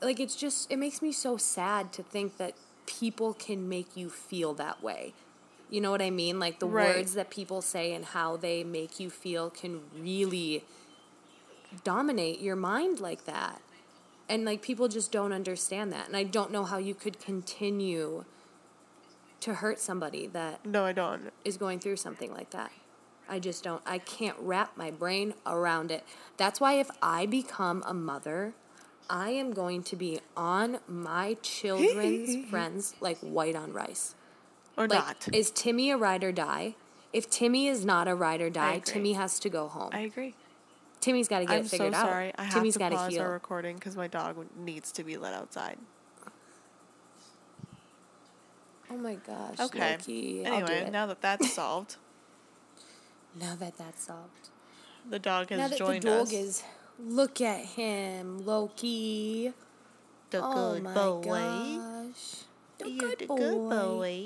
Like, 0.00 0.20
it's 0.20 0.36
just, 0.36 0.70
it 0.70 0.78
makes 0.78 1.00
me 1.00 1.12
so 1.12 1.36
sad 1.36 1.92
to 1.94 2.02
think 2.02 2.36
that 2.36 2.54
people 2.86 3.34
can 3.34 3.68
make 3.68 3.96
you 3.96 4.08
feel 4.10 4.54
that 4.54 4.82
way. 4.82 5.14
You 5.70 5.80
know 5.80 5.90
what 5.90 6.02
I 6.02 6.10
mean? 6.10 6.38
Like, 6.38 6.58
the 6.60 6.66
Right. 6.66 6.96
words 6.96 7.14
that 7.14 7.30
people 7.30 7.62
say 7.62 7.92
and 7.92 8.04
how 8.04 8.36
they 8.36 8.62
make 8.62 9.00
you 9.00 9.10
feel 9.10 9.50
can 9.50 9.80
really 9.98 10.64
dominate 11.82 12.40
your 12.40 12.56
mind 12.56 13.00
like 13.00 13.24
that. 13.24 13.60
And, 14.28 14.44
like, 14.44 14.62
people 14.62 14.88
just 14.88 15.10
don't 15.12 15.32
understand 15.32 15.92
that. 15.92 16.06
And 16.06 16.16
I 16.16 16.24
don't 16.24 16.50
know 16.50 16.64
how 16.64 16.78
you 16.78 16.94
could 16.94 17.18
continue 17.18 18.24
to 19.40 19.54
hurt 19.54 19.78
somebody 19.78 20.26
that 20.28 20.64
No, 20.64 20.84
I 20.84 20.92
don't. 20.92 21.32
is 21.44 21.56
going 21.56 21.78
through 21.78 21.96
something 21.96 22.32
like 22.32 22.50
that. 22.50 22.70
I 23.28 23.38
just 23.40 23.64
don't, 23.64 23.82
I 23.84 23.98
can't 23.98 24.36
wrap 24.40 24.76
my 24.76 24.90
brain 24.90 25.34
around 25.44 25.90
it. 25.90 26.04
That's 26.36 26.60
why 26.60 26.74
if 26.74 26.90
I 27.02 27.26
become 27.26 27.82
a 27.86 27.94
mother, 27.94 28.54
I 29.08 29.30
am 29.30 29.52
going 29.52 29.82
to 29.84 29.96
be 29.96 30.20
on 30.36 30.78
my 30.88 31.36
children's 31.42 32.44
friends 32.50 32.94
like 33.00 33.18
white 33.18 33.54
on 33.56 33.72
rice. 33.72 34.14
Or 34.76 34.86
Like, 34.88 34.98
not. 34.98 35.28
is 35.34 35.50
Timmy 35.50 35.90
a 35.90 35.96
ride 35.96 36.22
or 36.24 36.32
die? 36.32 36.74
If 37.12 37.30
Timmy 37.30 37.66
is 37.68 37.84
not 37.84 38.08
a 38.08 38.14
ride 38.14 38.40
or 38.40 38.50
die. 38.50 38.80
Timmy 38.84 39.14
has 39.14 39.38
to 39.40 39.48
go 39.48 39.68
home. 39.68 39.90
I 39.92 40.00
agree. 40.00 40.34
Timmy's 41.00 41.28
got 41.28 41.38
to 41.40 41.44
get 41.46 41.54
I'm 41.54 41.60
it 41.60 41.64
so 41.68 41.76
figured 41.78 41.94
out. 41.94 42.06
sorry. 42.06 42.32
I 42.36 42.44
have 42.44 42.54
Timmy's 42.54 42.76
to 42.76 42.90
pause 42.90 43.12
heal. 43.12 43.22
our 43.22 43.30
recording 43.32 43.76
because 43.76 43.96
my 43.96 44.06
dog 44.08 44.36
needs 44.58 44.90
to 44.92 45.04
be 45.04 45.16
let 45.16 45.32
outside. 45.34 45.78
oh 48.90 48.96
my 48.96 49.14
gosh. 49.14 49.60
Okay. 49.60 49.92
Loki, 49.92 50.46
I'll 50.46 50.66
do 50.66 50.72
Anyway, 50.72 50.90
now 50.90 51.06
that 51.06 51.20
that's 51.22 51.52
solved, 51.52 51.96
now 53.40 53.54
that 53.56 53.76
that's 53.78 54.04
solved. 54.04 54.48
the 55.08 55.18
dog 55.18 55.50
has 55.50 55.58
now 55.58 55.68
that 55.68 55.78
joined 55.78 56.02
the 56.02 56.08
dog 56.08 56.22
us. 56.26 56.32
is, 56.32 56.62
look 56.98 57.40
at 57.40 57.64
him, 57.64 58.44
Loki. 58.44 59.52
the 60.30 60.40
oh 60.42 60.74
good 60.74 60.82
my 60.82 60.94
boy. 60.94 61.22
gosh. 61.22 62.44
The 62.78 62.90
You're 62.90 63.08
good 63.10 63.18
the 63.20 63.26
boy. 63.26 63.36
good 63.36 63.68
boy. 63.70 64.24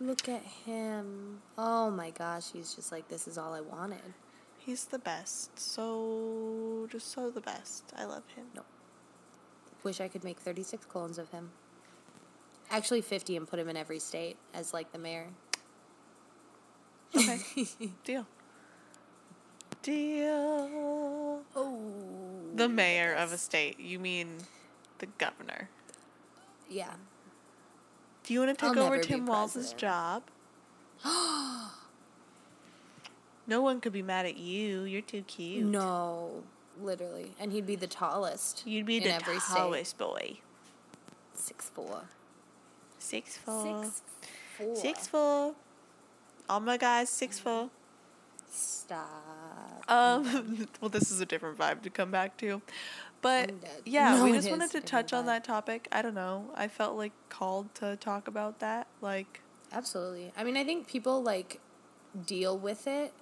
Look 0.00 0.28
at 0.28 0.42
him. 0.42 1.42
Oh 1.56 1.90
my 1.90 2.10
gosh, 2.10 2.50
he's 2.52 2.74
just 2.74 2.90
like, 2.90 3.08
this 3.08 3.28
is 3.28 3.38
all 3.38 3.54
I 3.54 3.60
wanted. 3.60 4.14
He's 4.58 4.84
the 4.86 4.98
best. 4.98 5.58
So 5.58 6.88
just 6.90 7.10
so 7.12 7.30
the 7.30 7.40
best. 7.40 7.84
I 7.96 8.04
love 8.04 8.24
him. 8.34 8.46
No. 8.54 8.62
Wish 9.84 10.00
I 10.00 10.08
could 10.08 10.24
make 10.24 10.38
36 10.38 10.84
clones 10.86 11.18
of 11.18 11.30
him. 11.30 11.50
Actually, 12.70 13.00
50 13.00 13.36
and 13.36 13.48
put 13.48 13.58
him 13.58 13.68
in 13.68 13.76
every 13.76 13.98
state 13.98 14.36
as 14.54 14.72
like 14.72 14.92
the 14.92 14.98
mayor. 14.98 15.28
Okay. 17.14 17.38
Deal. 18.04 18.26
Deal. 19.82 21.42
Oh. 21.56 21.80
The 22.54 22.68
mayor 22.68 23.14
of 23.14 23.32
a 23.32 23.38
state. 23.38 23.80
You 23.80 23.98
mean 23.98 24.38
the 24.98 25.06
governor. 25.18 25.68
Yeah. 26.68 26.92
Do 28.24 28.34
you 28.34 28.40
want 28.40 28.58
to 28.58 28.64
I'll 28.64 28.74
take 28.74 28.82
over 28.82 28.98
Tim 28.98 29.26
Walz's 29.26 29.72
job? 29.72 30.22
No 33.46 33.60
one 33.60 33.80
could 33.80 33.92
be 33.92 34.02
mad 34.02 34.24
at 34.26 34.36
you. 34.36 34.82
You're 34.82 35.02
too 35.02 35.22
cute. 35.22 35.64
No, 35.64 36.44
literally. 36.80 37.32
And 37.40 37.52
he'd 37.52 37.66
be 37.66 37.76
the 37.76 37.86
tallest. 37.86 38.62
You'd 38.66 38.86
be 38.86 39.00
the 39.00 39.12
every 39.14 39.40
state. 39.40 39.56
tallest 39.56 39.98
boy. 39.98 40.38
Six 41.34 41.68
four. 41.68 42.02
Six 42.98 43.36
four. 43.36 43.82
Six 43.82 44.02
four. 44.56 44.76
Six 44.76 45.06
four. 45.08 45.54
All 46.48 46.60
my 46.60 46.76
guys, 46.76 47.10
six 47.10 47.38
four. 47.38 47.68
Stop. 48.50 49.41
Um, 49.88 50.66
well, 50.80 50.88
this 50.88 51.10
is 51.10 51.20
a 51.20 51.26
different 51.26 51.58
vibe 51.58 51.82
to 51.82 51.90
come 51.90 52.10
back 52.10 52.36
to, 52.38 52.62
but 53.20 53.52
yeah, 53.84 54.16
No, 54.16 54.24
we 54.24 54.32
just 54.32 54.50
wanted 54.50 54.70
to 54.72 54.80
touch 54.80 55.12
on 55.12 55.24
vibe. 55.24 55.26
that 55.26 55.44
topic. 55.44 55.88
I 55.92 56.02
don't 56.02 56.14
know. 56.14 56.46
I 56.54 56.68
felt 56.68 56.96
like 56.96 57.12
called 57.28 57.74
to 57.76 57.96
talk 57.96 58.28
about 58.28 58.58
that. 58.60 58.86
Like, 59.00 59.40
Absolutely. 59.72 60.32
I 60.36 60.44
mean, 60.44 60.56
I 60.56 60.64
think 60.64 60.86
people 60.86 61.22
like 61.22 61.60
deal 62.26 62.58
with 62.58 62.86
it, 62.86 63.12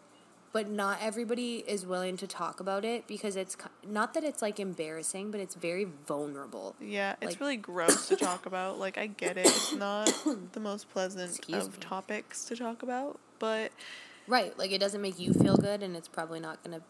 but 0.52 0.68
not 0.68 0.98
everybody 1.00 1.58
is 1.66 1.86
willing 1.86 2.16
to 2.16 2.26
talk 2.26 2.58
about 2.58 2.84
it 2.84 3.06
because 3.06 3.36
it's 3.36 3.56
not 3.86 4.14
that 4.14 4.24
it's 4.24 4.42
like 4.42 4.58
embarrassing, 4.58 5.30
but 5.30 5.38
it's 5.40 5.54
very 5.54 5.86
vulnerable. 6.06 6.74
yeah, 6.80 7.14
it's 7.20 7.32
Like- 7.32 7.40
really 7.40 7.56
gross 7.56 8.08
to 8.08 8.16
talk 8.16 8.46
about. 8.46 8.78
Like, 8.80 8.98
I 8.98 9.06
get 9.06 9.36
it. 9.36 9.46
It's 9.46 9.72
not 9.74 10.06
the 10.52 10.58
most 10.60 10.90
pleasant 10.90 11.30
Excuse 11.36 11.66
of 11.66 11.74
me. 11.74 11.78
topics 11.80 12.44
to 12.46 12.56
talk 12.56 12.82
about, 12.82 13.20
but 13.38 13.70
Right. 14.30 14.56
Like 14.56 14.70
it 14.70 14.78
doesn't 14.78 15.02
make 15.02 15.18
you 15.18 15.32
feel 15.34 15.56
good 15.56 15.82
and 15.82 15.96
it's 15.96 16.08
probably 16.08 16.38
not 16.38 16.62
going 16.62 16.78
to 16.78 16.84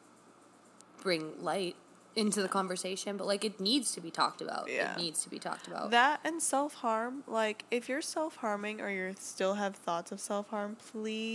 bring 1.02 1.42
light 1.42 1.74
into 2.14 2.42
the 2.42 2.48
conversation, 2.48 3.16
but 3.16 3.26
like 3.26 3.44
it 3.44 3.58
needs 3.58 3.92
to 3.92 4.00
be 4.00 4.10
talked 4.10 4.42
about. 4.42 4.68
Yeah. 4.70 4.92
It 4.92 4.98
needs 4.98 5.22
to 5.22 5.30
be 5.30 5.38
talked 5.38 5.66
about. 5.66 5.90
That 5.90 6.20
and 6.22 6.42
self 6.42 6.74
harm, 6.74 7.24
like 7.26 7.64
if 7.70 7.88
you're 7.88 8.02
self 8.02 8.36
harming 8.36 8.82
or 8.82 8.90
you 8.90 9.14
still 9.18 9.54
have 9.54 9.74
thoughts 9.74 10.12
of 10.12 10.20
self 10.20 10.50
harm, 10.50 10.76
please 10.76 11.34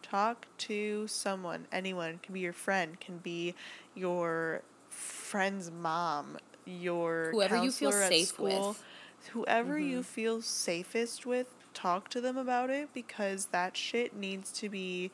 talk 0.00 0.46
to 0.58 1.08
someone. 1.08 1.66
Anyone 1.72 2.20
can 2.22 2.34
be 2.34 2.40
your 2.40 2.52
friend, 2.52 3.00
can 3.00 3.18
be 3.18 3.54
your 3.96 4.62
friend's 4.88 5.72
mom, 5.72 6.38
your 6.64 7.30
Whoever 7.32 7.64
you 7.64 7.72
feel 7.72 7.90
safe 7.90 8.28
school, 8.28 8.68
with. 8.68 8.84
Whoever 9.32 9.76
you 9.78 9.96
mm-hmm. 9.96 10.02
feel 10.02 10.40
safest 10.40 11.26
with, 11.26 11.52
talk 11.78 12.08
to 12.10 12.20
them 12.20 12.36
about 12.36 12.70
it 12.70 12.88
because 12.92 13.46
that 13.46 13.76
shit 13.76 14.16
needs 14.16 14.50
to 14.52 14.68
be 14.68 15.10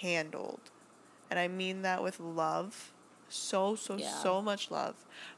handled. 0.00 0.60
And 1.30 1.38
I 1.38 1.46
mean 1.48 1.82
that 1.82 2.02
with 2.02 2.18
love. 2.18 2.92
So, 3.28 3.74
so, 3.76 3.96
Yeah. 3.96 4.10
so 4.22 4.40
much 4.40 4.70
love. 4.70 4.94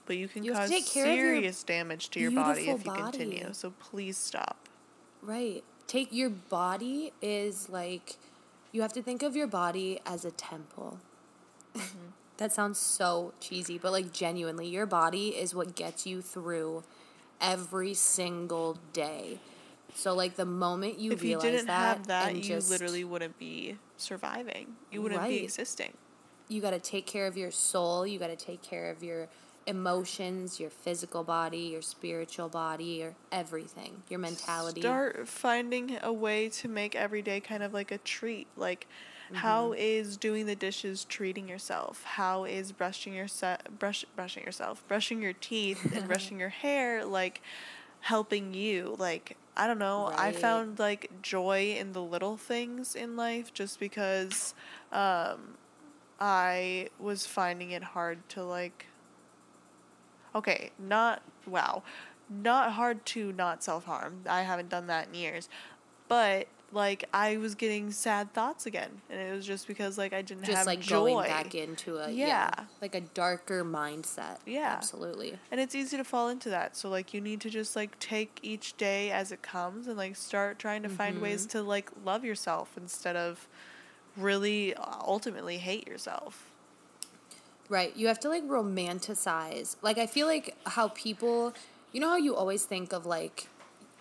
But 0.07 0.17
you 0.17 0.29
can 0.29 0.45
You 0.45 0.53
cause 0.53 0.71
to 0.71 0.75
take 0.77 0.87
care 0.87 1.05
of 1.07 1.17
your 1.17 1.27
serious 1.27 1.63
damage 1.65 2.09
to 2.11 2.21
your 2.21 2.31
body 2.31 2.69
if 2.69 2.85
you 2.85 2.91
body. 2.93 3.03
continue. 3.03 3.53
So 3.53 3.73
please 3.73 4.17
stop. 4.17 4.69
Right. 5.23 5.65
Take 5.87 6.09
your 6.13 6.31
body 6.31 7.13
is 7.21 7.69
like 7.69 8.17
you 8.73 8.83
have 8.83 8.93
to 8.93 9.03
think 9.03 9.23
of 9.23 9.35
your 9.35 9.49
body 9.49 10.01
as 10.07 10.25
a 10.25 10.31
temple. 10.31 10.99
Mm-hmm. 11.75 11.99
that 12.37 12.53
sounds 12.53 12.79
so 12.79 13.33
cheesy, 13.41 13.77
but 13.77 13.91
like 13.93 14.13
genuinely, 14.13 14.69
your 14.69 14.87
body 14.87 15.31
is 15.31 15.55
what 15.55 15.75
gets 15.75 16.07
you 16.07 16.23
through 16.23 16.85
every 17.41 17.93
single 17.93 18.79
day. 18.93 19.41
So 19.95 20.15
like 20.15 20.37
the 20.37 20.45
moment 20.47 20.99
you 20.99 21.13
if 21.13 21.23
you 21.23 21.31
realize 21.31 21.53
didn't 21.53 21.67
that, 21.69 21.97
have 21.99 22.07
that, 22.09 22.29
and 22.31 22.45
you 22.45 22.55
just, 22.57 22.71
literally 22.71 23.05
wouldn't 23.05 23.39
be 23.39 23.77
surviving. 23.97 24.77
You 24.91 25.03
wouldn't 25.03 25.29
be 25.29 25.45
existing. 25.45 25.97
you 26.49 26.61
got 26.61 26.71
to 26.71 26.81
take 26.81 27.07
care 27.07 27.27
of 27.27 27.37
your 27.37 27.51
soul. 27.51 28.07
You 28.07 28.19
got 28.19 28.29
to 28.29 28.37
take 28.37 28.63
care 28.63 28.91
of 28.91 29.03
your 29.03 29.29
emotions, 29.67 30.59
your 30.59 30.71
physical 30.71 31.23
body, 31.23 31.59
your 31.59 31.83
spiritual 31.83 32.49
body, 32.49 32.85
your 33.03 33.15
everything, 33.31 34.03
your 34.09 34.19
mentality. 34.19 34.81
Start 34.81 35.29
finding 35.29 35.99
a 36.03 36.13
way 36.13 36.49
to 36.51 36.69
make 36.69 36.95
every 36.97 37.23
day 37.23 37.41
kind 37.41 37.63
of 37.63 37.73
like 37.73 37.91
a 37.91 37.99
treat. 37.99 38.49
Like, 38.57 38.89
how 39.33 39.71
Mm-hmm. 39.71 39.75
is 39.77 40.17
doing 40.17 40.47
the 40.47 40.57
dishes 40.57 41.05
treating 41.05 41.49
yourself? 41.49 42.03
How 42.05 42.45
is 42.45 42.73
brushing 42.73 43.15
your 43.15 43.29
se- 43.29 43.59
brush 43.79 44.05
brushing 44.17 44.43
yourself, 44.45 44.83
brushing 44.89 45.23
your 45.23 45.35
teeth 45.35 45.87
and 45.95 46.09
brushing 46.09 46.41
your 46.41 46.49
hair 46.49 47.05
like 47.05 47.41
helping 48.01 48.55
you? 48.55 48.97
Like, 48.99 49.37
I 49.57 49.67
don't 49.67 49.79
know. 49.79 50.13
I 50.17 50.33
found 50.33 50.79
like 50.79 51.11
joy 51.23 51.77
in 51.79 51.93
the 51.93 52.03
little 52.03 52.37
things 52.37 52.95
in 52.95 53.17
life 53.17 53.53
just 53.53 53.79
because 53.79 54.55
um, 54.93 55.57
I 56.19 56.89
was 56.99 57.27
finding 57.27 57.71
it 57.73 57.83
hard 57.83 58.27
to 58.31 58.45
like 58.45 58.87
okay, 60.35 60.71
not 60.79 61.23
wow, 61.47 61.83
not 62.29 62.73
hard 62.73 63.05
to 63.07 63.33
not 63.33 63.63
self 63.63 63.85
harm. 63.85 64.23
I 64.29 64.43
haven't 64.43 64.69
done 64.69 64.87
that 64.87 65.09
in 65.09 65.15
years, 65.15 65.49
but 66.09 66.47
like 66.73 67.05
I 67.13 67.37
was 67.39 67.55
getting 67.57 67.91
sad 67.91 68.33
thoughts 68.33 68.65
again, 68.67 68.91
and 69.11 69.21
it 69.21 69.33
was 69.35 69.45
just 69.45 69.67
because 69.67 69.99
like 69.99 70.13
I 70.13 70.23
didn't 70.23 70.45
just 70.45 70.57
have 70.59 70.67
like 70.67 70.81
joy. 70.81 71.11
going 71.15 71.27
back 71.27 71.55
into 71.55 71.97
a 71.99 72.11
yeah. 72.11 72.27
Yeah. 72.57 72.65
like 72.81 72.95
a 72.95 73.01
darker 73.01 73.65
mindset. 73.65 74.39
Yeah. 74.47 74.73
absolutely. 74.77 75.37
And 75.51 75.61
it's 75.61 75.75
easy 75.75 75.97
to 75.97 76.05
fall 76.05 76.29
into 76.29 76.49
that. 76.51 76.77
So 76.77 76.89
like 76.89 77.13
you 77.13 77.21
need 77.21 77.41
to 77.41 77.51
just 77.51 77.75
like 77.75 77.99
take 77.99 78.39
each 78.43 78.77
day 78.77 79.11
as 79.11 79.33
it 79.33 79.43
comes 79.43 79.89
and 79.89 79.97
like 79.97 80.15
start 80.17 80.59
trying 80.59 80.83
to 80.85 80.89
find 80.89 81.21
ways 81.21 81.43
Mm-hmm. 81.47 81.59
to 81.59 81.63
like 81.63 81.91
love 82.05 82.25
yourself 82.25 82.71
instead 82.77 83.17
of 83.17 83.49
really 84.17 84.75
uh, 84.75 84.85
ultimately 85.07 85.59
hate 85.59 85.87
yourself. 85.89 86.47
Right. 87.69 87.97
You 87.97 88.09
have 88.09 88.19
to 88.21 88.29
like 88.29 88.45
romanticize. 88.49 89.77
Like 89.83 89.99
I 89.99 90.07
feel 90.07 90.27
like 90.27 90.57
how 90.67 90.89
people, 90.89 91.55
you 91.93 92.01
know 92.01 92.09
how 92.11 92.17
you 92.17 92.35
always 92.35 92.65
think 92.65 92.93
of 92.93 93.07
like 93.07 93.47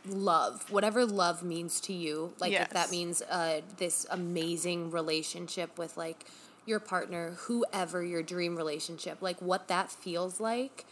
love, 0.10 0.70
whatever 0.72 1.06
love 1.06 1.44
means 1.44 1.80
to 1.82 1.94
you. 1.94 2.34
Like 2.40 2.52
if 2.64 2.70
that 2.72 2.92
means 2.92 3.22
uh 3.30 3.62
this 3.78 4.06
amazing 4.10 4.92
relationship 4.92 5.78
with 5.78 5.98
like 5.98 6.26
your 6.66 6.80
partner, 6.80 7.32
whoever 7.48 8.04
your 8.04 8.22
dream 8.24 8.56
relationship, 8.56 9.22
like 9.22 9.42
what 9.42 9.68
that 9.68 9.92
feels 9.92 10.40
like. 10.40 10.86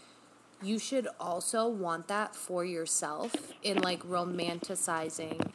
You 0.61 0.79
should 0.79 1.07
also 1.19 1.67
want 1.67 2.07
that 2.07 2.35
for 2.35 2.65
yourself 2.65 3.53
in 3.61 3.79
like 3.81 4.01
romanticizing 4.03 5.51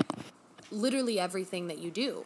literally 0.70 1.18
everything 1.20 1.66
that 1.68 1.78
you 1.78 1.90
do 1.90 2.24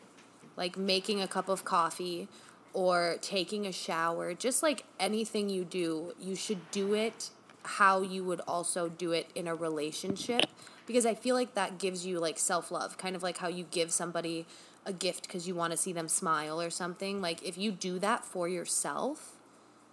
like 0.57 0.76
making 0.76 1.20
a 1.20 1.28
cup 1.28 1.49
of 1.49 1.64
coffee 1.64 2.28
or 2.72 3.16
taking 3.20 3.66
a 3.66 3.72
shower 3.72 4.34
just 4.34 4.62
like 4.62 4.84
anything 5.01 5.49
you 5.49 5.64
do 5.64 6.14
you 6.20 6.34
should 6.34 6.70
do 6.70 6.95
it 6.95 7.30
how 7.67 8.01
you 8.01 8.25
would 8.25 8.41
also 8.47 8.89
do 8.89 9.12
it 9.12 9.29
in 9.35 9.47
a 9.47 9.55
relationship 9.55 10.47
because 10.87 11.05
i 11.05 11.14
feel 11.14 11.35
like 11.35 11.55
that 11.55 11.79
gives 11.79 12.07
you 12.07 12.19
like 12.19 12.39
self-love 12.39 12.97
kind 12.97 13.17
of 13.17 13.23
like 13.23 13.39
how 13.39 13.49
you 13.49 13.64
give 13.71 13.91
somebody 13.93 14.47
a 14.87 14.93
gift 14.93 15.27
because 15.27 15.47
you 15.47 15.55
want 15.55 15.73
to 15.73 15.77
see 15.77 15.93
them 15.93 16.09
smile 16.09 16.62
or 16.62 16.71
something. 16.71 17.21
Like 17.21 17.43
if 17.43 17.59
you 17.59 17.73
do 17.73 17.99
that 17.99 18.25
for 18.25 18.49
yourself 18.49 19.33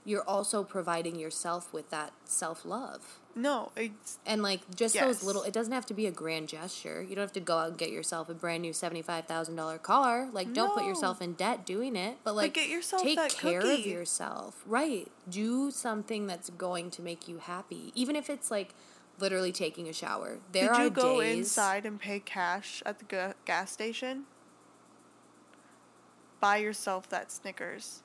you're 0.06 0.24
also 0.24 0.64
providing 0.64 1.18
yourself 1.18 1.74
with 1.74 1.90
that 1.90 2.12
self-love 2.26 3.20
No, 3.36 3.72
it's 3.76 4.20
and 4.28 4.44
like 4.44 4.60
just 4.76 4.94
those 4.94 5.24
little, 5.24 5.42
it 5.42 5.54
doesn't 5.54 5.74
have 5.74 5.88
to 5.88 5.94
be 5.96 6.06
a 6.06 6.12
grand 6.12 6.50
gesture. 6.50 7.02
You 7.02 7.16
don't 7.16 7.24
have 7.24 7.34
to 7.34 7.40
go 7.40 7.58
out 7.58 7.70
and 7.70 7.78
get 7.78 7.90
yourself 7.90 8.30
a 8.30 8.36
brand 8.36 8.62
new 8.62 8.74
seventy 8.74 9.02
five 9.02 9.26
thousand 9.26 9.56
dollar 9.56 9.80
car. 9.80 10.30
Like, 10.32 10.54
don't 10.54 10.74
put 10.74 10.86
yourself 10.86 11.20
in 11.20 11.34
debt 11.34 11.66
doing 11.66 11.96
it. 11.96 12.18
But 12.24 12.36
like, 12.36 12.54
get 12.54 12.70
yourself 12.70 13.02
take 13.02 13.18
care 13.30 13.62
of 13.62 13.80
yourself. 13.80 14.62
Right. 14.68 15.10
Do 15.28 15.72
something 15.72 16.28
that's 16.28 16.52
going 16.52 16.92
to 16.92 17.02
make 17.02 17.28
you 17.28 17.40
happy, 17.40 17.92
even 17.96 18.16
if 18.16 18.30
it's 18.30 18.52
like 18.52 18.76
literally 19.20 19.52
taking 19.52 19.90
a 19.90 19.94
shower. 19.94 20.38
There 20.52 20.68
Did 20.70 20.72
are 20.72 20.84
you 20.84 20.90
go 20.92 21.22
days. 21.22 21.40
inside 21.40 21.86
and 21.88 22.00
pay 22.00 22.20
cash 22.20 22.84
at 22.86 23.00
the 23.00 23.06
ga- 23.06 23.34
gas 23.46 23.72
station? 23.72 24.26
Buy 26.40 26.58
yourself 26.58 27.10
that 27.10 27.32
Snickers. 27.32 28.04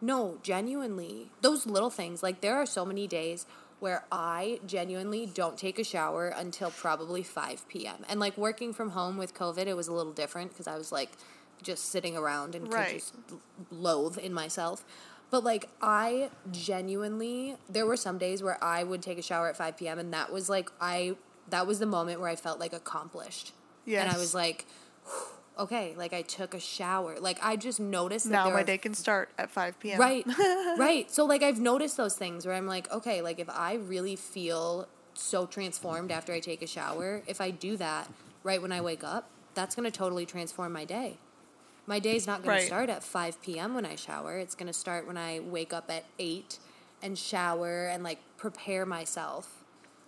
No, 0.00 0.38
genuinely. 0.42 1.30
Those 1.40 1.66
little 1.66 1.90
things. 1.90 2.22
Like 2.22 2.42
there 2.42 2.54
are 2.56 2.66
so 2.66 2.84
many 2.84 3.06
days 3.08 3.46
where 3.80 4.04
I 4.10 4.60
genuinely 4.66 5.26
don't 5.26 5.56
take 5.56 5.78
a 5.78 5.84
shower 5.84 6.28
until 6.28 6.70
probably 6.70 7.22
5 7.22 7.68
p.m. 7.68 8.04
And 8.08 8.18
like 8.18 8.36
working 8.36 8.72
from 8.72 8.90
home 8.90 9.16
with 9.16 9.34
COVID, 9.34 9.66
it 9.66 9.74
was 9.74 9.88
a 9.88 9.92
little 9.92 10.12
different 10.12 10.50
because 10.50 10.66
I 10.66 10.76
was 10.76 10.90
like 10.90 11.10
just 11.62 11.86
sitting 11.86 12.16
around 12.16 12.54
and 12.54 12.72
Right. 12.72 12.86
could 12.88 12.94
just 12.98 13.14
loathe 13.70 14.18
in 14.18 14.32
myself. 14.32 14.84
But 15.30 15.44
like 15.44 15.68
I 15.82 16.30
genuinely 16.50 17.56
there 17.68 17.86
were 17.86 17.96
some 17.96 18.18
days 18.18 18.42
where 18.42 18.62
I 18.62 18.82
would 18.82 19.02
take 19.02 19.18
a 19.18 19.22
shower 19.22 19.48
at 19.48 19.56
5 19.56 19.76
p.m. 19.76 19.98
and 19.98 20.12
that 20.12 20.32
was 20.32 20.48
like 20.48 20.70
I 20.80 21.16
that 21.50 21.66
was 21.66 21.78
the 21.78 21.86
moment 21.86 22.20
where 22.20 22.28
I 22.28 22.36
felt 22.36 22.58
like 22.60 22.72
accomplished. 22.72 23.52
And 24.02 24.10
I 24.10 24.18
was 24.18 24.34
like 24.34 24.66
okay, 25.58 25.94
like 25.96 26.12
I 26.12 26.22
took 26.22 26.54
a 26.54 26.60
shower. 26.60 27.18
Like 27.20 27.38
I 27.42 27.56
just 27.56 27.80
noticed 27.80 28.26
that 28.26 28.32
Now 28.32 28.50
my 28.50 28.60
are 28.60 28.64
day 28.64 28.78
can 28.78 28.94
start 28.94 29.30
at 29.38 29.50
5 29.50 29.80
p.m. 29.80 30.00
Right. 30.00 30.26
right. 30.78 31.10
So 31.10 31.24
like 31.24 31.42
I've 31.42 31.60
noticed 31.60 31.96
those 31.96 32.14
things 32.16 32.46
where 32.46 32.54
I'm 32.54 32.66
like, 32.66 32.90
okay, 32.92 33.22
like 33.22 33.38
if 33.38 33.48
I 33.50 33.74
really 33.74 34.16
feel 34.16 34.88
so 35.14 35.46
transformed 35.46 36.10
after 36.12 36.32
I 36.32 36.40
take 36.40 36.62
a 36.62 36.66
shower, 36.66 37.22
if 37.26 37.40
I 37.40 37.50
do 37.50 37.76
that 37.76 38.08
right 38.44 38.62
when 38.62 38.72
I 38.72 38.80
wake 38.80 39.02
up, 39.02 39.30
that's 39.54 39.74
going 39.74 39.90
to 39.90 39.96
totally 39.96 40.24
transform 40.26 40.72
my 40.72 40.84
day. 40.84 41.18
My 41.86 41.98
day's 41.98 42.26
not 42.26 42.42
going 42.42 42.50
Right. 42.50 42.60
to 42.60 42.66
start 42.66 42.90
at 42.90 43.02
5 43.02 43.42
p.m. 43.42 43.74
when 43.74 43.84
I 43.86 43.96
shower. 43.96 44.36
It's 44.38 44.54
going 44.54 44.66
to 44.66 44.72
start 44.72 45.06
when 45.06 45.16
I 45.16 45.40
wake 45.40 45.72
up 45.72 45.90
at 45.90 46.04
8 46.18 46.58
and 47.02 47.18
shower 47.18 47.86
and 47.86 48.04
like 48.04 48.18
prepare 48.36 48.86
myself. 48.86 49.64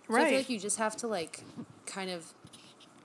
So 0.07 0.13
I 0.13 0.17
Right. 0.19 0.29
feel 0.29 0.37
like 0.39 0.49
you 0.49 0.59
just 0.59 0.77
have 0.77 0.95
to 0.97 1.07
like 1.07 1.43
kind 1.85 2.09
of 2.11 2.33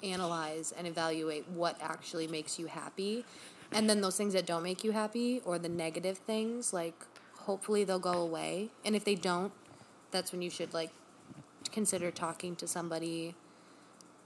analyze 0.02 0.72
and 0.76 0.86
evaluate 0.86 1.48
what 1.48 1.78
actually 1.80 2.26
makes 2.26 2.58
you 2.58 2.66
happy. 2.66 3.24
And 3.72 3.90
then 3.90 4.00
those 4.00 4.16
things 4.16 4.32
that 4.34 4.46
don't 4.46 4.62
make 4.62 4.84
you 4.84 4.92
happy 4.92 5.40
or 5.44 5.58
the 5.58 5.68
negative 5.68 6.18
things, 6.18 6.72
like 6.72 6.94
hopefully 7.34 7.84
they'll 7.84 7.98
go 7.98 8.20
away. 8.20 8.70
And 8.84 8.94
if 8.94 9.04
they 9.04 9.14
don't, 9.14 9.52
that's 10.10 10.32
when 10.32 10.42
you 10.42 10.50
should 10.50 10.72
like 10.72 10.90
consider 11.72 12.10
talking 12.10 12.56
to 12.56 12.66
somebody, 12.66 13.34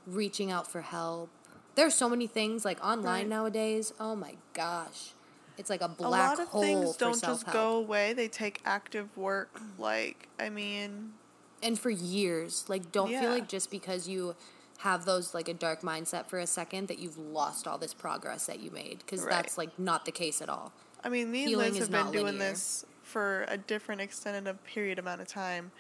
reaching 0.07 0.51
out 0.51 0.71
for 0.71 0.83
help. 0.83 1.31
There's 1.75 1.95
so 1.95 2.09
many 2.09 2.27
things 2.27 2.65
like 2.65 2.85
online 2.85 3.05
Right. 3.23 3.29
nowadays. 3.29 3.93
Oh 3.99 4.15
my 4.15 4.35
gosh. 4.53 5.13
It's 5.57 5.71
like 5.71 5.83
a 5.83 5.89
black 5.89 5.99
hole. 5.99 6.15
A 6.15 6.27
lot 6.29 6.41
of 6.41 6.49
hole 6.49 6.63
things 6.63 6.97
don't 6.97 7.21
just 7.21 7.51
go 7.51 7.77
away. 7.77 8.13
They 8.13 8.29
take 8.29 8.61
active 8.65 9.15
work. 9.17 9.61
Like, 9.79 10.29
I 10.39 10.49
mean, 10.49 11.13
and 11.63 11.79
for 11.79 11.91
years. 11.91 12.65
Like, 12.69 12.91
don't 12.93 13.11
Yeah. 13.11 13.21
feel 13.21 13.31
like 13.31 13.49
just 13.49 13.71
because 13.71 14.09
you 14.09 14.35
have 14.81 15.05
those 15.05 15.35
like 15.35 15.49
a 15.49 15.55
dark 15.55 15.83
mindset 15.83 16.27
for 16.27 16.39
a 16.39 16.47
second 16.47 16.89
that 16.89 16.99
you've 16.99 17.19
lost 17.19 17.67
all 17.69 17.77
this 17.79 17.93
progress 17.95 18.47
that 18.47 18.61
you 18.61 18.71
made 18.71 18.99
because 19.01 19.21
Right. 19.23 19.31
that's 19.31 19.59
like 19.59 19.79
not 19.79 20.05
the 20.07 20.13
case 20.13 20.41
at 20.41 20.49
all. 20.49 20.73
I 21.05 21.09
mean, 21.09 21.31
me 21.31 21.41
and 21.43 21.49
Healing 21.51 21.75
have 21.77 21.91
been 21.91 22.11
doing 22.11 22.25
linear. 22.39 22.51
this 22.51 22.85
for 23.03 23.45
a 23.49 23.57
different 23.59 24.01
extended 24.01 24.47
a 24.49 24.55
period 24.55 24.99
amount 24.99 25.21
of 25.21 25.29
time, 25.29 25.71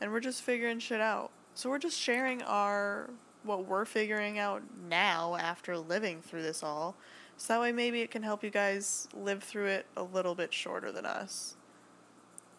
and 0.00 0.12
we're 0.12 0.20
just 0.20 0.42
figuring 0.42 0.78
shit 0.78 1.00
out. 1.00 1.30
So 1.54 1.68
we're 1.70 1.78
just 1.78 1.98
sharing 1.98 2.42
our 2.42 3.10
what 3.44 3.66
we're 3.66 3.84
figuring 3.84 4.38
out 4.38 4.62
now 4.88 5.36
after 5.36 5.76
living 5.78 6.20
through 6.22 6.42
this 6.42 6.62
all. 6.62 6.96
So 7.36 7.52
that 7.54 7.60
way, 7.60 7.70
maybe 7.72 8.00
it 8.02 8.10
can 8.10 8.24
help 8.24 8.42
you 8.42 8.50
guys 8.50 9.08
live 9.14 9.44
through 9.44 9.66
it 9.66 9.86
a 9.96 10.02
little 10.02 10.34
bit 10.34 10.52
shorter 10.52 10.90
than 10.90 11.06
us. 11.06 11.54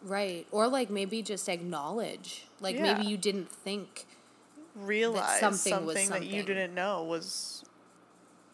Right. 0.02 0.47
Or 0.52 0.68
like 0.70 0.89
maybe 0.89 1.22
just 1.22 1.50
acknowledge. 1.50 2.47
Like 2.62 2.76
Yeah. 2.78 2.93
maybe 2.93 3.08
you 3.08 3.18
didn't 3.18 3.52
think. 3.52 4.06
Realize 4.80 5.39
something 5.39 5.73
something, 5.73 5.86
was 5.86 6.09
that 6.09 6.25
you 6.25 6.43
didn't 6.43 6.73
know 6.73 7.03
was 7.03 7.63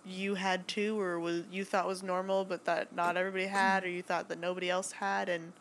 you 0.05 0.35
had 0.35 0.67
to, 0.69 0.99
or 0.99 1.19
was 1.19 1.43
you 1.51 1.65
thought 1.65 1.87
was 1.87 2.03
normal, 2.03 2.45
but 2.45 2.65
that 2.65 2.95
not 2.95 3.17
everybody 3.17 3.45
had, 3.47 3.83
or 3.83 3.89
you 3.89 4.01
thought 4.01 4.29
that 4.29 4.39
nobody 4.39 4.69
else 4.69 4.93
had, 4.93 5.29
and 5.29 5.53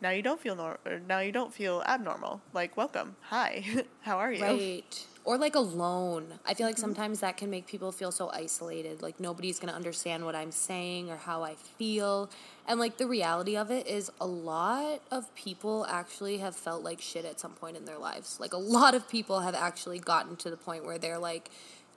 now 0.00 0.10
you 0.10 0.22
don't 0.22 0.40
feel 0.40 0.54
nor- 0.54 0.78
or 0.86 1.00
now 1.00 1.18
you 1.20 1.32
don't 1.32 1.52
feel 1.52 1.82
abnormal. 1.86 2.40
Like, 2.52 2.76
welcome, 2.76 3.16
hi, 3.22 3.64
how 4.02 4.18
are 4.18 4.32
you? 4.32 4.42
Right. 4.42 5.06
Or 5.24 5.36
like 5.36 5.54
alone. 5.54 6.38
I 6.46 6.54
feel 6.54 6.66
like 6.66 6.76
mm-hmm. 6.76 6.80
sometimes 6.80 7.20
that 7.20 7.36
can 7.36 7.50
make 7.50 7.66
people 7.66 7.92
feel 7.92 8.10
so 8.10 8.30
isolated. 8.32 9.02
Like 9.02 9.20
nobody's 9.20 9.58
going 9.58 9.68
to 9.68 9.76
understand 9.76 10.24
what 10.24 10.34
I'm 10.34 10.50
saying 10.50 11.10
or 11.10 11.16
how 11.16 11.42
I 11.42 11.54
feel. 11.54 12.30
And 12.66 12.80
like 12.80 12.96
the 12.96 13.06
reality 13.06 13.56
of 13.56 13.70
it 13.70 13.86
is 13.86 14.10
a 14.20 14.26
lot 14.26 15.02
of 15.10 15.32
people 15.34 15.86
actually 15.88 16.38
have 16.38 16.56
felt 16.56 16.82
like 16.82 17.00
shit 17.00 17.24
at 17.24 17.38
some 17.38 17.52
point 17.52 17.76
in 17.76 17.84
their 17.84 17.98
lives. 17.98 18.38
Like 18.40 18.52
a 18.52 18.58
lot 18.58 18.94
of 18.94 19.08
people 19.08 19.40
have 19.40 19.54
actually 19.54 19.98
gotten 19.98 20.36
to 20.36 20.50
the 20.50 20.56
point 20.56 20.84
where 20.84 20.98
they're 20.98 21.18
like 21.18 21.50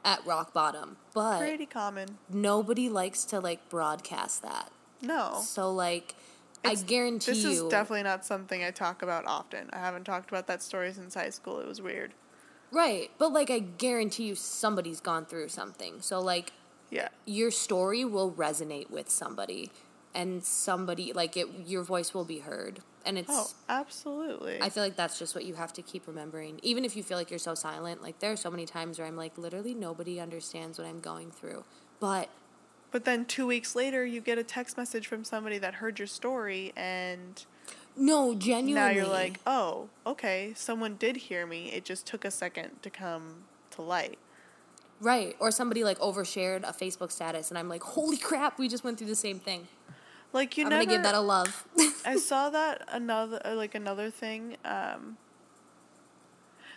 at 0.03 0.26
rock 0.26 0.53
bottom. 0.53 0.97
But 1.13 1.39
Pretty 1.39 1.65
common. 1.65 2.17
nobody 2.30 2.89
likes 2.89 3.24
to 3.26 3.39
like 3.39 3.69
broadcast 3.69 4.41
that. 4.41 4.71
No, 5.01 5.41
So 5.43 5.71
like 5.71 6.15
It's- 6.63 6.82
I 6.82 6.86
guarantee 6.86 7.32
this 7.32 7.43
you 7.43 7.65
is 7.65 7.71
definitely 7.71 8.03
not 8.03 8.26
something 8.26 8.63
I 8.63 8.71
talk 8.71 9.01
about 9.01 9.26
often. 9.26 9.69
I 9.74 9.80
haven't 9.80 10.05
talked 10.05 10.30
about 10.30 10.47
that 10.47 10.61
story 10.61 10.93
since 10.93 11.13
high 11.13 11.30
school. 11.30 11.59
It 11.59 11.67
was 11.67 11.82
weird. 11.82 12.13
Right. 12.74 13.11
But 13.17 13.32
like 13.32 13.49
I 13.49 13.59
guarantee 13.59 14.26
you 14.26 14.36
somebody's 14.36 14.99
gone 14.99 15.26
through 15.26 15.49
something. 15.49 16.01
So 16.01 16.19
like 16.19 16.51
Yeah, 16.89 17.09
your 17.26 17.51
story 17.51 18.03
will 18.03 18.32
resonate 18.32 18.89
with 18.89 19.09
somebody 19.09 19.71
and 20.13 20.43
somebody 20.43 21.13
like 21.13 21.38
it 21.38 21.47
your 21.65 21.84
voice 21.84 22.13
will 22.13 22.26
be 22.26 22.39
heard 22.39 22.82
and 23.05 23.17
it's 23.17 23.30
Oh, 23.32 23.47
absolutely. 23.67 24.61
i 24.61 24.69
feel 24.69 24.84
like 24.84 24.95
that's 24.95 25.17
just 25.17 25.34
what 25.34 25.43
you 25.43 25.55
have 25.55 25.74
to 25.74 25.82
keep 25.82 26.05
remembering 26.05 26.59
even 26.61 26.86
if 26.86 26.95
you 26.95 27.01
feel 27.01 27.17
like 27.17 27.32
you're 27.32 27.39
so 27.39 27.55
silent 27.55 28.03
like 28.03 28.19
there 28.19 28.32
are 28.32 28.36
so 28.36 28.51
many 28.51 28.67
times 28.67 28.99
where 28.99 29.07
i'm 29.07 29.17
like 29.17 29.39
literally 29.39 29.74
nobody 29.74 30.19
understands 30.19 30.78
what 30.78 30.86
i'm 30.88 30.99
going 30.99 31.32
through 31.32 31.63
but 31.99 32.30
but 32.93 33.05
then 33.05 33.26
two 33.26 33.47
weeks 33.47 33.76
later, 33.76 34.05
you 34.05 34.21
get 34.21 34.38
a 34.38 34.43
text 34.43 34.78
message 34.78 35.07
from 35.07 35.24
somebody 35.24 35.57
that 35.57 35.74
heard 35.74 35.97
your 35.97 36.07
story, 36.07 36.71
and 36.78 37.43
no 37.96 38.34
genuinely 38.36 38.74
now 38.74 38.89
you're 38.89 39.08
like, 39.08 39.39
oh, 39.46 39.89
okay, 40.06 40.54
someone 40.56 40.96
did 40.96 41.16
hear 41.18 41.46
me. 41.46 41.72
It 41.72 41.86
just 41.86 42.06
took 42.06 42.26
a 42.26 42.32
second 42.32 42.82
to 42.82 42.89
come 42.89 43.44
to 43.72 43.82
light. 43.82 44.18
right 45.02 45.36
or 45.39 45.50
somebody 45.52 45.84
like 45.84 45.98
overshared 46.00 46.64
a 46.64 46.72
facebook 46.72 47.12
status 47.12 47.50
and 47.50 47.58
i'm 47.58 47.68
like 47.68 47.82
holy 47.82 48.18
crap 48.18 48.60
we 48.60 48.68
just 48.70 48.84
went 48.84 48.98
through 49.00 49.08
the 49.08 49.16
same 49.16 49.39
thing 49.39 49.68
Like 50.32 50.56
you 50.58 50.64
i'm 50.66 50.70
never. 50.70 50.86
gonna 50.86 50.96
give 50.98 51.04
that 51.04 51.16
a 51.16 51.20
love 51.20 51.66
I 52.06 52.18
saw 52.18 52.50
that 52.60 52.84
another 52.91 53.41
uh, 53.44 53.56
like 53.56 53.74
another 53.76 54.10
thing. 54.12 54.58
Um, 54.64 55.18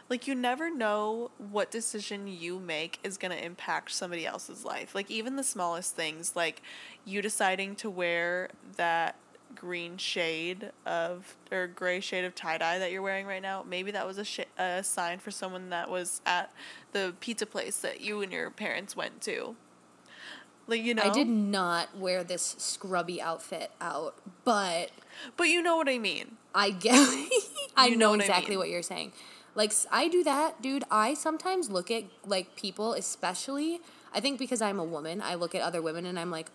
like 0.08 0.26
you 0.28 0.34
never 0.36 0.70
know 0.74 1.30
what 1.50 1.70
decision 1.70 2.28
you 2.28 2.58
make 2.60 2.98
is 3.02 3.18
gonna 3.18 3.34
impact 3.36 3.90
somebody 3.92 4.24
else's 4.24 4.64
life. 4.64 4.94
Like 4.94 5.10
even 5.10 5.36
the 5.36 5.42
smallest 5.44 5.94
things, 5.96 6.34
like 6.36 6.62
you 7.04 7.20
deciding 7.22 7.74
to 7.76 7.90
wear 7.90 8.48
that 8.76 9.16
green 9.54 9.96
shade 9.96 10.70
of 10.84 11.36
or 11.50 11.66
gray 11.66 12.00
shade 12.00 12.24
of 12.24 12.34
tie 12.34 12.58
dye 12.58 12.78
that 12.78 12.92
you're 12.92 13.02
wearing 13.02 13.26
right 13.26 13.42
now. 13.42 13.64
Maybe 13.66 13.90
that 13.92 14.06
was 14.06 14.18
a 14.18 14.24
sh- 14.24 14.40
a 14.58 14.82
sign 14.82 15.18
for 15.18 15.30
someone 15.30 15.70
that 15.70 15.88
was 15.90 16.20
at 16.26 16.52
the 16.92 17.14
pizza 17.20 17.46
place 17.46 17.78
that 17.78 18.00
you 18.00 18.20
and 18.22 18.32
your 18.32 18.50
parents 18.50 18.94
went 18.96 19.20
to. 19.22 19.56
Like 20.68 20.82
you 20.82 20.94
know, 20.94 21.04
i 21.04 21.10
did 21.10 21.28
not 21.28 21.96
wear 21.96 22.24
this 22.24 22.56
scrubby 22.58 23.22
outfit 23.22 23.70
out 23.80 24.16
but 24.44 24.90
but 25.36 25.44
you 25.44 25.62
know 25.62 25.76
what 25.76 25.88
I 25.88 25.98
mean. 25.98 26.36
I 26.54 26.70
get. 26.70 26.94
I 27.76 27.86
You 27.86 27.96
know, 27.96 28.06
know 28.06 28.10
what 28.12 28.20
I 28.20 28.24
exactly 28.24 28.50
mean. 28.50 28.58
what 28.58 28.68
you're 28.70 28.82
saying. 28.82 29.12
Like 29.54 29.72
I 29.92 30.08
do 30.08 30.24
that, 30.24 30.60
dude. 30.60 30.84
I 30.90 31.14
sometimes 31.14 31.70
look 31.70 31.90
at 31.90 32.04
like 32.26 32.56
people, 32.56 32.92
especially. 32.94 33.80
I 34.12 34.20
think 34.20 34.38
because 34.38 34.60
I'm 34.62 34.78
a 34.80 34.84
woman, 34.84 35.20
I 35.22 35.34
look 35.34 35.54
at 35.54 35.62
other 35.62 35.80
women 35.82 36.04
and 36.06 36.18
I'm 36.18 36.30
like, 36.30 36.48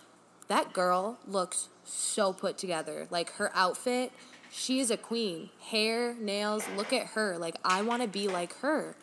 that 0.51 0.73
girl 0.73 1.17
looks 1.25 1.69
so 1.85 2.33
put 2.33 2.57
together. 2.57 3.07
Like 3.09 3.31
her 3.35 3.49
outfit, 3.55 4.11
she 4.51 4.81
is 4.81 4.91
a 4.91 4.97
queen. 4.97 5.49
Hair, 5.69 6.13
nails. 6.15 6.67
Look 6.67 6.91
at 6.91 7.07
her. 7.07 7.37
Like 7.37 7.55
I 7.63 7.81
want 7.83 8.01
to 8.01 8.07
be 8.09 8.27
like 8.27 8.53
her. 8.57 8.95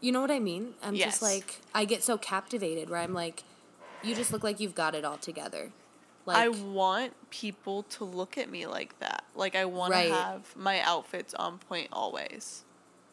You 0.00 0.12
know 0.12 0.22
what 0.22 0.30
I 0.30 0.38
mean? 0.38 0.72
I'm 0.82 0.94
Yes. 0.94 1.08
just 1.12 1.22
like 1.22 1.60
I 1.74 1.84
get 1.84 2.02
so 2.02 2.16
captivated 2.16 2.88
where 2.88 3.00
I'm 3.00 3.12
like, 3.12 3.44
you 4.02 4.14
just 4.14 4.32
look 4.32 4.42
like 4.42 4.60
you've 4.60 4.74
got 4.74 4.94
it 4.94 5.04
all 5.04 5.18
together. 5.18 5.72
Like 6.24 6.38
I 6.38 6.48
want 6.48 7.12
people 7.28 7.82
to 7.84 8.04
look 8.04 8.38
at 8.38 8.50
me 8.50 8.66
like 8.66 8.98
that. 9.00 9.24
Like 9.34 9.54
I 9.54 9.66
want 9.66 9.92
Right. 9.92 10.08
to 10.08 10.14
have 10.14 10.56
my 10.56 10.80
outfits 10.80 11.34
on 11.34 11.58
point 11.58 11.88
always. 11.92 12.64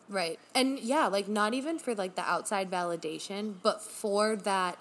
Right. 0.07 0.39
And 0.55 0.79
yeah, 0.79 1.07
like 1.07 1.27
not 1.27 1.53
even 1.53 1.77
for 1.77 1.93
like 1.93 2.15
the 2.15 2.21
outside 2.23 2.71
validation, 2.71 3.55
but 3.61 3.81
for 3.81 4.37
that 4.37 4.77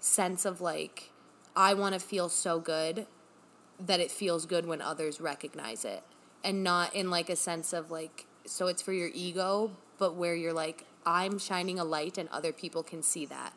sense 0.00 0.44
of 0.44 0.60
like 0.60 1.12
I 1.56 1.74
want 1.74 1.94
to 1.94 2.00
feel 2.00 2.28
so 2.28 2.60
good 2.60 3.06
that 3.80 4.00
it 4.00 4.10
feels 4.10 4.46
good 4.46 4.66
when 4.66 4.80
others 4.80 5.20
recognize 5.20 5.84
it. 5.84 6.02
And 6.44 6.62
not 6.62 6.94
in 6.94 7.10
like 7.10 7.28
a 7.28 7.36
sense 7.36 7.72
of 7.72 7.90
like 7.90 8.26
so 8.44 8.68
it's 8.68 8.80
for 8.82 8.92
your 8.92 9.10
ego, 9.12 9.72
but 9.98 10.14
where 10.14 10.34
you're 10.34 10.52
like 10.52 10.84
I'm 11.04 11.38
shining 11.38 11.78
a 11.78 11.84
light 11.84 12.18
and 12.18 12.28
other 12.30 12.52
people 12.52 12.82
can 12.82 13.02
see 13.02 13.26
that. 13.26 13.52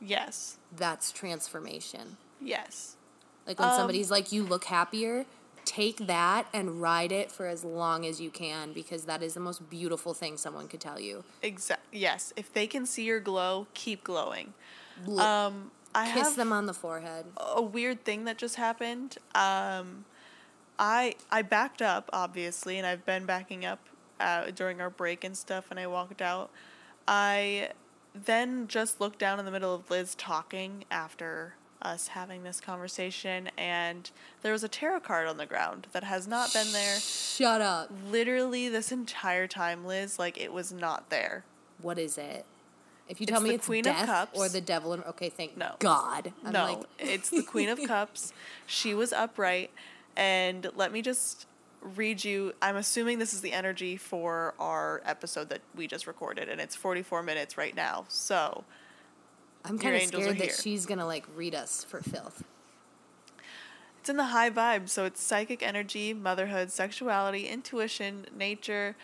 Yes. 0.00 0.58
That's 0.76 1.10
transformation. 1.10 2.16
Yes. 2.40 2.96
Like 3.46 3.58
when 3.58 3.70
Um, 3.70 3.76
somebody's 3.76 4.10
like 4.10 4.30
you 4.30 4.42
look 4.44 4.64
happier, 4.64 5.24
take 5.64 6.06
that 6.06 6.46
and 6.52 6.80
ride 6.80 7.10
it 7.12 7.30
for 7.32 7.46
as 7.46 7.64
long 7.64 8.06
as 8.06 8.20
you 8.20 8.30
can 8.30 8.72
because 8.72 9.04
that 9.04 9.22
is 9.22 9.34
the 9.34 9.40
most 9.40 9.68
beautiful 9.68 10.14
thing 10.14 10.36
someone 10.36 10.68
could 10.68 10.80
tell 10.80 11.00
you. 11.00 11.24
Exactly. 11.42 11.98
Yes. 11.98 12.32
If 12.36 12.52
they 12.52 12.66
can 12.66 12.86
see 12.86 13.04
your 13.04 13.20
glow, 13.20 13.66
keep 13.74 14.04
glowing. 14.04 14.54
L- 15.06 15.20
Um, 15.20 15.70
I 15.94 16.10
kiss 16.12 16.28
have 16.28 16.36
them 16.36 16.52
on 16.52 16.66
the 16.66 16.74
forehead. 16.74 17.26
a 17.36 17.62
weird 17.62 18.04
thing 18.04 18.24
that 18.24 18.38
just 18.38 18.56
happened. 18.56 19.16
Um, 19.34 20.04
I 20.78 21.14
I 21.30 21.42
backed 21.42 21.82
up 21.82 22.08
obviously, 22.12 22.78
and 22.78 22.86
I've 22.86 23.04
been 23.04 23.24
backing 23.24 23.64
up 23.64 23.80
uh, 24.20 24.50
during 24.50 24.80
our 24.80 24.90
break 24.90 25.24
and 25.24 25.36
stuff. 25.36 25.66
And 25.70 25.78
I 25.80 25.86
walked 25.86 26.22
out. 26.22 26.50
I 27.06 27.70
then 28.14 28.66
just 28.68 29.00
looked 29.00 29.18
down 29.18 29.38
in 29.38 29.44
the 29.44 29.50
middle 29.50 29.74
of 29.74 29.90
Liz 29.90 30.14
talking 30.14 30.84
after 30.90 31.54
us 31.80 32.08
having 32.08 32.42
this 32.42 32.60
conversation, 32.60 33.48
and 33.56 34.10
there 34.42 34.52
was 34.52 34.64
a 34.64 34.68
tarot 34.68 35.00
card 35.00 35.28
on 35.28 35.36
the 35.36 35.46
ground 35.46 35.86
that 35.92 36.02
has 36.04 36.26
not 36.26 36.52
been 36.52 36.72
there 36.72 36.98
Shut 36.98 37.60
up. 37.60 37.88
literally 38.10 38.68
this 38.68 38.90
entire 38.90 39.46
time, 39.46 39.86
Liz. 39.86 40.18
Like 40.18 40.36
it 40.38 40.52
was 40.52 40.72
not 40.72 41.08
there. 41.10 41.44
What 41.80 41.98
is 41.98 42.18
it? 42.18 42.44
If 43.08 43.20
you 43.20 43.24
It's 43.24 43.32
tell 43.32 43.40
me 43.40 43.50
the 43.50 43.54
it's 43.56 43.66
Queen 43.66 43.86
of 43.86 43.96
Cups. 43.96 44.38
or 44.38 44.48
the 44.48 44.60
devil, 44.60 44.92
and 44.92 45.02
okay, 45.04 45.28
thank 45.30 45.56
No. 45.56 45.74
God. 45.78 46.32
I'm 46.44 46.52
no, 46.52 46.64
like, 46.64 46.82
it's 46.98 47.30
the 47.30 47.42
Queen 47.42 47.68
of 47.68 47.82
Cups. 47.86 48.32
She 48.66 48.94
was 48.94 49.12
upright, 49.12 49.70
and 50.16 50.70
let 50.76 50.92
me 50.92 51.00
just 51.02 51.46
read 51.80 52.22
you. 52.24 52.52
I'm 52.60 52.76
assuming 52.76 53.18
this 53.18 53.32
is 53.32 53.40
the 53.40 53.52
energy 53.52 53.96
for 53.96 54.54
our 54.58 55.00
episode 55.06 55.48
that 55.48 55.60
we 55.74 55.86
just 55.86 56.06
recorded, 56.06 56.48
and 56.48 56.60
it's 56.60 56.76
44 56.76 57.22
minutes 57.22 57.56
right 57.56 57.74
now. 57.74 58.04
So 58.08 58.64
I'm 59.64 59.78
kind 59.78 59.96
of 59.96 60.02
scared 60.02 60.38
that 60.38 60.52
she's 60.54 60.84
gonna 60.86 61.06
like 61.06 61.24
read 61.34 61.54
us 61.54 61.84
for 61.84 62.00
filth. 62.02 62.44
it's 64.00 64.08
in 64.10 64.16
the 64.16 64.24
high 64.26 64.50
vibe. 64.50 64.88
So 64.88 65.04
it's 65.04 65.22
psychic 65.22 65.62
energy, 65.62 66.12
motherhood, 66.12 66.70
sexuality, 66.70 67.46
intuition, 67.46 68.26
nature, 68.36 68.96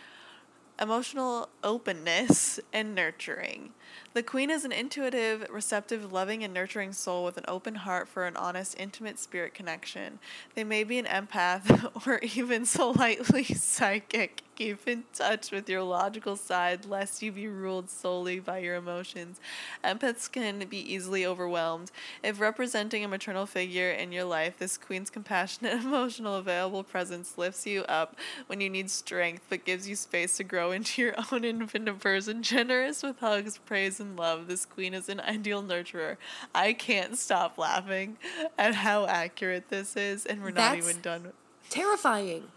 emotional 0.79 1.49
openness, 1.63 2.59
and 2.73 2.93
nurturing. 2.95 3.73
The 4.15 4.23
queen 4.23 4.49
is 4.49 4.63
an 4.63 4.71
intuitive, 4.71 5.45
receptive, 5.49 6.13
loving, 6.13 6.41
and 6.41 6.53
nurturing 6.53 6.93
soul 6.93 7.25
with 7.25 7.35
an 7.35 7.43
open 7.49 7.75
heart 7.75 8.07
for 8.07 8.25
an 8.25 8.37
honest, 8.37 8.73
intimate 8.79 9.19
spirit 9.19 9.53
connection. 9.53 10.19
They 10.55 10.63
may 10.63 10.85
be 10.85 10.97
an 10.97 11.05
empath 11.05 11.91
or 12.07 12.19
even 12.19 12.65
slightly 12.65 13.43
psychic. 13.55 14.41
Keep 14.55 14.87
in 14.87 15.03
touch 15.13 15.51
with 15.51 15.67
your 15.67 15.83
logical 15.83 16.37
side 16.37 16.85
lest 16.85 17.21
you 17.21 17.33
be 17.33 17.45
ruled 17.45 17.89
solely 17.89 18.39
by 18.39 18.59
your 18.59 18.75
emotions. 18.75 19.41
Empaths 19.83 20.31
can 20.31 20.59
be 20.69 20.77
easily 20.77 21.25
overwhelmed. 21.25 21.91
If 22.23 22.39
representing 22.39 23.03
a 23.03 23.09
maternal 23.09 23.45
figure 23.45 23.91
in 23.91 24.13
your 24.13 24.23
life, 24.23 24.57
this 24.57 24.77
queen's 24.77 25.09
compassionate, 25.09 25.73
emotional, 25.83 26.35
available 26.35 26.83
presence 26.83 27.37
lifts 27.37 27.67
you 27.67 27.81
up 27.83 28.15
when 28.47 28.61
you 28.61 28.69
need 28.69 28.89
strength 28.89 29.43
but 29.49 29.65
gives 29.65 29.89
you 29.89 29.97
space 29.97 30.37
to 30.37 30.45
grow 30.45 30.71
into 30.71 31.01
your 31.01 31.15
own 31.33 31.43
independent 31.43 31.99
person. 31.99 32.41
Generous 32.41 33.03
with 33.03 33.19
hugs, 33.19 33.57
praise, 33.57 33.99
and 33.99 34.04
love, 34.15 34.47
this 34.47 34.65
queen 34.65 34.93
is 34.93 35.09
an 35.09 35.19
ideal 35.19 35.63
nurturer. 35.63 36.17
I 36.53 36.73
can't 36.73 37.17
stop 37.17 37.57
laughing 37.57 38.17
at 38.57 38.75
how 38.75 39.05
accurate 39.05 39.69
this 39.69 39.95
is, 39.95 40.25
and 40.25 40.43
we're 40.43 40.51
not 40.51 40.77
even 40.77 41.01
done. 41.01 41.31
Terrifying. 41.69 42.43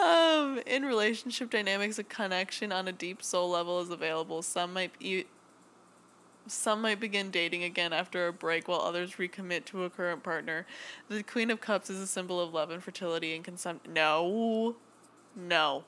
Um, 0.00 0.60
in 0.64 0.86
relationship 0.86 1.50
dynamics, 1.50 1.98
a 1.98 2.04
connection 2.04 2.72
on 2.72 2.88
a 2.88 2.92
deep 2.92 3.22
soul 3.22 3.50
level 3.50 3.80
is 3.80 3.90
available. 3.90 4.40
Some 4.40 4.72
might 4.72 4.98
be, 4.98 5.26
some 6.46 6.80
might 6.80 7.00
begin 7.00 7.30
dating 7.30 7.64
again 7.64 7.92
after 7.92 8.26
a 8.26 8.32
break, 8.32 8.66
while 8.66 8.80
others 8.80 9.12
recommit 9.16 9.66
to 9.66 9.84
a 9.84 9.90
current 9.90 10.22
partner. 10.22 10.66
The 11.10 11.22
Queen 11.22 11.50
of 11.50 11.60
Cups 11.60 11.90
is 11.90 12.00
a 12.00 12.06
symbol 12.06 12.40
of 12.40 12.54
love 12.54 12.70
and 12.70 12.82
fertility 12.82 13.34
and 13.34 13.44
consumption. 13.44 13.92
No, 13.92 14.76
no. 15.36 15.84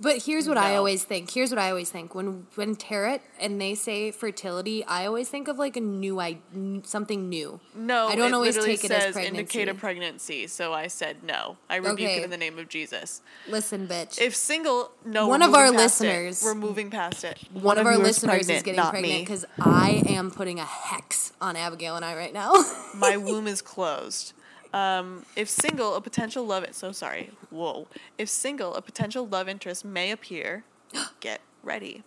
But 0.00 0.22
here's 0.24 0.46
what 0.48 0.56
I 0.56 0.76
always 0.76 1.02
think. 1.04 1.30
Here's 1.30 1.50
what 1.50 1.58
I 1.58 1.70
always 1.70 1.90
think. 1.90 2.14
When 2.14 2.46
when 2.54 2.76
tarot 2.76 3.18
and 3.40 3.60
they 3.60 3.74
say 3.74 4.10
fertility, 4.12 4.84
I 4.84 5.06
always 5.06 5.28
think 5.28 5.48
of 5.48 5.58
like 5.58 5.76
a 5.76 5.80
new 5.80 6.20
I 6.20 6.38
something 6.84 7.28
new. 7.28 7.58
No, 7.74 8.06
I 8.08 8.14
don't 8.14 8.28
it 8.28 8.34
always 8.34 8.56
take 8.56 8.84
it 8.84 8.90
as 8.92 9.14
says 9.14 9.16
indicate 9.16 9.68
a 9.68 9.74
pregnancy. 9.74 9.78
pregnancy, 9.80 10.46
so 10.46 10.72
I 10.72 10.86
said 10.86 11.24
no. 11.24 11.56
I 11.68 11.76
rebuke 11.76 12.00
Okay. 12.00 12.18
it 12.20 12.24
in 12.24 12.30
the 12.30 12.36
name 12.36 12.58
of 12.58 12.68
Jesus. 12.68 13.22
Listen, 13.48 13.88
bitch. 13.88 14.20
If 14.20 14.36
single, 14.36 14.92
no. 15.04 15.26
One 15.26 15.42
of 15.42 15.52
our 15.54 15.72
past 15.72 15.74
it. 15.74 16.04
listeners- 16.04 16.42
We're 16.44 16.54
moving 16.54 16.90
past 16.90 17.24
it. 17.24 17.38
one, 17.52 17.78
of, 17.78 17.86
our 17.86 17.94
you 17.94 18.00
is 18.00 18.06
listeners 18.06 18.48
is 18.48 18.62
getting 18.62 18.80
pregnant 18.80 19.02
me. 19.02 19.20
because 19.20 19.44
I 19.60 20.02
am 20.06 20.30
putting 20.30 20.60
a 20.60 20.64
hex 20.64 21.32
on 21.40 21.56
Abigail 21.56 21.96
and 21.96 22.04
I 22.04 22.14
right 22.14 22.32
now. 22.32 22.52
my 22.94 23.16
womb 23.28 23.46
is 23.48 23.62
closed. 23.62 24.32
Um, 24.72 25.24
if 25.36 25.48
single, 25.48 25.94
a 25.94 26.00
potential 26.00 26.44
love. 26.46 26.66
So 26.72 26.92
sorry. 26.92 27.30
Whoa. 27.50 27.88
If 28.16 28.28
single, 28.28 28.74
a 28.74 28.82
potential 28.82 29.26
love 29.26 29.48
interest 29.48 29.84
may 29.84 30.10
appear. 30.10 30.64
Get 31.20 31.40
ready. 31.62 32.02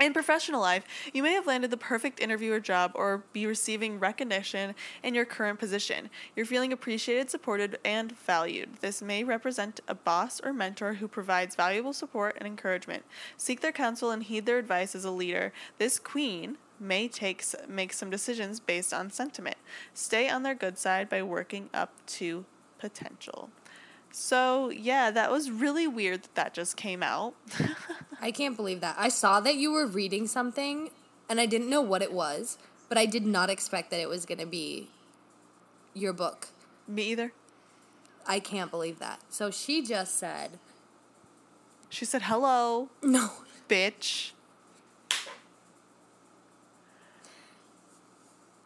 In 0.00 0.12
professional 0.12 0.60
life, 0.60 0.84
you 1.12 1.22
may 1.22 1.34
have 1.34 1.46
landed 1.46 1.70
the 1.70 1.76
perfect 1.76 2.18
interview 2.18 2.52
or 2.52 2.58
job 2.58 2.90
or 2.96 3.22
be 3.32 3.46
receiving 3.46 4.00
recognition 4.00 4.74
in 5.04 5.14
your 5.14 5.24
current 5.24 5.60
position. 5.60 6.10
You're 6.34 6.46
feeling 6.46 6.72
appreciated, 6.72 7.30
supported, 7.30 7.78
and 7.84 8.10
valued. 8.10 8.70
This 8.80 9.00
may 9.00 9.22
represent 9.22 9.80
a 9.86 9.94
boss 9.94 10.40
or 10.42 10.52
mentor 10.52 10.94
who 10.94 11.06
provides 11.06 11.54
valuable 11.54 11.92
support 11.92 12.34
and 12.38 12.46
encouragement. 12.46 13.04
Seek 13.36 13.60
their 13.60 13.70
counsel 13.70 14.10
and 14.10 14.24
heed 14.24 14.46
their 14.46 14.58
advice 14.58 14.96
as 14.96 15.04
a 15.04 15.12
leader. 15.12 15.52
This 15.78 16.00
queen 16.00 16.58
may 16.80 17.08
take 17.08 17.44
make 17.68 17.92
some 17.92 18.10
decisions 18.10 18.60
based 18.60 18.92
on 18.92 19.10
sentiment. 19.10 19.56
Stay 19.92 20.28
on 20.28 20.42
their 20.42 20.54
good 20.54 20.78
side 20.78 21.08
by 21.08 21.22
working 21.22 21.70
up 21.72 21.92
to 22.06 22.44
potential. 22.78 23.50
So, 24.10 24.68
yeah, 24.70 25.10
that 25.10 25.32
was 25.32 25.50
really 25.50 25.88
weird 25.88 26.22
that 26.22 26.34
that 26.36 26.54
just 26.54 26.76
came 26.76 27.02
out. 27.02 27.34
I 28.20 28.30
can't 28.30 28.56
believe 28.56 28.80
that. 28.80 28.94
I 28.96 29.08
saw 29.08 29.40
that 29.40 29.56
you 29.56 29.72
were 29.72 29.86
reading 29.86 30.28
something 30.28 30.90
and 31.28 31.40
I 31.40 31.46
didn't 31.46 31.68
know 31.68 31.80
what 31.80 32.00
it 32.00 32.12
was, 32.12 32.56
but 32.88 32.96
I 32.96 33.06
did 33.06 33.26
not 33.26 33.50
expect 33.50 33.90
that 33.90 33.98
it 33.98 34.08
was 34.08 34.24
going 34.24 34.38
to 34.38 34.46
be 34.46 34.88
your 35.94 36.12
book. 36.12 36.48
Me 36.86 37.10
either. 37.10 37.32
I 38.26 38.38
can't 38.38 38.70
believe 38.70 39.00
that. 39.00 39.20
So 39.30 39.50
she 39.50 39.82
just 39.82 40.16
said, 40.16 40.58
She 41.88 42.04
said, 42.04 42.22
"Hello, 42.22 42.90
no. 43.02 43.30
bitch." 43.68 44.30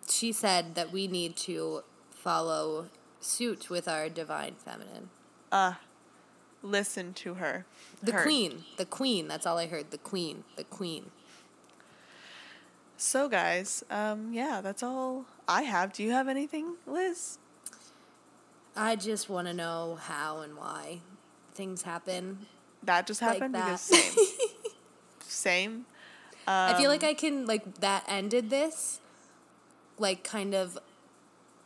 She 0.09 0.33
said 0.33 0.75
that 0.75 0.91
we 0.93 1.07
need 1.07 1.37
to 1.37 1.83
follow 2.11 2.87
suit 3.21 3.69
with 3.71 3.87
our 3.89 4.09
divine 4.09 4.55
feminine. 4.55 5.11
Uh, 5.53 5.75
listen 6.63 7.13
to 7.15 7.35
her. 7.35 7.65
The 8.03 8.13
Her. 8.13 8.23
queen. 8.23 8.65
The 8.77 8.85
queen. 8.87 9.29
That's 9.29 9.47
all 9.47 9.59
I 9.59 9.67
heard. 9.67 9.91
The 9.91 9.99
queen. 9.99 10.45
The 10.57 10.65
queen. 10.65 11.11
So, 12.97 13.29
guys, 13.29 13.85
um, 13.91 14.33
yeah, 14.33 14.61
that's 14.61 14.83
all 14.83 15.25
I 15.47 15.63
have. 15.63 15.93
Do 15.93 16.03
you 16.03 16.11
have 16.11 16.27
anything, 16.29 16.77
Liz? 16.87 17.39
I 18.75 18.97
just 18.97 19.29
want 19.29 19.47
to 19.47 19.55
know 19.55 19.99
how 20.01 20.41
and 20.41 20.57
why 20.57 21.01
things 21.55 21.83
happen. 21.83 22.47
That 22.83 23.07
just 23.07 23.21
Like 23.23 23.35
happened 23.35 23.55
that. 23.55 23.65
because 23.67 23.81
same, 23.83 24.27
same. 25.21 25.87
I 26.47 26.75
feel 26.75 26.87
Um, 26.91 26.93
like 26.93 27.05
I 27.05 27.15
can, 27.15 27.47
like, 27.47 27.81
that 27.81 28.05
ended 28.09 28.51
this, 28.51 29.01
like, 29.99 30.25
kind 30.25 30.55
of 30.55 30.79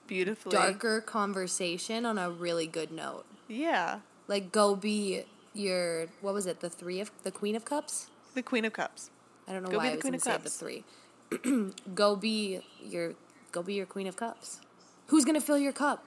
beautifully. 0.07 0.53
darker 0.53 1.01
conversation 1.01 2.05
on 2.07 2.19
a 2.19 2.31
really 2.31 2.67
good 2.67 2.91
note. 2.91 3.25
Yeah, 3.49 4.01
Like, 4.29 4.53
go 4.53 4.75
be 4.77 5.25
your, 5.53 6.07
what 6.21 6.33
was 6.35 6.47
it, 6.47 6.61
the 6.61 6.71
three 6.71 7.01
of, 7.01 7.11
the 7.23 7.31
queen 7.31 7.55
of 7.57 7.65
cups? 7.65 8.09
the 8.35 8.43
Queen 8.43 8.65
of 8.65 8.73
Cups. 8.73 9.11
I 9.47 9.53
don't 9.53 9.63
know 9.63 9.69
Go 9.71 9.77
why 9.77 9.89
I 9.89 9.91
the 9.91 9.97
was 9.97 10.01
Queen 10.03 10.13
going 10.13 10.37
of 10.37 10.43
to 10.45 10.51
say 10.51 10.83
the 11.31 11.45
three. 11.45 11.73
go 11.95 12.17
be 12.17 12.61
your, 12.83 13.13
go 13.51 13.63
be 13.63 13.75
your 13.75 13.85
queen 13.85 14.07
of 14.07 14.17
cups. 14.17 14.61
Who's 15.09 15.25
going 15.27 15.35
to 15.35 15.41
fill 15.43 15.59
your 15.59 15.73
cup? 15.73 16.05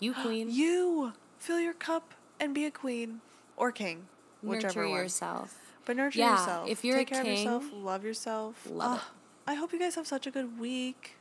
You, 0.00 0.12
queen. 0.22 0.48
You 0.50 1.12
fill 1.38 1.60
your 1.60 1.74
cup 1.74 2.14
and 2.40 2.52
be 2.54 2.64
a 2.64 2.70
queen 2.72 3.20
or 3.56 3.70
king, 3.70 4.06
whichever 4.42 4.80
Nurture 4.80 4.88
one. 4.88 4.98
yourself. 4.98 5.54
But 5.84 5.96
nurture 5.96 6.18
Yeah, 6.18 6.38
yourself. 6.40 6.68
if 6.68 6.84
you're 6.84 6.96
a 6.96 7.00
take 7.00 7.08
care 7.10 7.22
king, 7.22 7.46
of 7.46 7.62
yourself, 7.62 7.64
love 7.72 8.04
yourself. 8.04 8.66
love 8.68 9.00
ah, 9.00 9.08
it. 9.46 9.50
I 9.52 9.54
hope 9.54 9.72
you 9.72 9.78
guys 9.78 9.94
have 9.94 10.06
such 10.08 10.26
a 10.26 10.30
good 10.32 10.58
week. 10.58 11.14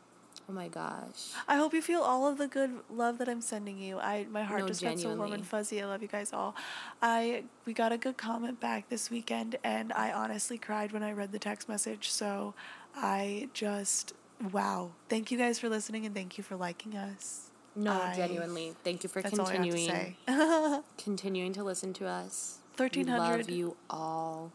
Oh 0.49 0.53
my 0.53 0.67
gosh. 0.67 1.31
I 1.47 1.57
hope 1.57 1.73
you 1.73 1.81
feel 1.81 2.01
all 2.01 2.27
of 2.27 2.37
the 2.37 2.47
good 2.47 2.71
love 2.89 3.17
that 3.17 3.27
I'm 3.27 3.41
sending 3.41 3.77
you. 3.77 3.99
I 3.99 4.25
my 4.29 4.43
heart 4.43 4.61
No, 4.61 4.67
just 4.67 4.81
got 4.81 4.97
so 4.99 5.13
warm 5.13 5.33
and 5.33 5.45
fuzzy. 5.45 5.81
I 5.81 5.85
love 5.85 6.01
you 6.01 6.07
guys 6.07 6.31
all. 6.31 6.55
I 7.01 7.43
we 7.65 7.73
got 7.73 7.91
a 7.91 7.97
good 7.97 8.17
comment 8.17 8.59
back 8.59 8.89
this 8.89 9.09
weekend 9.09 9.57
and 9.63 9.91
I 9.93 10.11
honestly 10.13 10.57
cried 10.57 10.91
when 10.93 11.03
I 11.03 11.11
read 11.11 11.31
the 11.31 11.39
text 11.39 11.67
message. 11.67 12.09
So 12.09 12.53
I 12.95 13.49
just 13.53 14.13
wow. 14.53 14.91
Thank 15.09 15.31
you 15.31 15.37
guys 15.37 15.59
for 15.59 15.67
listening 15.69 16.05
and 16.05 16.15
thank 16.15 16.37
you 16.37 16.43
for 16.43 16.55
liking 16.55 16.95
us. 16.95 17.49
No, 17.75 17.91
I- 17.91 18.15
genuinely. 18.15 18.73
Thank 18.83 19.03
you 19.03 19.09
for 19.09 19.21
That's 19.21 19.37
all 19.37 19.47
I 19.47 19.53
have 19.55 19.63
to 19.63 19.69
continuing 19.69 20.15
say. 20.27 20.79
continuing 20.97 21.53
to 21.53 21.63
listen 21.63 21.93
to 21.93 22.07
us. 22.07 22.59
1300. 22.77 23.37
love 23.37 23.49
you 23.49 23.75
all. 23.89 24.51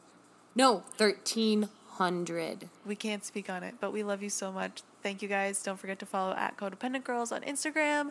No, 0.55 0.85
1300. 0.97 2.69
we 2.87 2.95
can't 2.97 3.25
speak 3.25 3.51
on 3.51 3.63
it, 3.63 3.75
but 3.81 3.93
we 3.93 4.03
love 4.03 4.23
you 4.23 4.31
so 4.31 4.53
much. 4.53 4.83
Thank 5.03 5.23
you 5.23 5.29
guys. 5.29 5.63
Don't 5.63 5.79
forget 5.79 5.99
to 6.01 6.07
follow 6.07 6.33
at 6.35 6.57
Codependent 6.57 7.05
Girls 7.05 7.33
on 7.33 7.43
Instagram. 7.43 8.11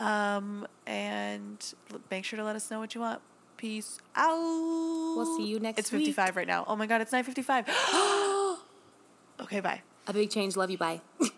Um, 0.00 0.66
and 0.86 1.74
make 2.10 2.24
sure 2.24 2.36
to 2.38 2.44
let 2.44 2.56
us 2.56 2.70
know 2.70 2.80
what 2.80 2.94
you 2.94 3.00
want. 3.00 3.20
Peace 3.56 3.98
out. 4.16 4.36
We'll 4.36 5.36
see 5.36 5.46
you 5.46 5.60
next 5.60 5.78
It's 5.78 5.92
week. 5.92 6.06
55 6.06 6.36
right 6.36 6.46
now. 6.46 6.64
Oh 6.66 6.76
my 6.76 6.86
god, 6.86 7.00
it's 7.00 7.12
9:55. 7.12 8.58
okay, 9.40 9.60
bye. 9.60 9.80
A 10.06 10.12
big 10.12 10.30
change. 10.30 10.56
Love 10.56 10.70
you. 10.70 10.78
Bye. 10.78 11.00